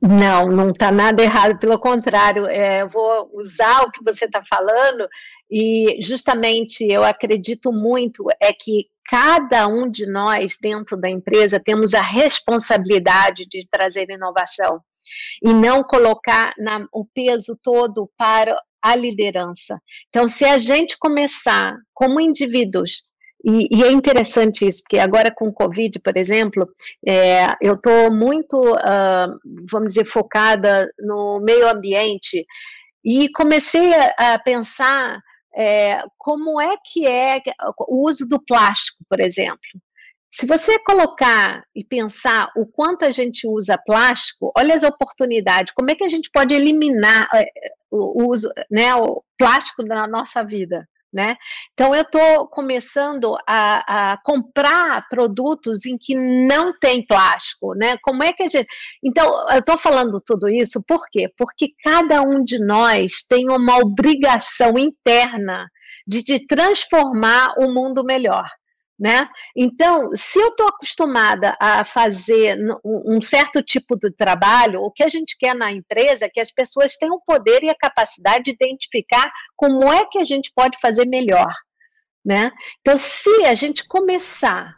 Não, 0.00 0.46
não 0.46 0.70
está 0.70 0.90
nada 0.90 1.22
errado, 1.22 1.58
pelo 1.58 1.78
contrário, 1.78 2.46
é, 2.46 2.80
eu 2.82 2.88
vou 2.88 3.30
usar 3.34 3.82
o 3.82 3.90
que 3.90 4.02
você 4.02 4.24
está 4.24 4.42
falando 4.42 5.06
e 5.50 5.98
justamente 6.02 6.86
eu 6.90 7.04
acredito 7.04 7.70
muito 7.70 8.24
é 8.40 8.50
que 8.52 8.86
cada 9.08 9.66
um 9.66 9.90
de 9.90 10.06
nós 10.06 10.58
dentro 10.60 10.94
da 10.94 11.08
empresa 11.08 11.58
temos 11.58 11.94
a 11.94 12.02
responsabilidade 12.02 13.46
de 13.50 13.66
trazer 13.70 14.10
inovação 14.10 14.80
e 15.42 15.52
não 15.54 15.82
colocar 15.82 16.52
na, 16.58 16.86
o 16.92 17.06
peso 17.06 17.58
todo 17.62 18.10
para 18.18 18.54
a 18.82 18.94
liderança. 18.94 19.80
Então, 20.10 20.28
se 20.28 20.44
a 20.44 20.58
gente 20.58 20.98
começar 20.98 21.74
como 21.94 22.20
indivíduos 22.20 23.02
e, 23.42 23.68
e, 23.70 23.82
é 23.82 23.90
interessante 23.90 24.66
isso, 24.66 24.82
porque 24.82 24.98
agora 24.98 25.32
com 25.34 25.48
o 25.48 25.52
Covid, 25.52 26.00
por 26.00 26.16
exemplo, 26.16 26.68
é, 27.06 27.46
eu 27.62 27.74
estou 27.74 28.12
muito, 28.12 28.58
uh, 28.58 29.38
vamos 29.70 29.94
dizer, 29.94 30.04
focada 30.04 30.86
no 30.98 31.40
meio 31.40 31.68
ambiente 31.68 32.44
e 33.04 33.30
comecei 33.30 33.94
a, 33.94 34.34
a 34.34 34.38
pensar 34.40 35.20
é, 35.54 36.02
como 36.16 36.60
é 36.60 36.76
que 36.84 37.06
é 37.06 37.40
o 37.80 38.06
uso 38.06 38.28
do 38.28 38.40
plástico, 38.40 38.98
por 39.08 39.20
exemplo. 39.20 39.58
Se 40.30 40.46
você 40.46 40.78
colocar 40.80 41.64
e 41.74 41.82
pensar 41.82 42.50
o 42.54 42.66
quanto 42.66 43.04
a 43.04 43.10
gente 43.10 43.48
usa 43.48 43.78
plástico, 43.78 44.52
olha 44.56 44.74
as 44.74 44.82
oportunidades, 44.82 45.72
como 45.72 45.90
é 45.90 45.94
que 45.94 46.04
a 46.04 46.08
gente 46.08 46.30
pode 46.30 46.54
eliminar 46.54 47.28
é, 47.34 47.46
o 47.90 48.28
uso, 48.30 48.50
né, 48.70 48.94
o 48.94 49.22
plástico 49.38 49.82
da 49.84 50.06
nossa 50.06 50.42
vida? 50.44 50.86
Né? 51.10 51.36
Então 51.72 51.94
eu 51.94 52.02
estou 52.02 52.46
começando 52.48 53.34
a, 53.48 54.12
a, 54.12 54.16
comprar 54.22 55.08
produtos 55.08 55.86
em 55.86 55.96
que 55.96 56.14
não 56.14 56.78
tem 56.78 57.02
plástico, 57.06 57.72
né? 57.74 57.96
Como 58.02 58.22
é 58.22 58.30
que 58.30 58.42
a 58.42 58.48
gente? 58.48 58.66
Então 59.02 59.48
eu 59.50 59.60
estou 59.60 59.78
falando 59.78 60.20
tudo 60.20 60.50
isso 60.50 60.82
por 60.86 61.00
quê? 61.10 61.32
Porque 61.34 61.68
cada 61.82 62.20
um 62.20 62.44
de 62.44 62.58
nós 62.58 63.22
tem 63.26 63.50
uma 63.50 63.78
obrigação 63.78 64.74
interna 64.76 65.66
de, 66.06 66.22
de 66.22 66.46
transformar 66.46 67.54
o 67.58 67.72
mundo 67.72 68.04
melhor 68.04 68.46
né? 68.98 69.28
Então, 69.54 70.10
se 70.14 70.40
eu 70.40 70.48
estou 70.48 70.66
acostumada 70.66 71.56
a 71.60 71.84
fazer 71.84 72.58
um 72.84 73.22
certo 73.22 73.62
tipo 73.62 73.96
de 73.96 74.10
trabalho, 74.10 74.80
o 74.82 74.90
que 74.90 75.04
a 75.04 75.08
gente 75.08 75.36
quer 75.38 75.54
na 75.54 75.70
empresa 75.70 76.24
é 76.26 76.28
que 76.28 76.40
as 76.40 76.50
pessoas 76.50 76.96
tenham 76.96 77.14
o 77.14 77.20
poder 77.20 77.62
e 77.62 77.70
a 77.70 77.76
capacidade 77.76 78.44
de 78.44 78.50
identificar 78.50 79.30
como 79.54 79.92
é 79.92 80.04
que 80.06 80.18
a 80.18 80.24
gente 80.24 80.50
pode 80.52 80.78
fazer 80.80 81.06
melhor, 81.06 81.52
né? 82.24 82.50
Então, 82.80 82.96
se 82.96 83.44
a 83.44 83.54
gente 83.54 83.86
começar 83.86 84.76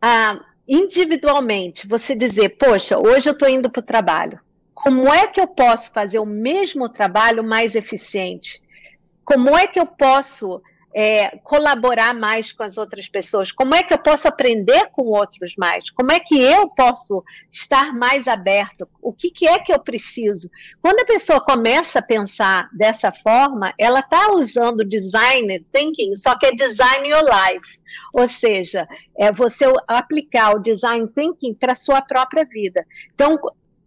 a 0.00 0.40
individualmente 0.68 1.86
você 1.86 2.16
dizer, 2.16 2.56
poxa, 2.58 2.98
hoje 2.98 3.28
eu 3.28 3.32
estou 3.34 3.48
indo 3.48 3.70
para 3.70 3.80
o 3.80 3.86
trabalho, 3.86 4.40
como 4.74 5.12
é 5.12 5.26
que 5.26 5.40
eu 5.40 5.46
posso 5.46 5.92
fazer 5.92 6.18
o 6.18 6.26
mesmo 6.26 6.88
trabalho 6.88 7.44
mais 7.44 7.76
eficiente? 7.76 8.62
Como 9.24 9.56
é 9.56 9.66
que 9.66 9.78
eu 9.78 9.86
posso 9.86 10.62
é, 10.98 11.36
colaborar 11.44 12.14
mais 12.14 12.52
com 12.52 12.62
as 12.62 12.78
outras 12.78 13.06
pessoas? 13.06 13.52
Como 13.52 13.74
é 13.74 13.82
que 13.82 13.92
eu 13.92 13.98
posso 13.98 14.26
aprender 14.26 14.88
com 14.92 15.02
outros 15.02 15.52
mais? 15.54 15.90
Como 15.90 16.10
é 16.10 16.18
que 16.18 16.40
eu 16.40 16.70
posso 16.70 17.22
estar 17.52 17.92
mais 17.92 18.26
aberto? 18.26 18.88
O 19.02 19.12
que, 19.12 19.30
que 19.30 19.46
é 19.46 19.58
que 19.58 19.70
eu 19.70 19.78
preciso? 19.78 20.50
Quando 20.80 21.00
a 21.00 21.04
pessoa 21.04 21.38
começa 21.38 21.98
a 21.98 22.02
pensar 22.02 22.70
dessa 22.72 23.12
forma, 23.12 23.74
ela 23.78 24.00
está 24.00 24.32
usando 24.32 24.88
design 24.88 25.62
thinking, 25.70 26.14
só 26.14 26.34
que 26.38 26.46
é 26.46 26.52
design 26.52 27.06
your 27.06 27.24
life. 27.24 27.78
Ou 28.14 28.26
seja, 28.26 28.88
é 29.18 29.30
você 29.30 29.66
aplicar 29.86 30.56
o 30.56 30.60
design 30.60 31.06
thinking 31.08 31.52
para 31.52 31.72
a 31.72 31.76
sua 31.76 32.00
própria 32.00 32.46
vida. 32.46 32.86
Então, 33.14 33.38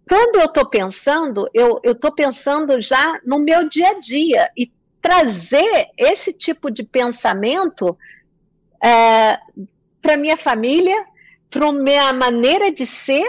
quando 0.07 0.39
eu 0.39 0.45
estou 0.45 0.67
pensando, 0.67 1.49
eu 1.55 1.81
estou 1.83 2.11
pensando 2.11 2.79
já 2.79 3.19
no 3.25 3.39
meu 3.39 3.67
dia 3.67 3.89
a 3.89 3.99
dia 3.99 4.51
e 4.55 4.71
trazer 5.01 5.87
esse 5.97 6.33
tipo 6.33 6.69
de 6.69 6.83
pensamento 6.83 7.97
é, 8.83 9.39
para 10.01 10.17
minha 10.17 10.37
família, 10.37 11.05
para 11.49 11.71
minha 11.71 12.13
maneira 12.13 12.71
de 12.71 12.85
ser 12.85 13.27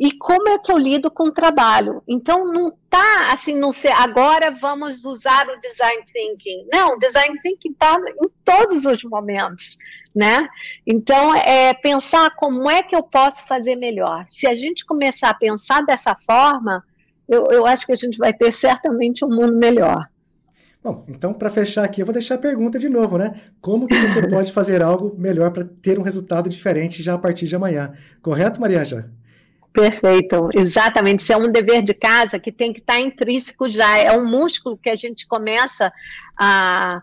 e 0.00 0.12
como 0.12 0.48
é 0.48 0.58
que 0.58 0.72
eu 0.72 0.78
lido 0.78 1.10
com 1.10 1.24
o 1.24 1.30
trabalho. 1.30 2.02
Então 2.08 2.50
não 2.50 2.72
tá 2.88 3.30
assim, 3.30 3.54
não 3.54 3.70
sei, 3.70 3.92
agora 3.92 4.50
vamos 4.50 5.04
usar 5.04 5.46
o 5.46 5.60
design 5.60 6.02
thinking. 6.10 6.66
Não, 6.72 6.98
design 6.98 7.38
thinking 7.42 7.72
está 7.72 7.98
em 7.98 8.28
todos 8.42 8.86
os 8.86 9.04
momentos, 9.04 9.76
né? 10.14 10.48
Então 10.86 11.34
é 11.34 11.74
pensar 11.74 12.34
como 12.36 12.70
é 12.70 12.82
que 12.82 12.96
eu 12.96 13.02
posso 13.02 13.46
fazer 13.46 13.76
melhor. 13.76 14.24
Se 14.26 14.46
a 14.46 14.54
gente 14.54 14.86
começar 14.86 15.28
a 15.28 15.34
pensar 15.34 15.82
dessa 15.82 16.16
forma, 16.26 16.82
eu, 17.28 17.48
eu 17.50 17.66
acho 17.66 17.84
que 17.84 17.92
a 17.92 17.96
gente 17.96 18.16
vai 18.16 18.32
ter 18.32 18.52
certamente 18.52 19.22
um 19.22 19.28
mundo 19.28 19.54
melhor. 19.54 20.08
Bom, 20.82 21.04
então 21.08 21.32
para 21.32 21.50
fechar 21.50 21.84
aqui, 21.84 22.00
eu 22.00 22.06
vou 22.06 22.12
deixar 22.12 22.36
a 22.36 22.38
pergunta 22.38 22.78
de 22.78 22.88
novo, 22.88 23.18
né? 23.18 23.34
Como 23.60 23.86
que 23.86 23.94
você 23.94 24.24
pode 24.28 24.50
fazer 24.50 24.82
algo 24.82 25.14
melhor 25.18 25.50
para 25.50 25.64
ter 25.64 25.98
um 25.98 26.02
resultado 26.02 26.48
diferente 26.48 27.02
já 27.02 27.14
a 27.14 27.18
partir 27.18 27.46
de 27.46 27.54
amanhã? 27.54 27.92
Correto, 28.22 28.60
Marianja? 28.60 29.10
Perfeito, 29.72 30.48
exatamente. 30.54 31.20
Isso 31.20 31.32
é 31.32 31.36
um 31.36 31.52
dever 31.52 31.82
de 31.82 31.94
casa 31.94 32.38
que 32.38 32.50
tem 32.50 32.72
que 32.72 32.80
estar 32.80 32.94
tá 32.94 33.00
intrínseco 33.00 33.70
já. 33.70 33.98
É 33.98 34.16
um 34.16 34.26
músculo 34.26 34.76
que 34.76 34.90
a 34.90 34.96
gente 34.96 35.26
começa 35.28 35.92
a, 36.36 37.02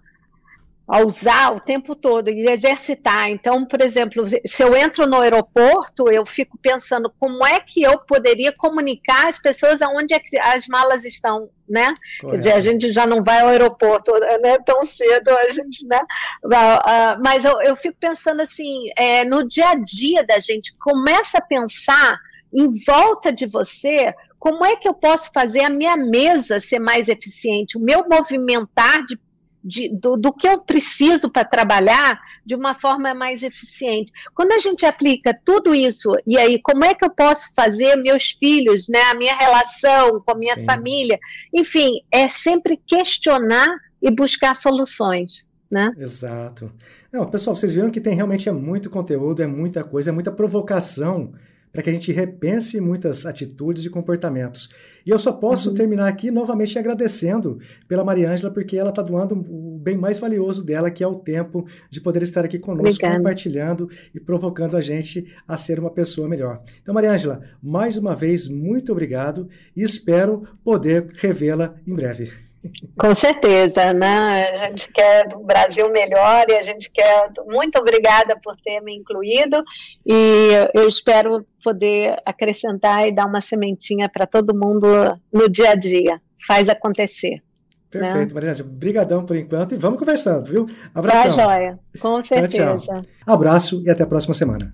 a 0.87 1.05
usar 1.05 1.53
o 1.53 1.59
tempo 1.59 1.93
todo 1.93 2.29
e 2.29 2.47
exercitar. 2.49 3.29
Então, 3.29 3.65
por 3.65 3.81
exemplo, 3.81 4.25
se 4.45 4.63
eu 4.63 4.73
entro 4.73 5.05
no 5.05 5.19
aeroporto, 5.19 6.09
eu 6.09 6.25
fico 6.25 6.57
pensando 6.61 7.13
como 7.19 7.45
é 7.45 7.59
que 7.59 7.83
eu 7.83 7.99
poderia 7.99 8.53
comunicar 8.53 9.27
às 9.27 9.37
pessoas 9.37 9.81
aonde 9.81 10.13
é 10.13 10.19
que 10.19 10.37
as 10.39 10.65
malas 10.67 11.03
estão, 11.03 11.49
né? 11.67 11.93
Correto. 12.21 12.29
Quer 12.31 12.37
dizer, 12.37 12.53
a 12.53 12.61
gente 12.61 12.93
já 12.93 13.05
não 13.05 13.21
vai 13.21 13.41
ao 13.41 13.49
aeroporto 13.49 14.13
né, 14.41 14.57
tão 14.65 14.85
cedo, 14.85 15.29
a 15.29 15.51
gente, 15.51 15.85
né? 15.85 15.99
Uh, 16.45 17.21
mas 17.21 17.43
eu, 17.43 17.61
eu, 17.63 17.75
fico 17.75 17.97
pensando 17.99 18.41
assim, 18.41 18.85
é, 18.95 19.25
no 19.25 19.45
dia 19.45 19.71
a 19.71 19.75
dia 19.75 20.23
da 20.23 20.39
gente, 20.39 20.73
começa 20.79 21.39
a 21.39 21.41
pensar 21.41 22.17
em 22.53 22.71
volta 22.85 23.29
de 23.29 23.45
você 23.45 24.15
como 24.39 24.63
é 24.63 24.75
que 24.77 24.87
eu 24.87 24.93
posso 24.93 25.31
fazer 25.33 25.65
a 25.65 25.69
minha 25.69 25.97
mesa 25.97 26.59
ser 26.59 26.79
mais 26.79 27.09
eficiente, 27.09 27.77
o 27.77 27.81
meu 27.81 28.07
movimentar 28.07 29.03
de 29.05 29.19
de, 29.67 29.89
do, 29.89 30.15
do, 30.15 30.31
que 30.31 30.47
eu 30.47 30.59
preciso 30.59 31.29
para 31.29 31.43
trabalhar 31.43 32.19
de 32.45 32.55
uma 32.55 32.73
forma 32.73 33.13
mais 33.13 33.43
eficiente. 33.43 34.11
Quando 34.33 34.53
a 34.53 34.59
gente 34.59 34.85
aplica 34.85 35.37
tudo 35.43 35.75
isso, 35.75 36.13
e 36.25 36.37
aí, 36.37 36.61
como 36.61 36.85
é 36.85 36.93
que 36.93 37.03
eu 37.03 37.09
posso 37.09 37.53
fazer 37.53 37.97
meus 37.97 38.31
filhos, 38.31 38.87
né, 38.87 39.01
a 39.11 39.15
minha 39.15 39.35
relação 39.35 40.21
com 40.25 40.31
a 40.31 40.37
minha 40.37 40.55
Sim. 40.55 40.65
família, 40.65 41.19
enfim, 41.53 42.01
é 42.09 42.27
sempre 42.29 42.77
questionar 42.87 43.67
e 44.01 44.09
buscar 44.09 44.55
soluções. 44.55 45.45
Né? 45.69 45.91
Exato. 45.97 46.71
Não, 47.11 47.29
pessoal, 47.29 47.53
vocês 47.53 47.73
viram 47.73 47.91
que 47.91 47.99
tem 47.99 48.15
realmente 48.15 48.47
é 48.47 48.53
muito 48.53 48.89
conteúdo, 48.89 49.43
é 49.43 49.47
muita 49.47 49.83
coisa, 49.83 50.11
é 50.11 50.13
muita 50.13 50.31
provocação 50.31 51.33
para 51.71 51.81
que 51.81 51.89
a 51.89 51.93
gente 51.93 52.11
repense 52.11 52.79
muitas 52.81 53.25
atitudes 53.25 53.85
e 53.85 53.89
comportamentos. 53.89 54.69
E 55.05 55.09
eu 55.09 55.19
só 55.19 55.31
posso 55.31 55.69
uhum. 55.69 55.75
terminar 55.75 56.07
aqui 56.07 56.31
novamente 56.31 56.77
agradecendo 56.77 57.59
pela 57.87 58.03
Mariângela, 58.03 58.51
porque 58.51 58.77
ela 58.77 58.89
está 58.89 59.01
doando 59.01 59.35
o 59.35 59.77
bem 59.77 59.97
mais 59.97 60.19
valioso 60.19 60.63
dela, 60.65 60.91
que 60.91 61.03
é 61.03 61.07
o 61.07 61.15
tempo 61.15 61.65
de 61.89 62.01
poder 62.01 62.23
estar 62.23 62.43
aqui 62.43 62.59
conosco, 62.59 62.89
Obrigada. 62.89 63.17
compartilhando 63.17 63.89
e 64.13 64.19
provocando 64.19 64.75
a 64.75 64.81
gente 64.81 65.25
a 65.47 65.55
ser 65.55 65.79
uma 65.79 65.91
pessoa 65.91 66.27
melhor. 66.27 66.61
Então, 66.81 66.93
Mariângela, 66.93 67.41
mais 67.61 67.97
uma 67.97 68.15
vez, 68.15 68.47
muito 68.47 68.91
obrigado 68.91 69.47
e 69.75 69.81
espero 69.81 70.43
poder 70.63 71.07
revê-la 71.15 71.75
em 71.85 71.93
breve. 71.93 72.46
Com 72.97 73.13
certeza, 73.13 73.93
né? 73.93 74.49
A 74.49 74.69
gente 74.69 74.91
quer 74.91 75.27
um 75.35 75.43
Brasil 75.43 75.89
melhor 75.91 76.45
e 76.49 76.53
a 76.53 76.63
gente 76.63 76.89
quer. 76.91 77.29
Muito 77.47 77.77
obrigada 77.79 78.37
por 78.43 78.55
ter 78.57 78.81
me 78.81 78.93
incluído 78.93 79.63
e 80.05 80.49
eu 80.73 80.89
espero 80.89 81.45
poder 81.63 82.17
acrescentar 82.25 83.07
e 83.07 83.11
dar 83.11 83.25
uma 83.25 83.41
sementinha 83.41 84.09
para 84.09 84.25
todo 84.25 84.57
mundo 84.57 84.87
no 85.31 85.49
dia 85.49 85.71
a 85.71 85.75
dia. 85.75 86.19
Faz 86.47 86.69
acontecer. 86.69 87.41
Perfeito, 87.89 88.29
né? 88.29 88.33
Mariana. 88.33 88.59
Obrigadão 88.61 89.25
por 89.25 89.35
enquanto 89.35 89.73
e 89.73 89.77
vamos 89.77 89.99
conversando, 89.99 90.45
viu? 90.45 90.67
Abração. 90.93 91.35
Tá, 91.35 91.43
joia. 91.43 91.79
Com 91.99 92.21
certeza. 92.21 92.77
Tchau, 92.77 92.77
tchau. 92.77 93.01
Abraço 93.25 93.81
e 93.85 93.89
até 93.89 94.03
a 94.03 94.07
próxima 94.07 94.33
semana. 94.33 94.73